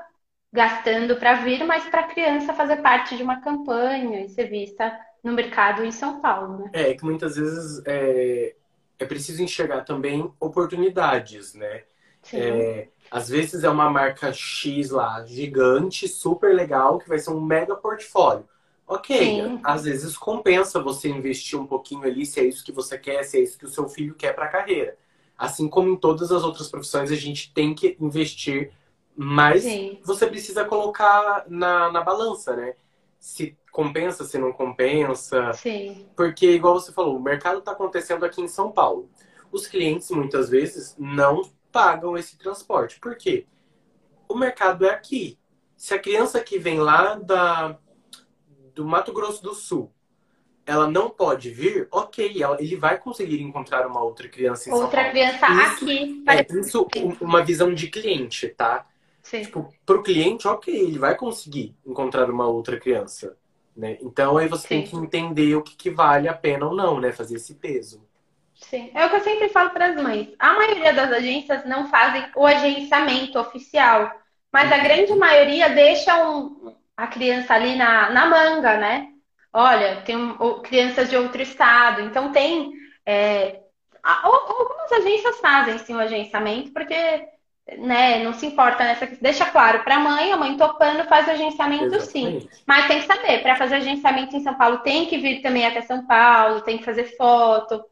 gastando 0.52 1.16
para 1.16 1.34
vir, 1.34 1.64
mas 1.64 1.82
para 1.86 2.02
a 2.02 2.06
criança 2.06 2.54
fazer 2.54 2.76
parte 2.76 3.16
de 3.16 3.24
uma 3.24 3.40
campanha 3.40 4.20
e 4.20 4.28
ser 4.28 4.44
vista 4.44 4.96
no 5.22 5.32
mercado 5.32 5.84
em 5.84 5.90
São 5.90 6.20
Paulo, 6.20 6.58
né? 6.58 6.70
É, 6.72 6.94
que 6.94 7.04
muitas 7.04 7.36
vezes 7.36 7.82
é, 7.86 8.54
é 8.98 9.04
preciso 9.04 9.42
enxergar 9.42 9.84
também 9.84 10.32
oportunidades, 10.40 11.54
né? 11.54 11.84
É, 12.32 12.88
às 13.10 13.28
vezes 13.28 13.64
é 13.64 13.70
uma 13.70 13.88
marca 13.88 14.32
X 14.32 14.90
lá, 14.90 15.24
gigante, 15.24 16.06
super 16.06 16.54
legal, 16.54 16.98
que 16.98 17.08
vai 17.08 17.18
ser 17.18 17.30
um 17.30 17.40
mega 17.40 17.74
portfólio. 17.74 18.46
Ok, 18.86 19.16
Sim. 19.16 19.60
às 19.62 19.84
vezes 19.84 20.18
compensa 20.18 20.82
você 20.82 21.08
investir 21.08 21.58
um 21.58 21.66
pouquinho 21.66 22.02
ali, 22.02 22.26
se 22.26 22.40
é 22.40 22.44
isso 22.44 22.64
que 22.64 22.72
você 22.72 22.98
quer, 22.98 23.22
se 23.22 23.38
é 23.38 23.40
isso 23.40 23.56
que 23.56 23.64
o 23.64 23.68
seu 23.68 23.88
filho 23.88 24.14
quer 24.14 24.34
para 24.34 24.46
a 24.46 24.48
carreira. 24.48 24.96
Assim 25.38 25.68
como 25.68 25.88
em 25.88 25.96
todas 25.96 26.32
as 26.32 26.42
outras 26.42 26.68
profissões, 26.68 27.10
a 27.10 27.16
gente 27.16 27.52
tem 27.54 27.72
que 27.74 27.96
investir, 28.00 28.72
mas 29.16 29.62
Sim. 29.62 29.98
você 30.04 30.26
precisa 30.26 30.64
colocar 30.64 31.44
na, 31.48 31.90
na 31.90 32.02
balança, 32.02 32.54
né? 32.56 32.74
Se 33.20 33.56
compensa, 33.70 34.24
se 34.24 34.38
não 34.38 34.52
compensa. 34.52 35.52
Sim. 35.52 36.08
Porque, 36.16 36.50
igual 36.50 36.74
você 36.74 36.90
falou, 36.90 37.16
o 37.16 37.22
mercado 37.22 37.58
está 37.58 37.72
acontecendo 37.72 38.24
aqui 38.24 38.40
em 38.40 38.48
São 38.48 38.72
Paulo. 38.72 39.08
Os 39.52 39.66
clientes, 39.66 40.10
muitas 40.10 40.48
vezes, 40.48 40.96
não 40.98 41.42
pagam 41.70 42.16
esse 42.16 42.36
transporte. 42.38 42.98
Por 42.98 43.14
quê? 43.16 43.46
O 44.28 44.34
mercado 44.34 44.86
é 44.86 44.90
aqui. 44.90 45.38
Se 45.76 45.94
a 45.94 45.98
criança 45.98 46.40
que 46.40 46.58
vem 46.58 46.78
lá 46.78 47.14
da, 47.14 47.78
do 48.74 48.84
Mato 48.84 49.12
Grosso 49.12 49.42
do 49.42 49.54
Sul, 49.54 49.92
ela 50.66 50.88
não 50.88 51.10
pode 51.10 51.50
vir, 51.50 51.88
ok, 51.90 52.42
ele 52.58 52.76
vai 52.76 52.98
conseguir 52.98 53.42
encontrar 53.42 53.86
uma 53.86 54.02
outra 54.02 54.28
criança 54.28 54.68
em 54.68 54.72
outra 54.72 55.02
São 55.02 55.02
Paulo. 55.02 55.06
Outra 55.06 55.10
criança 55.10 55.74
isso, 55.74 55.84
aqui. 55.84 56.24
É, 56.28 56.60
isso 56.60 56.88
uma 57.20 57.44
visão 57.44 57.74
de 57.74 57.88
cliente, 57.88 58.48
tá? 58.48 58.86
Sim. 59.22 59.42
Tipo, 59.42 59.72
pro 59.84 60.02
cliente, 60.02 60.48
ok, 60.48 60.74
ele 60.74 60.98
vai 60.98 61.16
conseguir 61.16 61.76
encontrar 61.86 62.30
uma 62.30 62.46
outra 62.46 62.78
criança. 62.78 63.36
Né? 63.76 63.98
Então 64.00 64.36
aí 64.36 64.48
você 64.48 64.68
Sim. 64.68 64.68
tem 64.68 64.86
que 64.86 64.96
entender 64.96 65.54
o 65.54 65.62
que, 65.62 65.76
que 65.76 65.90
vale 65.90 66.28
a 66.28 66.34
pena 66.34 66.66
ou 66.66 66.74
não, 66.74 67.00
né? 67.00 67.12
Fazer 67.12 67.36
esse 67.36 67.54
peso. 67.54 68.02
Sim, 68.54 68.90
é 68.94 69.06
o 69.06 69.10
que 69.10 69.16
eu 69.16 69.20
sempre 69.20 69.48
falo 69.48 69.70
para 69.70 69.86
as 69.86 69.96
mães. 69.96 70.34
A 70.38 70.52
maioria 70.52 70.92
das 70.92 71.10
agências 71.10 71.64
não 71.64 71.88
fazem 71.88 72.26
o 72.36 72.46
agenciamento 72.46 73.38
oficial, 73.38 74.12
mas 74.52 74.70
a 74.70 74.78
grande 74.78 75.14
maioria 75.14 75.70
deixa 75.70 76.28
um, 76.28 76.74
a 76.96 77.06
criança 77.06 77.54
ali 77.54 77.76
na, 77.76 78.10
na 78.10 78.26
manga, 78.26 78.76
né? 78.76 79.08
Olha, 79.52 80.02
tem 80.02 80.16
um, 80.16 80.60
crianças 80.62 81.08
de 81.08 81.16
outro 81.16 81.40
estado, 81.40 82.02
então 82.02 82.30
tem. 82.32 82.72
É, 83.06 83.60
algumas 84.02 84.92
agências 84.92 85.40
fazem 85.40 85.78
sim 85.78 85.94
o 85.94 85.98
agenciamento, 85.98 86.72
porque 86.72 86.94
né, 87.78 88.22
não 88.22 88.32
se 88.32 88.46
importa 88.46 88.84
nessa 88.84 89.06
deixa 89.20 89.46
claro 89.46 89.80
para 89.80 89.96
a 89.96 90.00
mãe, 90.00 90.32
a 90.32 90.36
mãe 90.36 90.56
topando 90.56 91.04
faz 91.04 91.26
o 91.26 91.30
agenciamento 91.30 91.94
Exatamente. 91.94 92.42
sim. 92.42 92.48
Mas 92.66 92.86
tem 92.86 93.00
que 93.00 93.06
saber, 93.06 93.42
para 93.42 93.56
fazer 93.56 93.76
agenciamento 93.76 94.36
em 94.36 94.42
São 94.42 94.54
Paulo 94.54 94.78
tem 94.78 95.06
que 95.06 95.18
vir 95.18 95.40
também 95.42 95.66
até 95.66 95.80
São 95.82 96.06
Paulo, 96.06 96.62
tem 96.62 96.78
que 96.78 96.84
fazer 96.84 97.16
foto. 97.16 97.82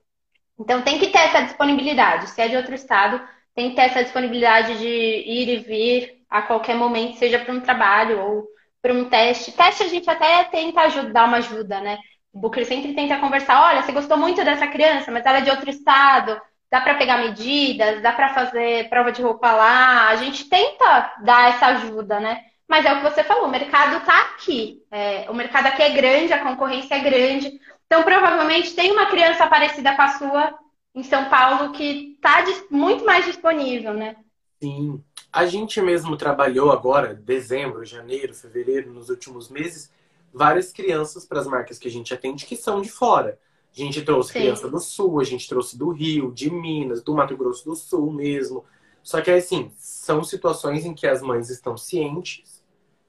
Então 0.58 0.82
tem 0.82 0.98
que 0.98 1.08
ter 1.08 1.18
essa 1.18 1.42
disponibilidade. 1.42 2.30
Se 2.30 2.40
é 2.40 2.48
de 2.48 2.56
outro 2.56 2.74
estado, 2.74 3.20
tem 3.54 3.70
que 3.70 3.76
ter 3.76 3.82
essa 3.82 4.02
disponibilidade 4.02 4.78
de 4.78 4.86
ir 4.86 5.48
e 5.48 5.56
vir 5.58 6.22
a 6.28 6.42
qualquer 6.42 6.74
momento, 6.74 7.16
seja 7.16 7.38
para 7.38 7.54
um 7.54 7.60
trabalho 7.60 8.20
ou 8.20 8.48
para 8.82 8.92
um 8.92 9.08
teste. 9.08 9.52
Teste 9.52 9.84
a 9.84 9.88
gente 9.88 10.08
até 10.10 10.44
tenta 10.44 10.82
ajudar, 10.82 11.12
dar 11.12 11.28
uma 11.28 11.38
ajuda, 11.38 11.80
né? 11.80 11.98
O 12.32 12.38
Booker 12.40 12.64
sempre 12.64 12.94
tenta 12.94 13.18
conversar. 13.18 13.60
Olha, 13.62 13.82
você 13.82 13.92
gostou 13.92 14.16
muito 14.16 14.44
dessa 14.44 14.66
criança, 14.66 15.10
mas 15.10 15.24
ela 15.24 15.38
é 15.38 15.42
de 15.42 15.50
outro 15.50 15.70
estado 15.70 16.40
dá 16.70 16.80
para 16.80 16.94
pegar 16.94 17.18
medidas, 17.18 18.02
dá 18.02 18.12
para 18.12 18.34
fazer 18.34 18.88
prova 18.88 19.10
de 19.10 19.22
roupa 19.22 19.52
lá. 19.52 20.08
A 20.08 20.16
gente 20.16 20.48
tenta 20.48 21.14
dar 21.22 21.50
essa 21.50 21.66
ajuda, 21.66 22.20
né? 22.20 22.44
Mas 22.68 22.84
é 22.84 22.92
o 22.92 22.96
que 22.96 23.10
você 23.10 23.24
falou, 23.24 23.46
o 23.46 23.50
mercado 23.50 23.96
está 23.96 24.20
aqui. 24.22 24.82
É, 24.90 25.26
o 25.30 25.34
mercado 25.34 25.66
aqui 25.66 25.82
é 25.82 25.90
grande, 25.90 26.32
a 26.32 26.42
concorrência 26.42 26.94
é 26.94 27.00
grande. 27.00 27.58
Então, 27.86 28.02
provavelmente, 28.02 28.74
tem 28.74 28.92
uma 28.92 29.06
criança 29.06 29.46
parecida 29.46 29.96
com 29.96 30.02
a 30.02 30.08
sua 30.08 30.58
em 30.94 31.02
São 31.02 31.28
Paulo 31.30 31.72
que 31.72 32.14
está 32.14 32.44
muito 32.70 33.04
mais 33.04 33.24
disponível, 33.24 33.94
né? 33.94 34.16
Sim. 34.60 35.02
A 35.32 35.46
gente 35.46 35.80
mesmo 35.80 36.16
trabalhou 36.16 36.72
agora, 36.72 37.14
dezembro, 37.14 37.84
janeiro, 37.84 38.34
fevereiro, 38.34 38.92
nos 38.92 39.08
últimos 39.08 39.48
meses, 39.48 39.90
várias 40.32 40.72
crianças 40.72 41.24
para 41.24 41.40
as 41.40 41.46
marcas 41.46 41.78
que 41.78 41.88
a 41.88 41.90
gente 41.90 42.12
atende 42.12 42.46
que 42.46 42.56
são 42.56 42.80
de 42.80 42.88
fora. 42.88 43.38
A 43.82 43.84
gente 43.84 44.02
trouxe 44.02 44.32
Sim. 44.32 44.40
criança 44.40 44.68
do 44.68 44.80
Sul, 44.80 45.20
a 45.20 45.24
gente 45.24 45.48
trouxe 45.48 45.78
do 45.78 45.90
Rio, 45.90 46.32
de 46.32 46.50
Minas, 46.50 47.02
do 47.02 47.14
Mato 47.14 47.36
Grosso 47.36 47.64
do 47.64 47.76
Sul 47.76 48.12
mesmo. 48.12 48.64
Só 49.02 49.20
que, 49.20 49.30
assim, 49.30 49.70
são 49.76 50.22
situações 50.24 50.84
em 50.84 50.94
que 50.94 51.06
as 51.06 51.22
mães 51.22 51.48
estão 51.48 51.76
cientes, 51.76 52.62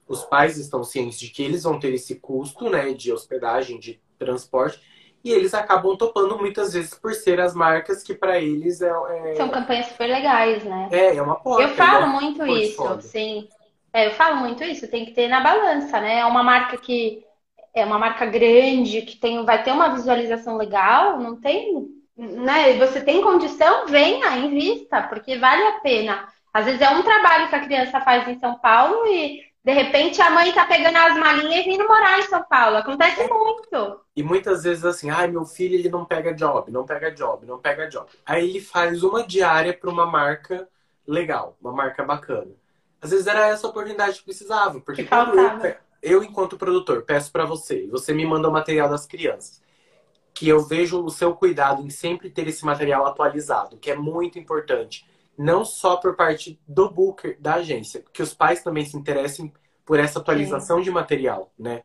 os 0.08 0.22
pais 0.24 0.56
estão 0.56 0.82
cientes 0.82 1.18
de 1.20 1.28
que 1.28 1.42
eles 1.42 1.64
vão 1.64 1.78
ter 1.78 1.92
esse 1.92 2.16
custo, 2.16 2.70
né, 2.70 2.92
de 2.92 3.12
hospedagem, 3.12 3.78
de 3.78 4.00
transporte, 4.18 4.80
e 5.22 5.30
eles 5.30 5.52
acabam 5.52 5.96
topando 5.96 6.38
muitas 6.38 6.72
vezes 6.72 6.94
por 6.94 7.12
ser 7.14 7.40
as 7.40 7.54
marcas 7.54 8.02
que 8.02 8.14
para 8.14 8.40
eles 8.40 8.80
é, 8.80 8.90
é, 9.10 9.34
São 9.34 9.50
campanhas 9.50 9.86
super 9.86 10.06
legais, 10.06 10.64
né? 10.64 10.88
É, 10.90 11.16
é 11.16 11.22
uma 11.22 11.36
porta. 11.36 11.62
Eu 11.62 11.68
falo 11.74 12.04
é 12.04 12.08
muito 12.08 12.46
isso, 12.46 13.00
sim. 13.02 13.48
É, 13.92 14.06
eu 14.06 14.12
falo 14.12 14.36
muito 14.36 14.64
isso, 14.64 14.88
tem 14.88 15.04
que 15.04 15.12
ter 15.12 15.28
na 15.28 15.40
balança, 15.40 16.00
né? 16.00 16.20
É 16.20 16.24
uma 16.24 16.42
marca 16.42 16.76
que 16.78 17.24
é 17.74 17.84
uma 17.84 17.98
marca 17.98 18.26
grande, 18.26 19.02
que 19.02 19.16
tem, 19.16 19.44
vai 19.44 19.62
ter 19.62 19.72
uma 19.72 19.94
visualização 19.94 20.56
legal, 20.56 21.18
não 21.18 21.40
tem, 21.40 21.88
né? 22.16 22.76
Você 22.78 23.00
tem 23.00 23.22
condição, 23.22 23.86
venha, 23.86 24.36
invista, 24.36 25.02
porque 25.02 25.38
vale 25.38 25.62
a 25.62 25.80
pena. 25.80 26.28
Às 26.52 26.64
vezes 26.64 26.80
é 26.80 26.90
um 26.90 27.02
trabalho 27.02 27.48
que 27.48 27.54
a 27.54 27.64
criança 27.64 28.00
faz 28.00 28.26
em 28.28 28.38
São 28.38 28.58
Paulo 28.58 29.06
e 29.06 29.40
de 29.62 29.72
repente 29.72 30.20
a 30.20 30.30
mãe 30.30 30.52
tá 30.52 30.66
pegando 30.66 30.96
as 30.96 31.16
malinhas 31.16 31.64
e 31.64 31.68
vindo 31.68 31.86
morar 31.86 32.18
em 32.18 32.22
São 32.22 32.42
Paulo. 32.42 32.78
Acontece 32.78 33.28
muito. 33.28 34.00
E 34.16 34.22
muitas 34.22 34.64
vezes 34.64 34.84
assim, 34.84 35.10
ai, 35.10 35.28
meu 35.28 35.44
filho 35.44 35.74
ele 35.74 35.88
não 35.88 36.04
pega 36.04 36.34
job, 36.34 36.70
não 36.70 36.84
pega 36.84 37.10
job, 37.10 37.46
não 37.46 37.58
pega 37.58 37.88
job. 37.88 38.08
Aí 38.26 38.48
ele 38.48 38.60
faz 38.60 39.02
uma 39.04 39.22
diária 39.22 39.72
para 39.72 39.90
uma 39.90 40.06
marca 40.06 40.68
legal, 41.06 41.56
uma 41.60 41.72
marca 41.72 42.02
bacana. 42.02 42.50
Às 43.00 43.10
vezes 43.10 43.26
era 43.26 43.48
essa 43.48 43.66
oportunidade 43.66 44.18
que 44.18 44.24
precisava, 44.24 44.80
porque 44.80 45.04
que 45.04 45.08
quando 45.08 45.38
eu, 45.38 45.74
eu, 46.02 46.22
enquanto 46.22 46.56
produtor, 46.56 47.02
peço 47.02 47.30
para 47.30 47.44
você, 47.44 47.86
você 47.86 48.12
me 48.12 48.24
manda 48.26 48.48
o 48.48 48.52
material 48.52 48.88
das 48.88 49.06
crianças, 49.06 49.62
que 50.32 50.48
eu 50.48 50.60
vejo 50.62 51.02
o 51.04 51.10
seu 51.10 51.34
cuidado 51.34 51.82
em 51.82 51.90
sempre 51.90 52.30
ter 52.30 52.46
esse 52.48 52.64
material 52.64 53.06
atualizado, 53.06 53.76
que 53.76 53.90
é 53.90 53.96
muito 53.96 54.38
importante. 54.38 55.06
Não 55.36 55.64
só 55.64 55.96
por 55.96 56.16
parte 56.16 56.60
do 56.66 56.90
booker, 56.90 57.36
da 57.40 57.54
agência, 57.54 58.04
que 58.12 58.22
os 58.22 58.34
pais 58.34 58.62
também 58.62 58.84
se 58.84 58.96
interessem 58.96 59.52
por 59.84 59.98
essa 59.98 60.18
atualização 60.18 60.78
Sim. 60.78 60.84
de 60.84 60.90
material, 60.90 61.52
né? 61.58 61.82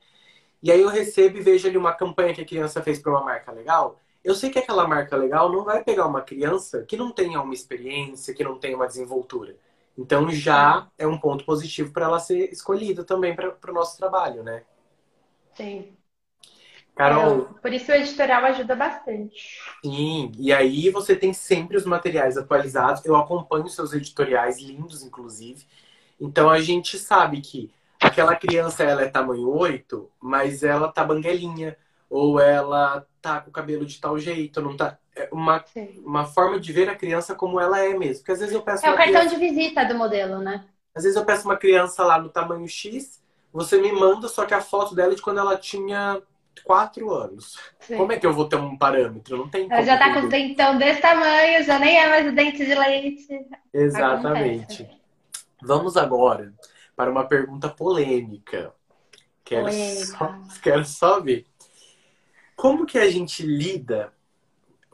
E 0.61 0.71
aí 0.71 0.81
eu 0.81 0.89
recebo 0.89 1.37
e 1.37 1.41
vejo 1.41 1.67
ali 1.67 1.77
uma 1.77 1.93
campanha 1.93 2.33
que 2.33 2.41
a 2.41 2.45
criança 2.45 2.81
fez 2.81 2.99
para 2.99 3.11
uma 3.11 3.23
marca 3.23 3.51
legal. 3.51 3.99
Eu 4.23 4.33
sei 4.33 4.49
que 4.49 4.57
aquela 4.57 4.87
marca 4.87 5.15
legal 5.15 5.51
não 5.51 5.63
vai 5.63 5.83
pegar 5.83 6.07
uma 6.07 6.21
criança 6.21 6.83
que 6.83 6.97
não 6.97 7.11
tenha 7.11 7.41
uma 7.41 7.53
experiência, 7.53 8.33
que 8.33 8.43
não 8.43 8.57
tenha 8.57 8.75
uma 8.75 8.87
desenvoltura. 8.87 9.55
Então 9.97 10.29
já 10.29 10.87
é 10.97 11.07
um 11.07 11.17
ponto 11.17 11.45
positivo 11.45 11.91
para 11.91 12.05
ela 12.05 12.19
ser 12.19 12.51
escolhida 12.51 13.03
também 13.03 13.35
para 13.35 13.55
o 13.69 13.73
nosso 13.73 13.97
trabalho, 13.97 14.43
né? 14.43 14.63
Sim. 15.55 15.95
Carol. 16.95 17.49
É, 17.57 17.61
por 17.61 17.73
isso 17.73 17.91
o 17.91 17.95
editorial 17.95 18.45
ajuda 18.45 18.75
bastante. 18.75 19.59
Sim, 19.83 20.31
e 20.37 20.51
aí 20.51 20.89
você 20.89 21.15
tem 21.15 21.33
sempre 21.33 21.77
os 21.77 21.85
materiais 21.85 22.37
atualizados. 22.37 23.05
Eu 23.05 23.15
acompanho 23.15 23.67
seus 23.67 23.93
editoriais, 23.93 24.59
lindos, 24.59 25.03
inclusive. 25.03 25.65
Então 26.19 26.49
a 26.49 26.59
gente 26.59 26.97
sabe 26.97 27.41
que 27.41 27.71
aquela 27.99 28.35
criança 28.35 28.83
ela 28.83 29.01
é 29.01 29.09
tamanho 29.09 29.49
8, 29.49 30.09
mas 30.21 30.63
ela 30.63 30.91
tá 30.91 31.03
banguelinha. 31.03 31.77
Ou 32.09 32.39
ela 32.39 33.05
tá 33.21 33.41
com 33.41 33.49
o 33.49 33.53
cabelo 33.53 33.85
de 33.85 33.99
tal 33.99 34.17
jeito, 34.17 34.61
não 34.61 34.77
tá. 34.77 34.97
É 35.15 35.29
uma, 35.31 35.63
uma 36.03 36.25
forma 36.25 36.59
de 36.59 36.73
ver 36.73 36.89
a 36.89 36.95
criança 36.95 37.33
como 37.33 37.59
ela 37.59 37.79
é 37.79 37.97
mesmo. 37.97 38.17
Porque 38.17 38.33
às 38.33 38.39
vezes 38.39 38.53
eu 38.53 38.61
peço. 38.61 38.85
É 38.85 38.91
o 38.91 38.95
cartão 38.95 39.21
criança... 39.21 39.35
de 39.35 39.41
visita 39.41 39.85
do 39.85 39.95
modelo, 39.95 40.39
né? 40.39 40.65
Às 40.93 41.03
vezes 41.03 41.17
eu 41.17 41.25
peço 41.25 41.45
uma 41.45 41.57
criança 41.57 42.03
lá 42.03 42.19
no 42.19 42.29
tamanho 42.29 42.67
X, 42.67 43.21
você 43.51 43.77
me 43.77 43.91
manda, 43.91 44.27
só 44.27 44.45
que 44.45 44.53
a 44.53 44.61
foto 44.61 44.95
dela 44.95 45.13
é 45.13 45.15
de 45.15 45.21
quando 45.21 45.39
ela 45.39 45.57
tinha 45.57 46.21
quatro 46.63 47.13
anos. 47.13 47.57
Sim. 47.79 47.97
Como 47.97 48.11
é 48.11 48.19
que 48.19 48.25
eu 48.25 48.33
vou 48.33 48.47
ter 48.47 48.55
um 48.55 48.77
parâmetro? 48.77 49.37
Não 49.37 49.49
tem 49.49 49.67
Ela 49.69 49.81
já 49.81 49.97
tá 49.97 50.13
com 50.13 50.21
os 50.21 50.29
dentão 50.29 50.77
desse 50.77 51.01
tamanho, 51.01 51.63
já 51.63 51.77
nem 51.79 51.97
é 51.97 52.09
mais 52.09 52.27
o 52.27 52.35
dente 52.35 52.65
de 52.65 52.75
leite. 52.75 53.27
Exatamente. 53.73 54.83
Acontece. 54.83 55.01
Vamos 55.61 55.97
agora 55.97 56.53
para 56.95 57.11
uma 57.11 57.25
pergunta 57.25 57.69
polêmica. 57.69 58.73
Quero, 59.43 59.65
polêmica. 59.65 60.05
Só, 60.05 60.35
quero 60.61 60.85
só 60.85 61.19
ver. 61.19 61.45
Como 62.55 62.85
que 62.85 62.97
a 62.97 63.09
gente 63.09 63.43
lida 63.43 64.13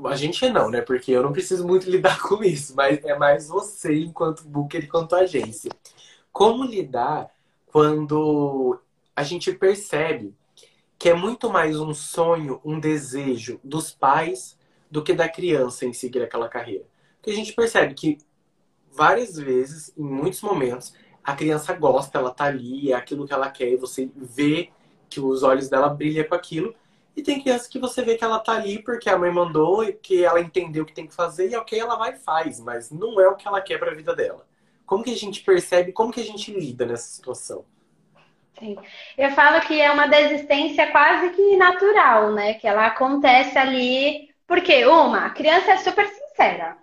a 0.05 0.15
gente 0.15 0.49
não, 0.49 0.69
né? 0.69 0.81
Porque 0.81 1.11
eu 1.11 1.23
não 1.23 1.31
preciso 1.31 1.67
muito 1.67 1.89
lidar 1.89 2.21
com 2.23 2.43
isso, 2.43 2.75
mas 2.75 3.03
é 3.03 3.17
mais 3.17 3.47
você 3.47 3.99
enquanto 3.99 4.43
booker 4.43 4.83
e 4.83 4.87
quanto 4.87 5.15
agência. 5.15 5.71
Como 6.31 6.63
lidar 6.63 7.29
quando 7.67 8.79
a 9.15 9.23
gente 9.23 9.51
percebe 9.53 10.35
que 10.97 11.09
é 11.09 11.13
muito 11.13 11.49
mais 11.49 11.79
um 11.79 11.93
sonho, 11.93 12.61
um 12.63 12.79
desejo 12.79 13.59
dos 13.63 13.91
pais 13.91 14.57
do 14.89 15.03
que 15.03 15.13
da 15.13 15.27
criança 15.27 15.85
em 15.85 15.93
seguir 15.93 16.21
aquela 16.21 16.47
carreira? 16.47 16.85
Porque 17.15 17.31
a 17.31 17.35
gente 17.35 17.53
percebe 17.53 17.93
que 17.93 18.17
várias 18.91 19.35
vezes, 19.35 19.93
em 19.97 20.03
muitos 20.03 20.41
momentos, 20.41 20.93
a 21.23 21.35
criança 21.35 21.73
gosta, 21.73 22.17
ela 22.17 22.31
tá 22.31 22.45
ali, 22.45 22.91
é 22.91 22.95
aquilo 22.95 23.25
que 23.25 23.33
ela 23.33 23.49
quer, 23.49 23.69
e 23.69 23.77
você 23.77 24.09
vê 24.15 24.69
que 25.09 25.19
os 25.19 25.43
olhos 25.43 25.69
dela 25.69 25.89
brilham 25.89 26.27
com 26.27 26.35
aquilo, 26.35 26.73
e 27.15 27.21
tem 27.21 27.41
criança 27.41 27.69
que 27.69 27.79
você 27.79 28.01
vê 28.01 28.17
que 28.17 28.23
ela 28.23 28.39
tá 28.39 28.53
ali 28.53 28.81
porque 28.81 29.09
a 29.09 29.17
mãe 29.17 29.31
mandou 29.31 29.83
e 29.83 29.93
que 29.93 30.23
ela 30.23 30.39
entendeu 30.39 30.83
o 30.83 30.85
que 30.85 30.93
tem 30.93 31.07
que 31.07 31.13
fazer 31.13 31.49
e 31.49 31.55
ok, 31.55 31.79
ela 31.79 31.95
vai 31.95 32.13
e 32.13 32.19
faz, 32.19 32.59
mas 32.59 32.89
não 32.91 33.19
é 33.19 33.27
o 33.27 33.35
que 33.35 33.47
ela 33.47 33.61
quer 33.61 33.77
para 33.77 33.91
a 33.91 33.95
vida 33.95 34.15
dela. 34.15 34.45
Como 34.85 35.03
que 35.03 35.11
a 35.13 35.17
gente 35.17 35.41
percebe, 35.41 35.91
como 35.91 36.11
que 36.11 36.21
a 36.21 36.25
gente 36.25 36.51
lida 36.51 36.85
nessa 36.85 37.07
situação? 37.07 37.65
Sim. 38.59 38.77
Eu 39.17 39.31
falo 39.31 39.61
que 39.61 39.79
é 39.79 39.91
uma 39.91 40.07
desistência 40.07 40.91
quase 40.91 41.29
que 41.31 41.57
natural, 41.57 42.31
né? 42.33 42.53
Que 42.55 42.67
ela 42.67 42.87
acontece 42.87 43.57
ali. 43.57 44.29
Porque, 44.45 44.85
uma, 44.85 45.27
a 45.27 45.29
criança 45.29 45.71
é 45.71 45.77
super 45.77 46.05
sincera. 46.07 46.77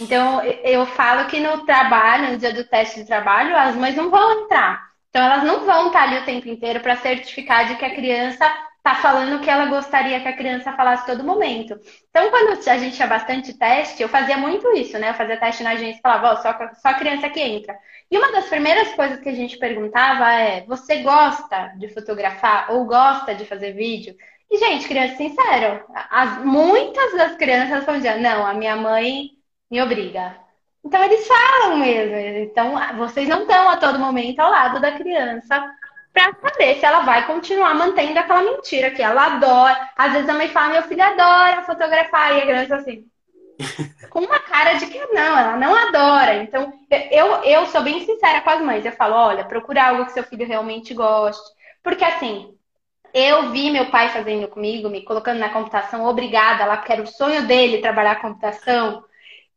Então, 0.00 0.42
eu 0.42 0.84
falo 0.84 1.28
que 1.28 1.40
no 1.40 1.64
trabalho, 1.64 2.32
no 2.32 2.38
dia 2.38 2.52
do 2.52 2.64
teste 2.64 3.00
de 3.00 3.06
trabalho, 3.06 3.56
as 3.56 3.74
mães 3.76 3.96
não 3.96 4.10
vão 4.10 4.42
entrar. 4.42 4.84
Então, 5.08 5.24
elas 5.24 5.44
não 5.44 5.64
vão 5.64 5.86
estar 5.86 6.02
ali 6.02 6.18
o 6.18 6.24
tempo 6.24 6.48
inteiro 6.48 6.80
para 6.80 6.96
certificar 6.96 7.66
de 7.68 7.76
que 7.76 7.84
a 7.84 7.94
criança 7.94 8.52
tá 8.86 8.94
falando 8.94 9.40
que 9.40 9.50
ela 9.50 9.66
gostaria 9.66 10.20
que 10.20 10.28
a 10.28 10.36
criança 10.36 10.72
falasse 10.72 11.04
todo 11.04 11.24
momento. 11.24 11.76
Então, 12.08 12.30
quando 12.30 12.68
a 12.68 12.78
gente 12.78 12.94
tinha 12.94 13.08
bastante 13.08 13.52
teste, 13.52 14.00
eu 14.00 14.08
fazia 14.08 14.36
muito 14.38 14.70
isso, 14.76 14.96
né? 14.96 15.10
Eu 15.10 15.14
fazia 15.14 15.36
teste 15.36 15.64
na 15.64 15.70
agência 15.70 15.98
e 15.98 16.02
falava, 16.02 16.32
ó, 16.32 16.36
só, 16.36 16.52
só 16.74 16.88
a 16.90 16.94
criança 16.94 17.28
que 17.28 17.40
entra. 17.40 17.76
E 18.08 18.16
uma 18.16 18.30
das 18.30 18.46
primeiras 18.46 18.94
coisas 18.94 19.18
que 19.18 19.28
a 19.28 19.34
gente 19.34 19.58
perguntava 19.58 20.32
é: 20.34 20.64
você 20.66 21.02
gosta 21.02 21.72
de 21.76 21.88
fotografar 21.88 22.70
ou 22.70 22.86
gosta 22.86 23.34
de 23.34 23.44
fazer 23.44 23.72
vídeo? 23.72 24.14
E, 24.48 24.56
gente, 24.56 24.86
criança 24.86 25.16
sincero, 25.16 25.84
as, 26.08 26.44
muitas 26.44 27.12
das 27.16 27.34
crianças 27.36 27.70
respondiam, 27.70 28.20
não, 28.20 28.46
a 28.46 28.54
minha 28.54 28.76
mãe 28.76 29.30
me 29.68 29.82
obriga. 29.82 30.36
Então 30.84 31.02
eles 31.02 31.26
falam 31.26 31.78
mesmo. 31.78 32.14
Então, 32.14 32.74
vocês 32.98 33.28
não 33.28 33.42
estão 33.42 33.68
a 33.68 33.78
todo 33.78 33.98
momento 33.98 34.38
ao 34.38 34.50
lado 34.52 34.80
da 34.80 34.92
criança 34.92 35.60
para 36.16 36.34
saber 36.40 36.78
se 36.78 36.86
ela 36.86 37.00
vai 37.00 37.26
continuar 37.26 37.74
mantendo 37.74 38.18
aquela 38.18 38.42
mentira 38.42 38.90
que 38.90 39.02
ela 39.02 39.34
adora. 39.34 39.90
Às 39.94 40.14
vezes 40.14 40.28
a 40.30 40.32
mãe 40.32 40.48
fala, 40.48 40.72
meu 40.72 40.82
filho 40.84 41.02
adora 41.02 41.62
fotografar, 41.62 42.34
e 42.34 42.38
a 42.38 42.42
criança 42.42 42.76
assim, 42.76 43.04
com 44.08 44.20
uma 44.20 44.38
cara 44.38 44.72
de 44.74 44.86
que 44.86 44.98
não, 45.12 45.38
ela 45.38 45.56
não 45.58 45.74
adora. 45.74 46.36
Então, 46.36 46.72
eu, 47.10 47.44
eu 47.44 47.66
sou 47.66 47.82
bem 47.82 48.00
sincera 48.06 48.40
com 48.40 48.48
as 48.48 48.62
mães. 48.62 48.86
Eu 48.86 48.92
falo, 48.92 49.14
olha, 49.14 49.44
procura 49.44 49.88
algo 49.88 50.06
que 50.06 50.12
seu 50.12 50.24
filho 50.24 50.46
realmente 50.46 50.94
goste. 50.94 51.44
Porque 51.82 52.02
assim, 52.02 52.56
eu 53.12 53.50
vi 53.50 53.70
meu 53.70 53.90
pai 53.90 54.08
fazendo 54.08 54.48
comigo, 54.48 54.88
me 54.88 55.04
colocando 55.04 55.38
na 55.38 55.50
computação, 55.50 56.06
obrigada 56.06 56.64
lá, 56.64 56.78
porque 56.78 56.92
era 56.92 57.02
o 57.02 57.06
sonho 57.06 57.46
dele 57.46 57.82
trabalhar 57.82 58.22
computação. 58.22 59.04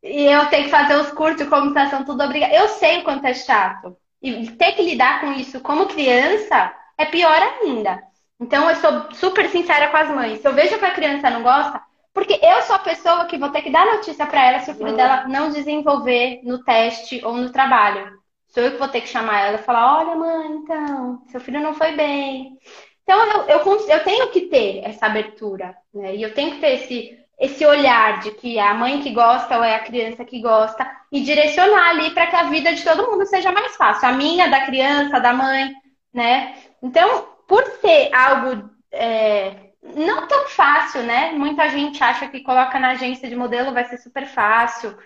E 0.04 0.26
eu 0.26 0.46
tenho 0.48 0.66
que 0.66 0.72
fazer 0.72 0.96
os 0.98 1.10
cursos 1.12 1.38
de 1.38 1.50
computação, 1.50 2.04
tudo 2.04 2.22
obrigada. 2.22 2.54
Eu 2.54 2.68
sei 2.68 3.00
o 3.00 3.04
quanto 3.06 3.26
é 3.26 3.34
chato. 3.34 3.96
E 4.22 4.52
ter 4.52 4.74
que 4.74 4.82
lidar 4.82 5.22
com 5.22 5.34
isso 5.34 5.62
como 5.62 5.88
criança 5.88 6.74
é 6.98 7.06
pior 7.06 7.42
ainda. 7.42 8.02
Então, 8.40 8.70
eu 8.70 8.76
sou 8.78 9.14
super 9.16 9.50
sincera 9.50 9.90
com 9.90 9.98
as 9.98 10.10
mães. 10.10 10.40
Se 10.40 10.48
eu 10.48 10.54
vejo 10.54 10.78
que 10.78 10.86
a 10.86 10.94
criança 10.94 11.30
não 11.30 11.44
gosta, 11.44 11.82
porque 12.14 12.40
eu 12.42 12.62
sou 12.64 12.76
a 12.76 12.80
pessoa 12.80 13.26
que 13.26 13.38
vou 13.38 13.50
ter 13.50 13.62
que 13.62 13.70
dar 13.70 13.86
notícia 13.86 14.26
para 14.26 14.46
ela 14.46 14.60
se 14.60 14.72
o 14.72 14.76
filho 14.76 14.96
dela 14.96 15.28
não 15.28 15.52
desenvolver 15.52 16.42
no 16.44 16.64
teste 16.64 17.24
ou 17.24 17.34
no 17.34 17.52
trabalho. 17.52 18.18
Sou 18.48 18.64
eu 18.64 18.72
que 18.72 18.78
vou 18.78 18.88
ter 18.88 19.02
que 19.02 19.08
chamar 19.08 19.42
ela 19.42 19.56
e 19.56 19.64
falar: 19.64 20.00
olha, 20.00 20.16
mãe, 20.16 20.52
então, 20.52 21.22
seu 21.28 21.40
filho 21.40 21.62
não 21.62 21.74
foi 21.74 21.96
bem. 21.96 22.58
Então, 23.04 23.48
eu, 23.48 23.60
eu, 23.60 23.88
eu 23.88 24.04
tenho 24.04 24.30
que 24.32 24.42
ter 24.42 24.84
essa 24.84 25.06
abertura, 25.06 25.76
né? 25.94 26.16
E 26.16 26.22
eu 26.22 26.34
tenho 26.34 26.52
que 26.52 26.60
ter 26.60 26.76
esse, 26.76 27.18
esse 27.40 27.66
olhar 27.66 28.20
de 28.20 28.32
que 28.32 28.58
é 28.58 28.68
a 28.68 28.74
mãe 28.74 29.02
que 29.02 29.12
gosta 29.12 29.58
ou 29.58 29.64
é 29.64 29.76
a 29.76 29.84
criança 29.84 30.26
que 30.26 30.42
gosta 30.42 30.86
e 31.12 31.22
direcionar 31.22 31.92
ali 31.92 32.12
para 32.12 32.28
que 32.28 32.36
a 32.36 32.44
vida 32.44 32.74
de 32.74 32.84
todo 32.84 33.10
mundo 33.10 33.26
seja 33.26 33.52
mais 33.52 33.76
fácil. 33.78 34.10
A 34.10 34.12
minha, 34.12 34.50
da 34.50 34.66
criança, 34.66 35.20
da 35.20 35.34
mãe, 35.34 35.72
né? 36.14 36.56
Então, 36.84 37.30
por 37.48 37.64
ser 37.82 38.14
algo 38.14 38.70
é, 38.92 39.56
não 39.82 40.28
tão 40.28 40.50
fácil, 40.50 41.04
né? 41.04 41.32
Muita 41.32 41.70
gente 41.70 42.04
acha 42.04 42.28
que 42.28 42.42
coloca 42.42 42.78
na 42.80 42.90
agência 42.90 43.30
de 43.30 43.36
modelo 43.36 43.74
vai 43.74 43.86
ser 43.86 43.98
super 43.98 44.26
fácil 44.28 44.98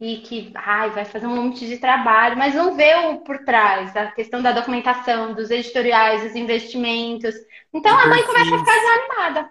e 0.00 0.16
que 0.16 0.50
ai, 0.54 0.90
vai 0.90 1.04
fazer 1.04 1.26
um 1.26 1.36
monte 1.36 1.66
de 1.66 1.78
trabalho, 1.78 2.36
mas 2.36 2.54
não 2.54 2.74
vê 2.74 2.94
o 2.96 3.18
por 3.18 3.38
trás, 3.44 3.94
a 3.96 4.06
questão 4.06 4.42
da 4.42 4.50
documentação, 4.50 5.32
dos 5.32 5.50
editoriais, 5.50 6.22
dos 6.22 6.34
investimentos. 6.34 7.34
Então 7.72 7.96
a 7.96 8.06
mãe 8.06 8.22
começa 8.24 8.54
a 8.54 8.58
ficar 8.58 8.74
desanimada. 8.74 9.50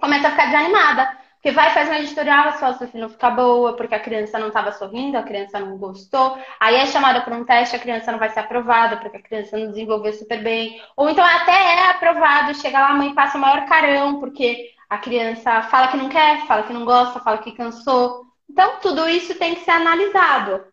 Começa 0.00 0.28
a 0.28 0.30
ficar 0.30 0.46
desanimada. 0.46 1.23
Porque 1.44 1.54
vai 1.54 1.74
fazer 1.74 1.90
um 1.90 1.96
editorial, 1.96 2.48
a 2.48 2.52
sua 2.52 2.72
filha 2.72 3.02
não 3.02 3.10
fica 3.10 3.28
boa, 3.28 3.76
porque 3.76 3.94
a 3.94 4.00
criança 4.00 4.38
não 4.38 4.48
estava 4.48 4.72
sorrindo, 4.72 5.18
a 5.18 5.22
criança 5.22 5.60
não 5.60 5.76
gostou. 5.76 6.38
Aí 6.58 6.76
é 6.76 6.86
chamada 6.86 7.20
para 7.20 7.36
um 7.36 7.44
teste, 7.44 7.76
a 7.76 7.78
criança 7.78 8.10
não 8.10 8.18
vai 8.18 8.30
ser 8.30 8.40
aprovada, 8.40 8.96
porque 8.96 9.18
a 9.18 9.22
criança 9.22 9.58
não 9.58 9.66
desenvolveu 9.66 10.10
super 10.14 10.42
bem. 10.42 10.80
Ou 10.96 11.10
então 11.10 11.22
até 11.22 11.52
é 11.52 11.90
aprovado, 11.90 12.54
chega 12.54 12.80
lá, 12.80 12.88
a 12.92 12.94
mãe 12.94 13.14
passa 13.14 13.36
o 13.36 13.40
maior 13.42 13.66
carão, 13.66 14.20
porque 14.20 14.70
a 14.88 14.96
criança 14.96 15.60
fala 15.64 15.88
que 15.88 15.98
não 15.98 16.08
quer, 16.08 16.46
fala 16.46 16.62
que 16.62 16.72
não 16.72 16.86
gosta, 16.86 17.20
fala 17.20 17.36
que 17.36 17.52
cansou. 17.52 18.22
Então, 18.48 18.76
tudo 18.80 19.06
isso 19.06 19.34
tem 19.34 19.54
que 19.54 19.64
ser 19.66 19.72
analisado. 19.72 20.64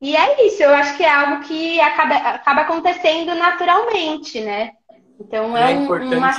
E 0.00 0.14
é 0.14 0.46
isso, 0.46 0.62
eu 0.62 0.72
acho 0.72 0.96
que 0.96 1.02
é 1.02 1.12
algo 1.12 1.42
que 1.42 1.80
acaba, 1.80 2.14
acaba 2.14 2.60
acontecendo 2.60 3.34
naturalmente, 3.34 4.40
né? 4.40 4.70
Então, 5.18 5.56
é, 5.56 5.72
é 5.72 5.74
um, 5.74 6.18
uma 6.18 6.32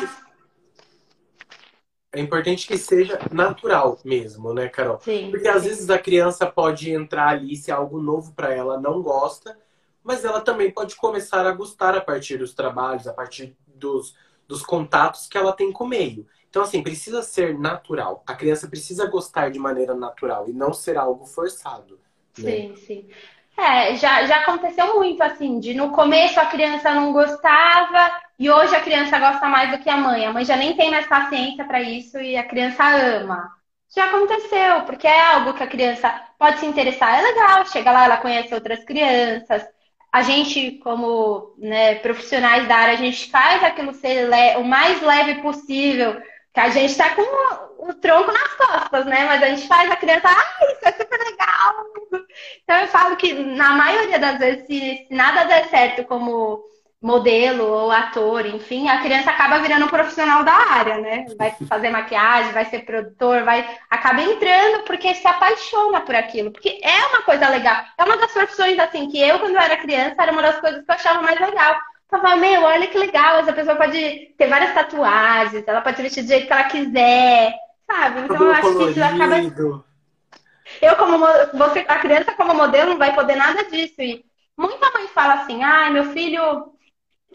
é 2.14 2.20
importante 2.20 2.68
que 2.68 2.78
seja 2.78 3.20
natural 3.32 3.98
mesmo, 4.04 4.54
né, 4.54 4.68
Carol? 4.68 5.00
Sim. 5.00 5.32
Porque 5.32 5.48
às 5.48 5.64
vezes 5.64 5.90
a 5.90 5.98
criança 5.98 6.46
pode 6.46 6.92
entrar 6.92 7.30
ali 7.30 7.56
se 7.56 7.72
algo 7.72 8.02
novo 8.02 8.34
para 8.34 8.54
ela 8.54 8.80
não 8.80 9.02
gosta, 9.02 9.58
mas 10.04 10.26
ela 10.26 10.42
também 10.42 10.70
pode 10.70 10.96
começar 10.96 11.46
a 11.46 11.52
gostar 11.52 11.96
a 11.96 12.02
partir 12.02 12.38
dos 12.38 12.54
trabalhos, 12.54 13.08
a 13.08 13.14
partir 13.14 13.56
dos, 13.66 14.16
dos 14.48 14.62
contatos 14.62 15.28
que 15.28 15.38
ela 15.38 15.54
tem 15.54 15.72
com 15.72 15.86
o 15.86 15.88
meio. 15.88 16.28
Então, 16.50 16.64
assim, 16.64 16.84
precisa 16.84 17.22
ser 17.22 17.58
natural. 17.58 18.24
A 18.28 18.36
criança 18.36 18.68
precisa 18.68 19.06
gostar 19.06 19.50
de 19.50 19.58
maneira 19.58 19.96
natural 19.96 20.50
e 20.50 20.54
não 20.54 20.74
ser 20.74 20.98
algo 20.98 21.26
forçado. 21.26 21.98
Né? 22.38 22.52
Sim, 22.52 22.76
sim. 22.76 23.10
É, 23.58 23.96
já, 23.96 24.26
já 24.26 24.38
aconteceu 24.38 24.96
muito, 24.96 25.22
assim, 25.22 25.60
de 25.60 25.74
no 25.74 25.92
começo 25.92 26.40
a 26.40 26.46
criança 26.48 26.94
não 26.94 27.14
gostava 27.14 28.12
e 28.40 28.50
hoje 28.50 28.76
a 28.76 28.82
criança 28.82 29.20
gosta 29.20 29.48
mais 29.48 29.72
do 29.72 29.78
que 29.84 29.90
a 29.90 29.98
mãe. 29.98 30.26
A 30.26 30.34
mãe 30.34 30.44
já 30.46 30.56
nem 30.56 30.76
tem 30.76 30.90
mais 30.90 31.06
paciência 31.08 31.64
para 31.66 31.82
isso 31.82 32.18
e 32.20 32.36
a 32.38 32.44
criança 32.48 32.84
ama. 32.84 33.52
Já 33.96 34.06
aconteceu, 34.06 34.84
porque 34.86 35.06
é 35.08 35.22
algo 35.34 35.54
que 35.54 35.64
a 35.64 35.68
criança 35.68 36.10
pode 36.40 36.60
se 36.60 36.66
interessar. 36.66 37.20
É 37.20 37.22
legal, 37.22 37.66
chega 37.66 37.92
lá, 37.92 38.06
ela 38.06 38.18
conhece 38.18 38.54
outras 38.54 38.84
crianças. 38.84 39.64
A 40.12 40.22
gente, 40.24 40.74
como 40.80 41.54
né, 41.58 41.96
profissionais 41.96 42.68
da 42.68 42.76
área, 42.76 42.94
a 42.96 42.98
gente 42.98 43.30
faz 43.30 43.64
aquilo 43.64 43.94
ser 43.94 44.30
o 44.58 44.64
mais 44.64 45.02
leve 45.02 45.42
possível. 45.42 46.20
Que 46.54 46.60
a 46.60 46.70
gente 46.70 46.92
está 46.92 47.16
com 47.16 47.22
o 47.90 47.94
tronco 47.96 48.32
nas 48.32 48.54
costas, 48.54 49.06
né? 49.06 49.26
Mas 49.26 49.42
a 49.42 49.48
gente 49.48 49.68
faz 49.68 49.90
a 49.90 49.96
criança, 49.96 50.28
ah, 50.28 50.66
isso 50.72 50.82
é 50.84 50.92
super 50.92 51.20
legal. 51.20 51.86
Então 52.64 52.78
eu 52.80 52.88
falo 52.88 53.16
que 53.16 53.34
na 53.34 53.74
maioria 53.74 54.20
das 54.20 54.38
vezes, 54.38 54.68
se, 54.68 55.08
se 55.08 55.08
nada 55.12 55.46
der 55.46 55.70
certo 55.70 56.04
como 56.06 56.64
modelo 57.02 57.66
ou 57.66 57.92
ator, 57.92 58.46
enfim, 58.46 58.88
a 58.88 59.02
criança 59.02 59.32
acaba 59.32 59.58
virando 59.58 59.86
um 59.86 59.90
profissional 59.90 60.44
da 60.44 60.54
área, 60.54 61.00
né? 61.00 61.26
Vai 61.36 61.52
fazer 61.68 61.90
maquiagem, 61.90 62.52
vai 62.54 62.66
ser 62.66 62.86
produtor, 62.86 63.44
vai 63.44 63.68
acaba 63.90 64.22
entrando 64.22 64.84
porque 64.84 65.16
se 65.16 65.28
apaixona 65.28 66.02
por 66.02 66.14
aquilo, 66.14 66.52
porque 66.52 66.80
é 66.84 67.08
uma 67.08 67.24
coisa 67.24 67.50
legal. 67.50 67.84
É 67.98 68.04
uma 68.04 68.18
das 68.18 68.32
profissões 68.32 68.78
assim 68.78 69.10
que 69.10 69.20
eu 69.20 69.40
quando 69.40 69.56
eu 69.56 69.62
era 69.62 69.78
criança 69.78 70.16
era 70.20 70.32
uma 70.32 70.44
das 70.44 70.60
coisas 70.60 70.86
que 70.86 70.92
eu 70.92 70.96
achava 70.96 71.24
mais 71.24 71.40
legal. 71.40 71.76
Eu 72.12 72.20
falava, 72.20 72.42
meu, 72.42 72.64
olha 72.64 72.88
que 72.88 72.98
legal, 72.98 73.40
essa 73.40 73.54
pessoa 73.54 73.76
pode 73.78 74.34
ter 74.38 74.48
várias 74.48 74.74
tatuagens, 74.74 75.66
ela 75.66 75.82
pode 75.82 76.02
vestir 76.02 76.24
do 76.24 76.28
jeito 76.28 76.48
que 76.48 76.54
ela 76.54 76.64
quiser, 76.66 77.54
sabe? 77.88 78.22
Então 78.22 78.44
eu 78.44 78.52
acho 78.52 78.78
que 78.78 78.84
isso 78.84 79.04
acaba 79.04 79.82
eu 80.82 80.96
como 80.96 81.18
você 81.54 81.86
a 81.88 82.00
criança 82.00 82.34
como 82.34 82.54
modelo 82.54 82.92
não 82.92 82.98
vai 82.98 83.14
poder 83.14 83.36
nada 83.36 83.64
disso 83.66 84.02
e 84.02 84.24
muita 84.58 84.92
mãe 84.92 85.08
fala 85.08 85.36
assim: 85.36 85.64
"Ai, 85.64 85.88
ah, 85.88 85.92
meu 85.92 86.06
filho 86.12 86.72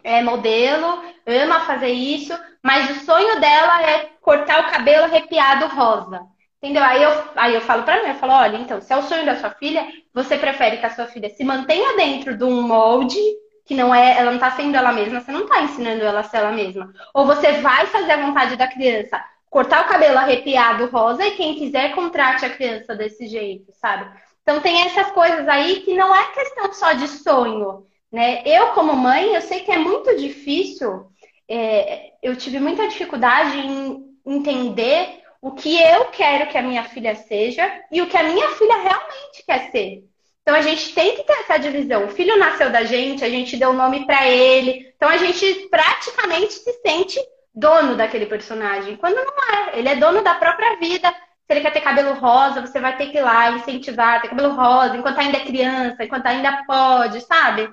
é 0.05 0.23
modelo, 0.23 1.03
ama 1.27 1.61
fazer 1.61 1.89
isso, 1.91 2.33
mas 2.63 2.91
o 2.91 3.05
sonho 3.05 3.41
dela 3.41 3.83
é 3.83 4.11
cortar 4.21 4.61
o 4.61 4.71
cabelo 4.71 5.05
arrepiado 5.05 5.67
rosa. 5.67 6.21
Entendeu? 6.63 6.83
Aí 6.83 7.03
eu, 7.03 7.25
aí 7.37 7.55
eu 7.55 7.61
falo 7.61 7.83
pra 7.83 8.03
mim, 8.03 8.09
eu 8.09 8.15
falo, 8.15 8.33
olha, 8.33 8.57
então, 8.57 8.81
se 8.81 8.93
é 8.93 8.97
o 8.97 9.03
sonho 9.03 9.27
da 9.27 9.37
sua 9.37 9.51
filha, 9.51 9.87
você 10.13 10.39
prefere 10.39 10.79
que 10.79 10.87
a 10.87 10.91
sua 10.91 11.07
filha 11.07 11.29
se 11.29 11.45
mantenha 11.45 11.97
dentro 11.97 12.37
de 12.37 12.45
um 12.45 12.63
molde 12.63 13.21
que 13.67 13.75
não 13.75 13.93
é, 13.93 14.17
ela 14.17 14.31
não 14.31 14.39
tá 14.39 14.53
sendo 14.53 14.77
ela 14.77 14.93
mesma, 14.93 15.21
você 15.21 15.33
não 15.33 15.47
tá 15.47 15.61
ensinando 15.61 16.05
ela 16.05 16.21
a 16.21 16.23
ser 16.23 16.37
ela 16.39 16.53
mesma. 16.53 16.93
Ou 17.13 17.27
você 17.27 17.53
vai 17.55 17.87
fazer 17.87 18.13
a 18.13 18.25
vontade 18.25 18.57
da 18.57 18.69
criança, 18.69 19.23
cortar 19.51 19.85
o 19.85 19.89
cabelo 19.89 20.19
arrepiado 20.19 20.87
rosa 20.87 21.27
e 21.27 21.33
quem 21.33 21.57
quiser 21.57 21.95
contrate 21.95 22.45
a 22.45 22.51
criança 22.51 22.95
desse 22.95 23.27
jeito, 23.27 23.73
sabe? 23.73 24.09
Então 24.43 24.61
tem 24.61 24.83
essas 24.83 25.11
coisas 25.11 25.49
aí 25.49 25.81
que 25.81 25.95
não 25.95 26.15
é 26.15 26.33
questão 26.33 26.73
só 26.73 26.93
de 26.93 27.09
sonho. 27.09 27.85
Né? 28.13 28.43
Eu, 28.47 28.69
como 28.69 28.95
mãe, 28.95 29.35
eu 29.35 29.41
sei 29.41 29.61
que 29.61 29.73
é 29.73 29.79
muito 29.79 30.17
difícil, 30.17 31.09
é, 31.49 32.13
eu 32.23 32.37
tive 32.37 32.61
muita 32.61 32.87
dificuldade 32.87 33.59
em 33.59 34.17
entender 34.25 35.23
o 35.43 35.51
que 35.53 35.77
eu 35.81 36.07
quero 36.07 36.49
que 36.49 36.57
a 36.57 36.63
minha 36.63 36.85
filha 36.85 37.17
seja 37.17 37.69
e 37.91 38.01
o 38.01 38.07
que 38.07 38.17
a 38.17 38.23
minha 38.23 38.49
filha 38.51 38.77
realmente 38.77 39.45
quer 39.45 39.71
ser. 39.73 40.05
Então 40.47 40.55
a 40.55 40.63
gente 40.63 40.95
tem 40.95 41.17
que 41.17 41.25
ter 41.25 41.33
essa 41.41 41.59
divisão. 41.59 42.05
O 42.05 42.11
filho 42.11 42.39
nasceu 42.39 42.71
da 42.71 42.85
gente, 42.85 43.25
a 43.25 43.29
gente 43.29 43.57
deu 43.57 43.73
nome 43.73 44.07
para 44.07 44.29
ele, 44.29 44.93
então 44.97 45.09
a 45.09 45.17
gente 45.17 45.67
praticamente 45.69 46.53
se 46.53 46.73
sente 46.75 47.19
dono 47.53 47.97
daquele 47.97 48.27
personagem, 48.27 48.97
quando 48.97 49.17
não 49.17 49.35
é. 49.53 49.77
Ele 49.77 49.89
é 49.89 49.97
dono 49.97 50.23
da 50.23 50.37
própria 50.37 50.77
vida. 50.77 51.11
Se 51.11 51.53
ele 51.53 51.63
quer 51.63 51.73
ter 51.73 51.81
cabelo 51.81 52.15
rosa, 52.15 52.61
você 52.61 52.79
vai 52.79 52.97
ter 52.97 53.07
que 53.11 53.19
ir 53.19 53.23
lá 53.23 53.51
incentivar, 53.51 54.23
ter 54.23 54.29
cabelo 54.29 54.55
rosa, 54.55 54.97
enquanto 54.97 55.19
ainda 55.19 55.39
é 55.39 55.45
criança, 55.45 56.05
enquanto 56.05 56.27
ainda 56.27 56.63
pode, 56.65 57.23
sabe? 57.23 57.69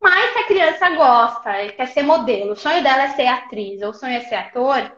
Mas 0.00 0.32
se 0.32 0.38
a 0.38 0.46
criança 0.46 0.90
gosta 0.90 1.72
quer 1.76 1.88
ser 1.88 2.04
modelo, 2.04 2.52
o 2.52 2.56
sonho 2.56 2.84
dela 2.84 3.02
é 3.02 3.08
ser 3.08 3.26
atriz 3.26 3.82
ou 3.82 3.90
o 3.90 3.94
sonho 3.94 4.14
é 4.14 4.20
ser 4.20 4.36
ator, 4.36 4.92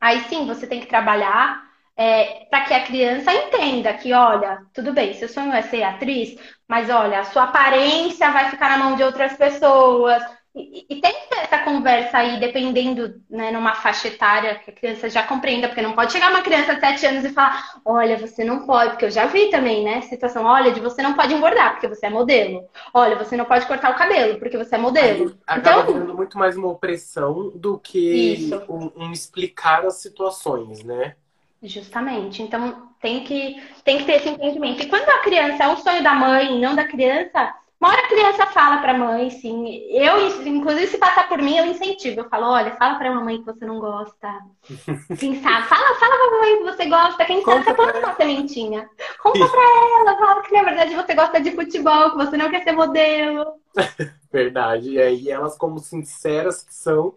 aí 0.00 0.20
sim 0.28 0.46
você 0.46 0.68
tem 0.68 0.78
que 0.78 0.86
trabalhar 0.86 1.64
é, 1.96 2.46
para 2.50 2.64
que 2.64 2.74
a 2.74 2.84
criança 2.84 3.32
entenda 3.32 3.92
que, 3.94 4.12
olha, 4.12 4.60
tudo 4.72 4.92
bem, 4.92 5.14
seu 5.14 5.28
sonho 5.28 5.52
é 5.52 5.62
ser 5.62 5.82
atriz, 5.82 6.36
mas 6.68 6.90
olha, 6.90 7.20
a 7.20 7.24
sua 7.24 7.44
aparência 7.44 8.30
vai 8.30 8.50
ficar 8.50 8.70
na 8.70 8.84
mão 8.84 8.96
de 8.96 9.02
outras 9.02 9.36
pessoas, 9.36 10.22
e, 10.56 10.86
e, 10.88 11.00
tem 11.00 11.12
que 11.12 11.28
ter 11.28 11.40
essa 11.40 11.58
conversa 11.64 12.18
aí, 12.18 12.38
dependendo, 12.38 13.20
né, 13.28 13.50
numa 13.50 13.74
faixa 13.74 14.06
etária 14.06 14.54
que 14.54 14.70
a 14.70 14.74
criança 14.74 15.10
já 15.10 15.24
compreenda, 15.24 15.66
porque 15.66 15.82
não 15.82 15.94
pode 15.94 16.12
chegar 16.12 16.30
uma 16.30 16.42
criança 16.42 16.76
de 16.76 16.80
7 16.80 17.06
anos 17.06 17.24
e 17.24 17.30
falar, 17.30 17.80
olha, 17.84 18.16
você 18.16 18.44
não 18.44 18.64
pode, 18.64 18.90
porque 18.90 19.06
eu 19.06 19.10
já 19.10 19.26
vi 19.26 19.50
também, 19.50 19.82
né, 19.82 20.00
situação, 20.02 20.44
olha, 20.44 20.70
de 20.70 20.78
você 20.78 21.02
não 21.02 21.14
pode 21.14 21.34
engordar, 21.34 21.72
porque 21.72 21.88
você 21.88 22.06
é 22.06 22.10
modelo. 22.10 22.68
Olha, 22.92 23.16
você 23.16 23.36
não 23.36 23.44
pode 23.46 23.66
cortar 23.66 23.90
o 23.90 23.96
cabelo, 23.96 24.38
porque 24.38 24.56
você 24.56 24.76
é 24.76 24.78
modelo. 24.78 25.36
Aí, 25.44 25.58
acaba 25.58 25.80
então, 25.80 25.92
virando 25.94 26.14
muito 26.14 26.38
mais 26.38 26.56
uma 26.56 26.68
opressão 26.68 27.50
do 27.56 27.76
que 27.76 28.48
um, 28.68 28.92
um 28.94 29.10
explicar 29.10 29.84
as 29.84 29.94
situações, 29.94 30.84
né? 30.84 31.16
Justamente. 31.64 32.42
Então 32.42 32.90
tem 33.00 33.24
que, 33.24 33.62
tem 33.84 33.98
que 33.98 34.04
ter 34.04 34.16
esse 34.16 34.28
entendimento. 34.28 34.82
E 34.82 34.88
quando 34.88 35.08
a 35.08 35.18
criança 35.20 35.64
é 35.64 35.68
um 35.68 35.76
sonho 35.76 36.02
da 36.02 36.14
mãe, 36.14 36.60
não 36.60 36.74
da 36.74 36.84
criança, 36.86 37.54
Uma 37.80 37.90
hora 37.90 38.00
a 38.02 38.08
criança 38.08 38.46
fala 38.46 38.78
pra 38.78 38.96
mãe, 38.96 39.28
sim. 39.30 39.66
Eu, 39.90 40.26
inclusive, 40.46 40.86
se 40.86 40.98
passar 40.98 41.28
por 41.28 41.38
mim, 41.38 41.56
eu 41.56 41.66
incentivo. 41.66 42.20
Eu 42.20 42.28
falo, 42.30 42.46
olha, 42.46 42.76
fala 42.76 42.94
pra 42.96 43.14
mamãe 43.14 43.38
que 43.38 43.44
você 43.44 43.66
não 43.66 43.78
gosta. 43.78 44.28
Quem 45.18 45.42
sabe? 45.42 45.68
Fala, 45.68 45.94
fala 45.96 46.16
pra 46.16 46.30
mamãe 46.30 46.58
que 46.58 46.64
você 46.64 46.86
gosta. 46.86 47.24
Quem 47.26 47.42
sabe 47.44 47.64
você 47.64 47.74
planta 47.74 47.98
uma 47.98 48.14
sementinha. 48.14 48.88
Conta 49.22 49.46
pra 49.46 49.60
ela, 50.00 50.16
fala 50.16 50.42
que 50.42 50.54
na 50.54 50.62
verdade 50.62 50.94
você 50.94 51.14
gosta 51.14 51.40
de 51.40 51.50
futebol, 51.52 52.10
que 52.12 52.16
você 52.16 52.36
não 52.36 52.50
quer 52.50 52.62
ser 52.62 52.72
modelo. 52.72 53.60
Verdade. 54.32 54.90
E 54.92 55.00
aí 55.00 55.30
elas, 55.30 55.56
como 55.58 55.78
sinceras 55.78 56.62
que 56.62 56.74
são, 56.74 57.14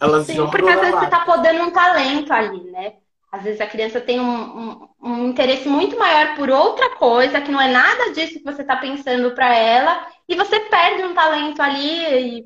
elas 0.00 0.26
Sim, 0.26 0.46
porque 0.50 0.70
às 0.70 0.80
vezes 0.80 0.94
você 0.94 1.06
tá 1.08 1.20
podendo 1.20 1.62
um 1.64 1.70
talento 1.70 2.32
ali, 2.32 2.62
né? 2.70 2.94
Às 3.32 3.44
vezes 3.44 3.62
a 3.62 3.66
criança 3.66 3.98
tem 3.98 4.20
um, 4.20 4.24
um, 4.24 4.88
um, 5.02 5.28
interesse 5.28 5.66
muito 5.66 5.98
maior 5.98 6.36
por 6.36 6.50
outra 6.50 6.90
coisa, 6.96 7.40
que 7.40 7.50
não 7.50 7.60
é 7.60 7.68
nada 7.68 8.12
disso 8.12 8.34
que 8.34 8.44
você 8.44 8.60
está 8.60 8.76
pensando 8.76 9.34
para 9.34 9.56
ela, 9.56 10.06
e 10.28 10.36
você 10.36 10.60
perde 10.60 11.02
um 11.02 11.14
talento 11.14 11.62
ali 11.62 12.38
e 12.38 12.44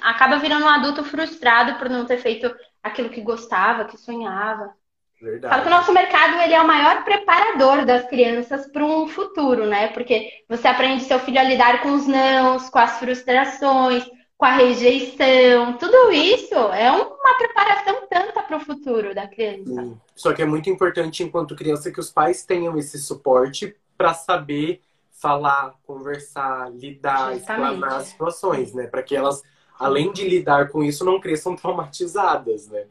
acaba 0.00 0.38
virando 0.38 0.64
um 0.64 0.70
adulto 0.70 1.04
frustrado 1.04 1.78
por 1.78 1.90
não 1.90 2.06
ter 2.06 2.16
feito 2.16 2.50
aquilo 2.82 3.10
que 3.10 3.20
gostava, 3.20 3.84
que 3.84 3.98
sonhava. 3.98 4.72
Verdade. 5.20 5.52
Falo 5.52 5.62
que 5.62 5.68
o 5.68 5.76
nosso 5.76 5.92
mercado 5.92 6.40
ele 6.40 6.54
é 6.54 6.60
o 6.60 6.66
maior 6.66 7.04
preparador 7.04 7.84
das 7.84 8.08
crianças 8.08 8.66
para 8.72 8.84
um 8.84 9.06
futuro, 9.06 9.66
né? 9.66 9.88
Porque 9.88 10.28
você 10.48 10.66
aprende 10.66 11.04
seu 11.04 11.20
filho 11.20 11.38
a 11.38 11.44
lidar 11.44 11.80
com 11.82 11.92
os 11.92 12.06
nãos, 12.08 12.70
com 12.70 12.78
as 12.78 12.98
frustrações, 12.98 14.04
com 14.42 14.46
a 14.46 14.56
rejeição, 14.56 15.74
tudo 15.74 16.10
isso 16.10 16.56
é 16.56 16.90
uma 16.90 17.38
preparação 17.38 18.08
tanta 18.10 18.42
para 18.42 18.56
o 18.56 18.60
futuro 18.60 19.14
da 19.14 19.28
criança. 19.28 19.72
Sim. 19.72 19.96
Só 20.16 20.32
que 20.32 20.42
é 20.42 20.44
muito 20.44 20.68
importante, 20.68 21.22
enquanto 21.22 21.54
criança, 21.54 21.92
que 21.92 22.00
os 22.00 22.10
pais 22.10 22.44
tenham 22.44 22.76
esse 22.76 22.98
suporte 22.98 23.76
para 23.96 24.12
saber 24.14 24.80
falar, 25.12 25.74
conversar, 25.86 26.72
lidar, 26.72 27.36
explanar 27.36 27.98
as 27.98 28.08
situações, 28.08 28.74
né? 28.74 28.88
Para 28.88 29.04
que 29.04 29.14
elas, 29.14 29.44
além 29.78 30.12
de 30.12 30.28
lidar 30.28 30.70
com 30.70 30.82
isso, 30.82 31.04
não 31.04 31.20
cresçam 31.20 31.54
traumatizadas, 31.54 32.66
né? 32.66 32.86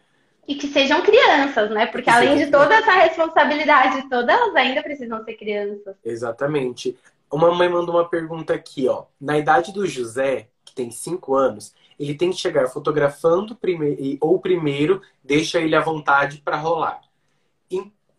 E 0.47 0.55
que 0.55 0.67
sejam 0.67 1.01
crianças, 1.01 1.69
né? 1.69 1.85
Porque 1.85 2.09
além 2.09 2.37
de 2.37 2.49
toda 2.49 2.75
essa 2.75 2.93
responsabilidade 2.93 4.07
toda, 4.09 4.31
elas 4.31 4.55
ainda 4.55 4.81
precisam 4.81 5.21
ser 5.25 5.33
crianças. 5.33 5.97
Exatamente. 6.01 6.97
Uma 7.29 7.53
mãe 7.53 7.67
mandou 7.67 7.95
uma 7.95 8.07
pergunta 8.07 8.53
aqui, 8.53 8.87
ó. 8.87 9.03
Na 9.19 9.37
idade 9.37 9.73
do 9.73 9.85
José, 9.85 10.47
tem 10.81 10.89
cinco 10.91 11.35
anos, 11.35 11.75
ele 11.99 12.15
tem 12.15 12.31
que 12.31 12.37
chegar 12.37 12.67
fotografando 12.67 13.55
primeiro, 13.55 14.17
ou 14.19 14.39
primeiro 14.39 15.01
deixa 15.23 15.59
ele 15.59 15.75
à 15.75 15.81
vontade 15.81 16.41
para 16.43 16.57
rolar. 16.57 17.01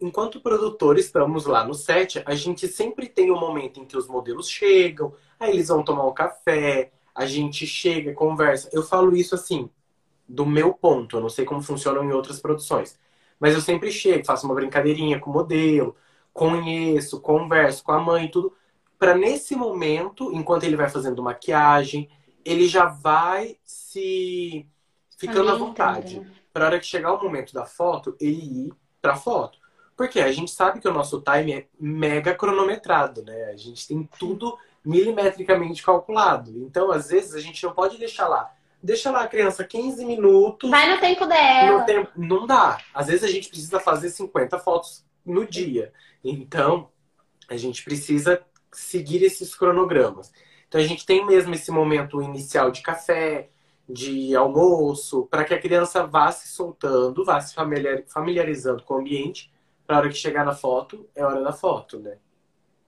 Enquanto 0.01 0.41
produtor, 0.41 0.99
estamos 0.99 1.47
lá 1.47 1.65
no 1.65 1.75
set, 1.75 2.23
a 2.25 2.35
gente 2.35 2.67
sempre 2.67 3.09
tem 3.09 3.31
um 3.31 3.39
momento 3.39 3.81
em 3.81 3.85
que 3.85 3.97
os 3.97 4.09
modelos 4.09 4.49
chegam, 4.49 5.15
aí 5.39 5.51
eles 5.51 5.69
vão 5.69 5.85
tomar 5.85 6.07
um 6.07 6.15
café, 6.15 6.93
a 7.15 7.27
gente 7.27 7.67
chega, 7.67 8.13
conversa. 8.13 8.69
Eu 8.73 8.83
falo 8.83 9.15
isso 9.15 9.35
assim, 9.35 9.69
do 10.29 10.47
meu 10.47 10.73
ponto, 10.75 11.17
eu 11.17 11.21
não 11.21 11.29
sei 11.29 11.45
como 11.45 11.63
funcionam 11.63 12.05
em 12.05 12.13
outras 12.13 12.41
produções. 12.41 12.99
Mas 13.39 13.55
eu 13.55 13.61
sempre 13.61 13.93
chego, 13.93 14.25
faço 14.25 14.47
uma 14.47 14.55
brincadeirinha 14.55 15.21
com 15.21 15.31
o 15.31 15.33
modelo, 15.33 15.95
conheço, 16.33 17.21
converso 17.21 17.85
com 17.85 17.93
a 17.93 18.01
mãe, 18.01 18.29
tudo, 18.29 18.53
para 18.99 19.15
nesse 19.17 19.55
momento, 19.55 20.33
enquanto 20.33 20.65
ele 20.65 20.77
vai 20.77 20.89
fazendo 20.89 21.23
maquiagem, 21.23 22.09
ele 22.45 22.67
já 22.67 22.87
vai 22.87 23.57
se 23.65 24.67
ficando 25.17 25.51
à 25.51 25.55
vontade. 25.55 26.21
Né? 26.21 26.31
Para 26.53 26.67
hora 26.67 26.81
que 26.81 26.87
chegar 26.87 27.13
o 27.15 27.23
momento 27.23 27.53
da 27.53 27.65
foto, 27.65 28.17
ele 28.21 28.67
ir 28.67 28.73
para 29.01 29.17
foto. 29.17 29.59
Porque 29.97 30.21
a 30.21 30.33
gente 30.33 30.51
sabe 30.51 30.81
que 30.81 30.89
o 30.89 30.93
nosso 30.93 31.21
time 31.21 31.53
é 31.53 31.67
mega 31.79 32.35
cronometrado, 32.35 33.23
né? 33.23 33.51
A 33.53 33.57
gente 33.57 33.87
tem 33.87 34.09
tudo 34.19 34.59
milimetricamente 34.85 35.83
calculado. 35.83 36.51
Então, 36.59 36.91
às 36.91 37.09
vezes, 37.09 37.35
a 37.35 37.41
gente 37.41 37.63
não 37.63 37.73
pode 37.73 37.99
deixar 37.99 38.27
lá. 38.27 38.53
Deixa 38.83 39.11
lá 39.11 39.23
a 39.23 39.29
criança 39.29 39.63
15 39.63 40.05
minutos. 40.05 40.69
Vai 40.69 40.93
no 40.93 41.01
tempo 41.01 41.25
dela. 41.27 41.79
No 41.79 41.87
tempo... 41.87 42.11
Não 42.17 42.47
dá. 42.47 42.79
Às 42.93 43.07
vezes 43.07 43.23
a 43.23 43.29
gente 43.29 43.49
precisa 43.49 43.79
fazer 43.79 44.11
50 44.11 44.59
fotos 44.59 45.05
no 45.25 45.47
dia. 45.47 45.93
Então, 46.25 46.91
a 47.49 47.57
gente 47.57 47.85
precisa 47.85 48.43
seguir 48.73 49.23
esses 49.23 49.55
cronogramas. 49.55 50.33
Então 50.73 50.81
a 50.81 50.85
gente 50.85 51.05
tem 51.05 51.27
mesmo 51.27 51.53
esse 51.55 51.71
momento 51.71 52.23
inicial 52.23 52.71
de 52.71 52.81
café, 52.81 53.51
de 53.87 54.35
almoço, 54.35 55.29
para 55.31 55.45
que 55.45 55.53
a 55.53 55.61
criança 55.61 56.07
vá 56.07 56.33
se 56.33 56.49
soltando, 56.49 57.27
vá 57.27 57.39
se 57.43 57.55
familiarizando 57.55 58.83
com 58.83 58.95
o 58.95 58.97
ambiente, 59.01 59.53
para 59.87 59.99
hora 59.99 60.09
que 60.09 60.15
chegar 60.15 60.47
na 60.47 60.55
foto, 60.55 61.07
é 61.15 61.23
hora 61.23 61.43
da 61.43 61.53
foto, 61.53 61.99
né? 61.99 62.17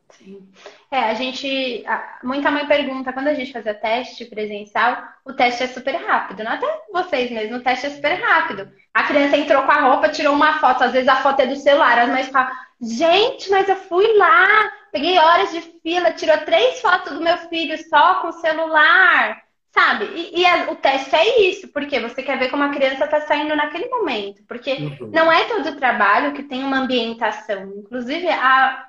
Sim. 0.09 0.49
É, 0.91 1.11
a 1.11 1.15
gente. 1.15 1.85
Muita 2.23 2.51
mãe 2.51 2.67
pergunta, 2.67 3.13
quando 3.13 3.29
a 3.29 3.35
gente 3.35 3.53
fazia 3.53 3.75
teste 3.75 4.25
presencial, 4.25 5.03
o 5.23 5.35
teste 5.35 5.65
é 5.65 5.67
super 5.67 5.97
rápido. 5.97 6.43
Não 6.43 6.53
até 6.53 6.67
vocês 6.91 7.31
mesmo, 7.31 7.57
o 7.57 7.63
teste 7.63 7.87
é 7.87 7.91
super 7.91 8.15
rápido. 8.15 8.73
A 8.95 9.03
criança 9.03 9.37
entrou 9.37 9.63
com 9.65 9.73
a 9.73 9.81
roupa, 9.81 10.09
tirou 10.09 10.33
uma 10.33 10.59
foto, 10.59 10.85
às 10.85 10.93
vezes 10.93 11.09
a 11.09 11.17
foto 11.17 11.41
é 11.41 11.47
do 11.47 11.57
celular, 11.57 11.99
as 11.99 12.09
mães 12.09 12.29
falam, 12.29 12.51
gente, 12.85 13.51
mas 13.51 13.69
eu 13.69 13.77
fui 13.77 14.07
lá, 14.17 14.71
Peguei 14.95 15.19
horas 15.19 15.51
de 15.51 15.61
fila, 15.83 16.13
tirou 16.13 16.39
três 16.45 16.81
fotos 16.81 17.15
do 17.15 17.21
meu 17.21 17.37
filho 17.49 17.77
só 17.89 18.21
com 18.21 18.29
o 18.29 18.33
celular, 18.35 19.43
sabe? 19.73 20.05
E, 20.15 20.41
e 20.41 20.47
a, 20.47 20.71
o 20.71 20.77
teste 20.77 21.17
é 21.17 21.51
isso, 21.51 21.67
porque 21.73 21.99
você 21.99 22.23
quer 22.23 22.39
ver 22.39 22.49
como 22.49 22.63
a 22.63 22.69
criança 22.69 23.05
está 23.05 23.23
saindo 23.23 23.57
naquele 23.57 23.89
momento. 23.89 24.45
Porque 24.47 24.73
uhum. 24.73 25.11
não 25.13 25.33
é 25.33 25.47
todo 25.47 25.75
trabalho 25.75 26.33
que 26.33 26.45
tem 26.45 26.63
uma 26.63 26.79
ambientação. 26.79 27.73
Inclusive, 27.77 28.29
a, 28.29 28.87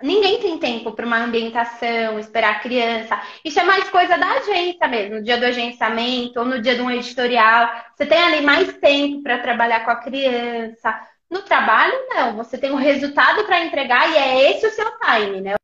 ninguém 0.00 0.38
tem 0.38 0.58
tempo 0.60 0.92
para 0.92 1.04
uma 1.04 1.24
ambientação, 1.24 2.20
esperar 2.20 2.52
a 2.52 2.60
criança. 2.60 3.20
Isso 3.44 3.58
é 3.58 3.64
mais 3.64 3.90
coisa 3.90 4.16
da 4.16 4.34
agência 4.34 4.86
mesmo, 4.86 5.16
no 5.16 5.24
dia 5.24 5.38
do 5.38 5.44
agenciamento 5.44 6.38
ou 6.38 6.46
no 6.46 6.62
dia 6.62 6.76
de 6.76 6.82
um 6.82 6.90
editorial. 6.92 7.68
Você 7.96 8.06
tem 8.06 8.22
ali 8.22 8.42
mais 8.42 8.72
tempo 8.74 9.24
para 9.24 9.40
trabalhar 9.40 9.84
com 9.84 9.90
a 9.90 9.96
criança. 9.96 11.00
No 11.30 11.42
trabalho, 11.42 11.94
não. 12.08 12.36
Você 12.36 12.56
tem 12.56 12.72
um 12.72 12.76
resultado 12.76 13.44
para 13.44 13.64
entregar 13.64 14.10
e 14.10 14.16
é 14.16 14.50
esse 14.50 14.66
o 14.66 14.70
seu 14.70 14.98
time, 14.98 15.40
né? 15.40 15.54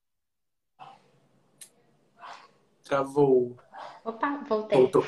Travou. 2.84 3.56
Opa, 4.04 4.40
voltei. 4.46 4.78
Voltou. 4.78 5.06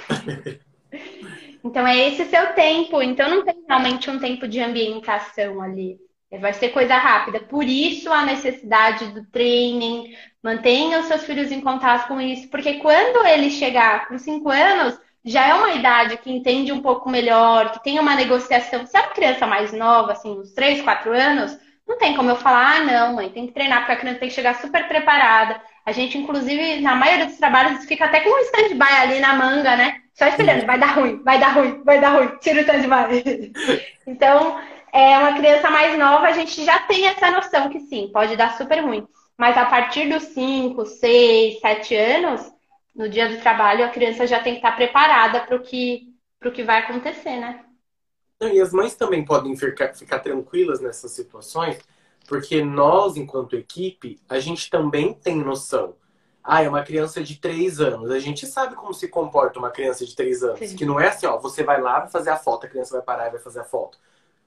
então 1.62 1.86
é 1.86 2.09
esse 2.09 2.24
seu 2.24 2.54
tempo. 2.54 3.02
Então 3.02 3.28
não 3.28 3.44
tem 3.44 3.62
realmente 3.68 4.09
um 4.09 4.18
tempo 4.18 4.48
de 4.48 4.61
ambientação 4.61 5.61
ali. 5.61 6.00
Vai 6.40 6.52
ser 6.52 6.70
coisa 6.70 6.96
rápida. 6.96 7.40
Por 7.40 7.64
isso 7.64 8.11
a 8.11 8.24
necessidade 8.24 9.07
do 9.12 9.24
training. 9.26 10.16
Mantenha 10.42 11.00
os 11.00 11.07
seus 11.07 11.24
filhos 11.24 11.52
em 11.52 11.61
contato 11.61 12.09
com 12.09 12.20
isso. 12.20 12.48
Porque 12.48 12.74
quando 12.74 13.26
ele 13.26 13.50
chegar 13.50 14.09
com 14.09 14.18
cinco 14.18 14.48
anos, 14.48 14.98
já 15.27 15.49
é 15.49 15.55
uma 15.55 15.72
idade 15.72 16.16
que 16.18 16.31
entende 16.31 16.70
um 16.70 16.81
pouco 16.81 17.11
melhor, 17.11 17.72
que 17.72 17.83
tem 17.83 17.99
uma 17.99 18.14
negociação. 18.14 18.87
Se 18.87 18.97
é 18.97 19.01
uma 19.01 19.09
criança 19.09 19.45
mais 19.45 19.72
nova, 19.72 20.12
assim, 20.12 20.39
uns 20.39 20.53
3, 20.53 20.83
4 20.83 21.12
anos, 21.12 21.59
não 21.87 21.99
tem 21.99 22.14
como 22.14 22.31
eu 22.31 22.37
falar, 22.37 22.77
ah, 22.77 22.81
não, 22.85 23.14
mãe, 23.14 23.29
tem 23.29 23.47
que 23.47 23.53
treinar, 23.53 23.81
porque 23.81 23.93
a 23.93 23.97
criança 23.97 24.20
tem 24.20 24.29
que 24.29 24.35
chegar 24.35 24.55
super 24.55 24.87
preparada. 24.87 25.61
A 25.85 25.91
gente, 25.91 26.16
inclusive, 26.16 26.81
na 26.81 26.95
maioria 26.95 27.27
dos 27.27 27.39
trabalhos, 27.39 27.85
fica 27.87 28.05
até 28.05 28.20
com 28.20 28.31
um 28.31 28.39
stand-by 28.39 28.95
ali 29.03 29.18
na 29.18 29.35
manga, 29.35 29.77
né? 29.77 30.01
Só 30.14 30.29
esperando, 30.29 30.64
vai 30.64 30.79
dar 30.79 30.95
ruim, 30.95 31.20
vai 31.24 31.39
dar 31.39 31.49
ruim, 31.49 31.83
vai 31.85 32.01
dar 32.01 32.11
ruim, 32.11 32.29
tira 32.41 32.59
o 32.59 32.61
stand-by. 32.61 33.53
então, 34.07 34.61
é 34.93 35.18
uma 35.18 35.33
criança 35.35 35.68
mais 35.70 35.99
nova, 35.99 36.27
a 36.27 36.33
gente 36.33 36.64
já 36.64 36.79
tem 36.81 37.07
essa 37.07 37.31
noção 37.33 37.68
que 37.68 37.81
sim, 37.81 38.11
pode 38.12 38.37
dar 38.37 38.57
super 38.57 38.81
ruim. 38.81 39.07
Mas 39.37 39.59
a 39.59 39.66
partir 39.66 40.09
dos 40.09 40.22
5, 40.22 40.87
6, 40.87 41.61
7 41.61 41.95
anos, 41.95 42.53
no 42.97 43.09
dia 43.09 43.28
do 43.28 43.40
trabalho, 43.40 43.84
a 43.84 43.90
criança 43.90 44.26
já 44.26 44.40
tem 44.40 44.55
que 44.55 44.59
estar 44.59 44.74
preparada 44.74 45.40
para 45.40 45.57
o 45.57 45.62
que, 45.62 46.14
que 46.55 46.64
vai 46.64 46.78
acontecer, 46.78 47.38
né? 47.38 47.64
E 48.40 48.61
as 48.61 48.72
mães 48.72 48.94
também 48.94 49.24
podem 49.24 49.57
ficar, 49.57 49.94
ficar 49.94 50.20
tranquilas 50.20 50.80
nessas 50.80 51.12
situações, 51.12 51.78
porque 52.26 52.62
nós, 52.62 53.16
enquanto 53.16 53.57
equipe, 53.57 54.18
a 54.28 54.38
gente 54.38 54.68
também 54.70 55.14
tem 55.14 55.36
noção. 55.36 55.94
Ah, 56.42 56.62
é 56.62 56.68
uma 56.68 56.82
criança 56.82 57.22
de 57.22 57.36
3 57.36 57.80
anos. 57.80 58.11
A 58.11 58.18
gente 58.18 58.47
sabe 58.47 58.76
como 58.76 58.94
se 58.94 59.09
comporta 59.09 59.59
uma 59.59 59.70
criança 59.70 60.07
de 60.07 60.14
3 60.14 60.42
anos. 60.44 60.59
Sim. 60.61 60.76
Que 60.76 60.84
não 60.84 61.01
é 61.01 61.09
assim, 61.09 61.26
ó, 61.26 61.38
você 61.38 61.64
vai 61.64 61.80
lá, 61.80 62.01
vai 62.01 62.09
fazer 62.09 62.30
a 62.30 62.36
foto, 62.36 62.66
a 62.66 62.68
criança 62.68 62.94
vai 62.94 63.03
parar 63.03 63.26
e 63.28 63.30
vai 63.30 63.40
fazer 63.40 63.61
a 63.61 63.64
foto. 63.64 63.99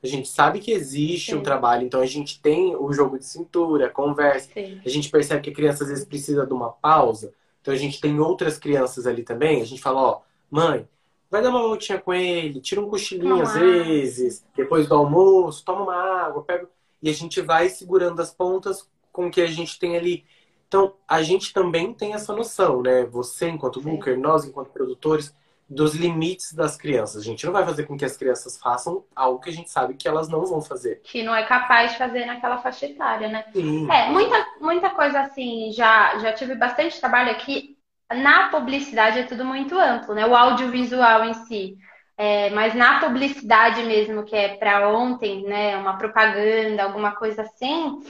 A 0.02 0.08
gente 0.08 0.30
sabe 0.30 0.60
que 0.60 0.72
existe 0.72 1.32
Sim. 1.32 1.38
um 1.38 1.43
trabalho, 1.43 1.84
então 1.84 2.00
a 2.00 2.06
gente 2.06 2.41
tem 2.41 2.74
o 2.76 2.93
jogo 2.93 3.20
de 3.20 3.26
cintura, 3.26 3.88
a 3.88 3.89
conversa. 3.89 4.50
Sim. 4.54 4.82
A 4.86 4.88
gente 4.88 5.10
percebe 5.10 5.41
que 5.41 5.50
a 5.50 5.54
criança 5.54 5.84
às 5.84 5.89
vezes 5.89 6.06
precisa 6.06 6.45
de 6.45 6.54
uma 6.54 6.72
pausa. 6.72 7.34
Então 7.62 7.74
a 7.74 7.78
gente 7.78 7.99
tem 7.99 8.20
outras 8.20 8.57
crianças 8.57 9.05
ali 9.05 9.24
também. 9.24 9.62
A 9.62 9.66
gente 9.66 9.82
fala, 9.82 10.01
ó, 10.01 10.22
mãe, 10.49 10.88
vai 11.30 11.41
dar 11.41 11.49
uma 11.49 11.62
voltinha 11.62 11.99
com 11.99 12.14
ele, 12.14 12.62
tira 12.62 12.82
um 12.82 12.89
cochilinho 12.89 13.41
às 13.41 13.53
vezes, 13.53 14.45
depois 14.55 14.88
do 14.88 14.95
almoço, 14.95 15.64
toma 15.64 15.84
uma 15.84 15.95
água, 15.95 16.43
pega. 16.43 16.68
E 17.01 17.10
a 17.10 17.14
gente 17.14 17.41
vai 17.41 17.70
segurando 17.70 18.22
as 18.22 18.34
pontas 18.34 18.89
com 19.12 19.28
o 19.28 19.32
que 19.32 19.41
a 19.41 19.47
gente 19.47 19.80
tem 19.80 19.95
ali. 19.95 20.26
Então, 20.68 20.93
a 21.07 21.24
gente 21.24 21.51
também 21.51 21.93
tem 21.93 22.14
essa 22.14 22.34
noção, 22.34 22.82
né? 22.82 23.05
Você, 23.05 23.49
enquanto 23.49 23.82
booker, 23.82 24.18
nós, 24.18 24.45
enquanto 24.45 24.70
produtores, 24.70 25.34
dos 25.70 25.93
limites 25.93 26.53
das 26.53 26.76
crianças. 26.76 27.22
A 27.22 27.26
gente 27.26 27.45
não 27.45 27.53
vai 27.53 27.63
fazer 27.63 27.84
com 27.84 27.95
que 27.95 28.03
as 28.03 28.17
crianças 28.17 28.57
façam 28.57 29.03
algo 29.15 29.39
que 29.39 29.49
a 29.49 29.53
gente 29.53 29.70
sabe 29.70 29.93
que 29.93 30.07
elas 30.07 30.28
não 30.28 30.43
vão 30.45 30.61
fazer. 30.61 31.01
Que 31.03 31.22
não 31.22 31.36
é 31.36 31.45
capaz 31.45 31.91
de 31.91 31.97
fazer 31.97 32.26
naquela 32.26 32.57
faixa 32.57 32.88
etária, 32.88 33.28
né? 33.28 33.45
Sim. 33.53 33.89
É, 33.91 34.09
muita, 34.09 34.45
muita 34.59 34.89
coisa 34.89 35.22
assim, 35.22 35.72
já, 35.72 36.17
já 36.17 36.34
tive 36.34 36.55
bastante 36.55 36.99
trabalho 36.99 37.32
aqui. 37.32 37.78
na 38.11 38.49
publicidade 38.49 39.20
é 39.20 39.24
tudo 39.24 39.45
muito 39.45 39.78
amplo, 39.78 40.15
né? 40.15 40.26
O 40.26 40.36
audiovisual 40.36 41.26
em 41.26 41.34
si. 41.34 41.78
É, 42.17 42.49
mas 42.49 42.74
na 42.74 42.99
publicidade 42.99 43.82
mesmo, 43.84 44.26
que 44.26 44.36
é 44.36 44.57
para 44.57 44.89
ontem, 44.89 45.43
né? 45.43 45.78
Uma 45.78 45.97
propaganda, 45.97 46.84
alguma 46.84 47.11
coisa 47.11 47.43
assim, 47.43 48.01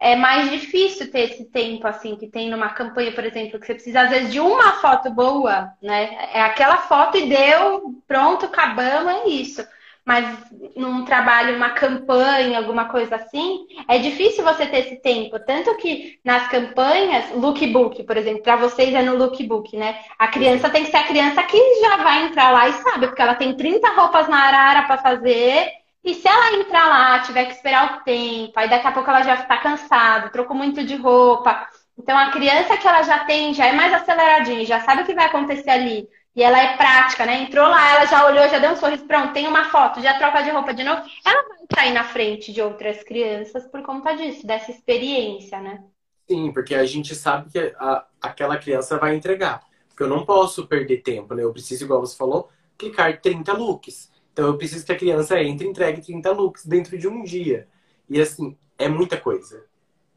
é 0.00 0.14
mais 0.16 0.50
difícil 0.50 1.10
ter 1.10 1.30
esse 1.30 1.44
tempo 1.46 1.86
assim 1.86 2.16
que 2.16 2.26
tem 2.26 2.50
numa 2.50 2.70
campanha, 2.70 3.12
por 3.12 3.24
exemplo, 3.24 3.58
que 3.58 3.66
você 3.66 3.74
precisa 3.74 4.02
às 4.02 4.10
vezes 4.10 4.32
de 4.32 4.40
uma 4.40 4.72
foto 4.74 5.10
boa, 5.10 5.72
né? 5.82 6.30
É 6.32 6.40
aquela 6.42 6.78
foto 6.78 7.16
e 7.16 7.28
deu, 7.28 7.94
pronto, 8.06 8.46
acabamos, 8.46 9.12
é 9.12 9.28
isso 9.28 9.66
mas 10.08 10.38
num 10.74 11.04
trabalho, 11.04 11.54
uma 11.54 11.68
campanha, 11.68 12.56
alguma 12.56 12.86
coisa 12.86 13.16
assim, 13.16 13.66
é 13.86 13.98
difícil 13.98 14.42
você 14.42 14.64
ter 14.64 14.78
esse 14.78 14.96
tempo. 15.02 15.38
Tanto 15.38 15.76
que 15.76 16.18
nas 16.24 16.48
campanhas, 16.48 17.30
lookbook, 17.32 18.02
por 18.04 18.16
exemplo, 18.16 18.42
para 18.42 18.56
vocês 18.56 18.94
é 18.94 19.02
no 19.02 19.16
lookbook, 19.16 19.76
né? 19.76 19.98
A 20.18 20.28
criança 20.28 20.70
tem 20.70 20.86
que 20.86 20.90
ser 20.90 20.96
a 20.96 21.06
criança 21.06 21.42
que 21.42 21.58
já 21.82 21.98
vai 21.98 22.24
entrar 22.24 22.50
lá 22.52 22.70
e 22.70 22.72
sabe, 22.72 23.08
porque 23.08 23.20
ela 23.20 23.34
tem 23.34 23.54
30 23.54 23.86
roupas 23.90 24.26
na 24.28 24.38
arara 24.44 24.86
para 24.86 24.96
fazer. 24.96 25.72
E 26.04 26.14
se 26.14 26.26
ela 26.26 26.54
entrar 26.56 26.86
lá, 26.88 27.18
tiver 27.20 27.44
que 27.46 27.52
esperar 27.52 27.98
o 27.98 28.04
tempo, 28.04 28.52
aí 28.56 28.68
daqui 28.68 28.86
a 28.86 28.92
pouco 28.92 29.10
ela 29.10 29.22
já 29.22 29.34
está 29.34 29.58
cansada, 29.58 30.30
trocou 30.30 30.56
muito 30.56 30.84
de 30.84 30.96
roupa. 30.96 31.68
Então 31.98 32.16
a 32.16 32.30
criança 32.30 32.76
que 32.76 32.86
ela 32.86 33.02
já 33.02 33.24
tem, 33.24 33.52
já 33.52 33.66
é 33.66 33.72
mais 33.72 33.92
aceleradinha, 33.92 34.64
já 34.64 34.80
sabe 34.80 35.02
o 35.02 35.06
que 35.06 35.14
vai 35.14 35.26
acontecer 35.26 35.70
ali. 35.70 36.08
E 36.34 36.42
ela 36.42 36.58
é 36.62 36.76
prática, 36.76 37.26
né? 37.26 37.42
Entrou 37.42 37.66
lá, 37.66 37.96
ela 37.96 38.06
já 38.06 38.24
olhou, 38.24 38.48
já 38.48 38.60
deu 38.60 38.70
um 38.70 38.76
sorriso, 38.76 39.04
pronto, 39.06 39.32
tem 39.32 39.48
uma 39.48 39.64
foto, 39.64 40.00
já 40.00 40.16
troca 40.18 40.40
de 40.42 40.50
roupa 40.50 40.72
de 40.72 40.84
novo. 40.84 41.02
Ela 41.26 41.42
vai 41.48 41.58
sair 41.74 41.92
na 41.92 42.04
frente 42.04 42.52
de 42.52 42.62
outras 42.62 43.02
crianças 43.02 43.66
por 43.66 43.82
conta 43.82 44.14
disso, 44.14 44.46
dessa 44.46 44.70
experiência, 44.70 45.60
né? 45.60 45.82
Sim, 46.30 46.52
porque 46.52 46.74
a 46.76 46.86
gente 46.86 47.14
sabe 47.16 47.50
que 47.50 47.58
a, 47.76 48.06
aquela 48.22 48.56
criança 48.56 48.98
vai 48.98 49.16
entregar. 49.16 49.62
Porque 49.88 50.02
eu 50.04 50.08
não 50.08 50.24
posso 50.24 50.66
perder 50.68 50.98
tempo, 50.98 51.34
né? 51.34 51.42
Eu 51.42 51.52
preciso, 51.52 51.84
igual 51.84 52.00
você 52.00 52.16
falou, 52.16 52.48
clicar 52.76 53.20
30 53.20 53.52
looks. 53.54 54.08
Então 54.38 54.46
eu 54.46 54.56
preciso 54.56 54.86
que 54.86 54.92
a 54.92 54.96
criança 54.96 55.42
entre 55.42 55.66
e 55.66 55.70
entregue 55.70 56.00
30 56.00 56.30
looks 56.30 56.64
dentro 56.64 56.96
de 56.96 57.08
um 57.08 57.24
dia. 57.24 57.66
E 58.08 58.20
assim, 58.20 58.56
é 58.78 58.88
muita 58.88 59.16
coisa, 59.16 59.64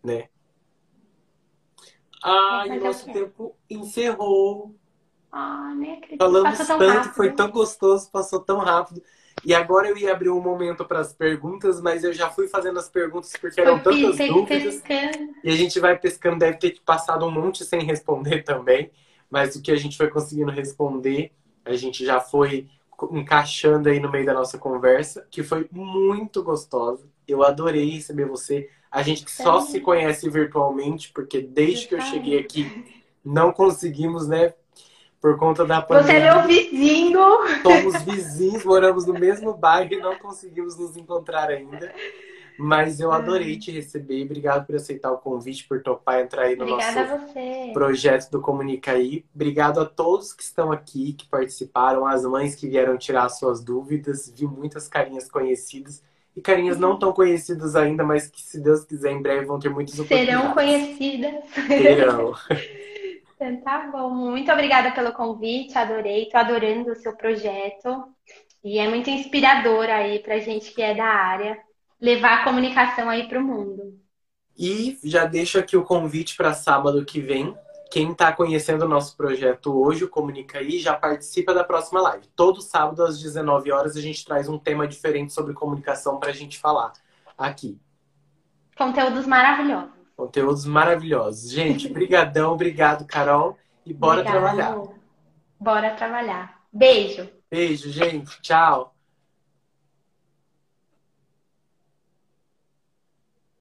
né? 0.03 0.25
Ai, 2.23 2.77
o 2.77 2.83
nosso 2.83 3.11
tempo 3.11 3.55
encerrou. 3.67 4.75
Ah, 5.31 5.73
nem 5.75 5.93
acredito. 5.93 6.19
Falamos 6.19 6.55
tanto, 6.55 6.85
rápido. 6.85 7.13
foi 7.15 7.33
tão 7.33 7.49
gostoso, 7.49 8.11
passou 8.11 8.39
tão 8.39 8.59
rápido. 8.59 9.01
E 9.43 9.55
agora 9.55 9.87
eu 9.87 9.97
ia 9.97 10.11
abrir 10.11 10.29
um 10.29 10.39
momento 10.39 10.85
para 10.85 10.99
as 10.99 11.13
perguntas, 11.13 11.81
mas 11.81 12.03
eu 12.03 12.13
já 12.13 12.29
fui 12.29 12.47
fazendo 12.47 12.77
as 12.77 12.89
perguntas 12.89 13.33
porque 13.41 13.59
eram 13.59 13.81
foi 13.81 14.03
tantas 14.03 14.27
dúvidas. 14.27 14.81
Pescando. 14.81 15.33
E 15.43 15.49
a 15.49 15.55
gente 15.55 15.79
vai 15.79 15.97
pescando, 15.97 16.37
deve 16.37 16.59
ter 16.59 16.79
passado 16.85 17.25
um 17.25 17.31
monte 17.31 17.65
sem 17.65 17.83
responder 17.83 18.43
também. 18.43 18.91
Mas 19.31 19.55
o 19.55 19.63
que 19.63 19.71
a 19.71 19.77
gente 19.77 19.97
foi 19.97 20.11
conseguindo 20.11 20.51
responder, 20.51 21.31
a 21.65 21.73
gente 21.73 22.05
já 22.05 22.19
foi 22.19 22.69
encaixando 23.11 23.89
aí 23.89 23.99
no 23.99 24.11
meio 24.11 24.25
da 24.25 24.33
nossa 24.33 24.57
conversa, 24.57 25.25
que 25.29 25.43
foi 25.43 25.67
muito 25.71 26.43
gostosa. 26.43 27.07
Eu 27.27 27.43
adorei 27.43 27.89
receber 27.89 28.25
você. 28.25 28.69
A 28.91 29.01
gente 29.01 29.23
que 29.23 29.31
só 29.31 29.61
se 29.61 29.79
conhece 29.79 30.29
virtualmente, 30.29 31.11
porque 31.13 31.41
desde 31.41 31.87
que 31.87 31.95
eu 31.95 32.01
cheguei 32.01 32.39
aqui 32.39 33.03
não 33.23 33.51
conseguimos, 33.51 34.27
né, 34.27 34.53
por 35.21 35.37
conta 35.37 35.63
da 35.63 35.81
pandemia. 35.81 36.13
Você 36.13 36.27
é 36.27 36.33
meu 36.33 36.47
vizinho. 36.47 37.19
Somos 37.61 38.01
vizinhos, 38.01 38.65
moramos 38.65 39.05
no 39.05 39.13
mesmo 39.13 39.53
bairro 39.53 39.93
e 39.93 39.99
não 39.99 40.17
conseguimos 40.17 40.77
nos 40.77 40.97
encontrar 40.97 41.49
ainda. 41.49 41.93
Mas 42.57 42.99
eu 42.99 43.11
adorei 43.11 43.57
te 43.57 43.71
receber. 43.71 44.23
Obrigado 44.23 44.65
por 44.65 44.75
aceitar 44.75 45.11
o 45.11 45.17
convite, 45.17 45.67
por 45.67 45.81
topar 45.81 46.21
entrar 46.21 46.43
aí 46.43 46.55
no 46.55 46.63
Obrigada 46.63 47.17
nosso 47.17 47.73
projeto 47.73 48.29
do 48.29 48.41
Comunica 48.41 48.91
aí. 48.91 49.25
Obrigado 49.33 49.79
a 49.79 49.85
todos 49.85 50.33
que 50.33 50.43
estão 50.43 50.71
aqui, 50.71 51.13
que 51.13 51.27
participaram, 51.27 52.05
as 52.05 52.23
mães 52.23 52.55
que 52.55 52.67
vieram 52.67 52.97
tirar 52.97 53.29
suas 53.29 53.63
dúvidas. 53.63 54.31
Vi 54.35 54.45
muitas 54.45 54.87
carinhas 54.87 55.29
conhecidas 55.29 56.03
e 56.35 56.41
carinhas 56.41 56.77
não 56.77 56.97
tão 56.97 57.11
conhecidas 57.11 57.75
ainda, 57.75 58.03
mas 58.03 58.29
que, 58.29 58.41
se 58.41 58.59
Deus 58.59 58.85
quiser, 58.85 59.11
em 59.11 59.21
breve 59.21 59.45
vão 59.45 59.59
ter 59.59 59.69
muitas 59.69 59.95
oportunidades. 59.99 60.39
Serão 60.39 60.53
conhecidas. 60.53 61.43
Serão. 61.67 62.33
Tá 63.63 63.89
bom. 63.91 64.11
Muito 64.11 64.51
obrigada 64.51 64.91
pelo 64.91 65.13
convite, 65.13 65.75
adorei. 65.75 66.29
Tô 66.29 66.37
adorando 66.37 66.91
o 66.91 66.95
seu 66.95 67.15
projeto. 67.15 68.03
E 68.63 68.77
é 68.77 68.87
muito 68.87 69.09
inspirador 69.09 69.85
aí 69.85 70.19
pra 70.19 70.37
gente 70.37 70.71
que 70.71 70.81
é 70.81 70.93
da 70.93 71.05
área 71.05 71.57
levar 72.01 72.41
a 72.41 72.43
comunicação 72.43 73.09
aí 73.09 73.27
pro 73.29 73.41
mundo. 73.43 73.99
E 74.57 74.99
já 75.03 75.25
deixo 75.25 75.57
aqui 75.59 75.75
o 75.77 75.83
convite 75.83 76.35
para 76.35 76.53
sábado 76.53 77.05
que 77.05 77.19
vem. 77.21 77.55
Quem 77.91 78.11
está 78.11 78.31
conhecendo 78.31 78.85
o 78.85 78.87
nosso 78.87 79.17
projeto 79.17 79.77
hoje, 79.77 80.05
o 80.05 80.09
Comunica 80.09 80.59
aí, 80.59 80.79
já 80.79 80.93
participa 80.95 81.53
da 81.53 81.63
próxima 81.63 82.01
live. 82.01 82.27
Todo 82.35 82.61
sábado 82.61 83.03
às 83.03 83.19
19 83.19 83.71
horas 83.71 83.97
a 83.97 84.01
gente 84.01 84.23
traz 84.23 84.47
um 84.47 84.57
tema 84.57 84.87
diferente 84.87 85.33
sobre 85.33 85.53
comunicação 85.53 86.17
para 86.19 86.29
a 86.29 86.33
gente 86.33 86.57
falar 86.57 86.93
aqui. 87.37 87.77
Conteúdos 88.77 89.25
maravilhosos. 89.25 89.91
Conteúdos 90.15 90.65
maravilhosos. 90.65 91.51
Gente, 91.51 91.87
brigadão, 91.91 92.53
obrigado, 92.53 93.05
Carol. 93.05 93.57
E 93.85 93.93
bora 93.93 94.21
Obrigada, 94.21 94.39
trabalhar. 94.39 94.73
Amor. 94.73 94.95
Bora 95.59 95.95
trabalhar. 95.95 96.61
Beijo. 96.71 97.29
Beijo, 97.51 97.89
gente. 97.91 98.41
Tchau. 98.41 99.00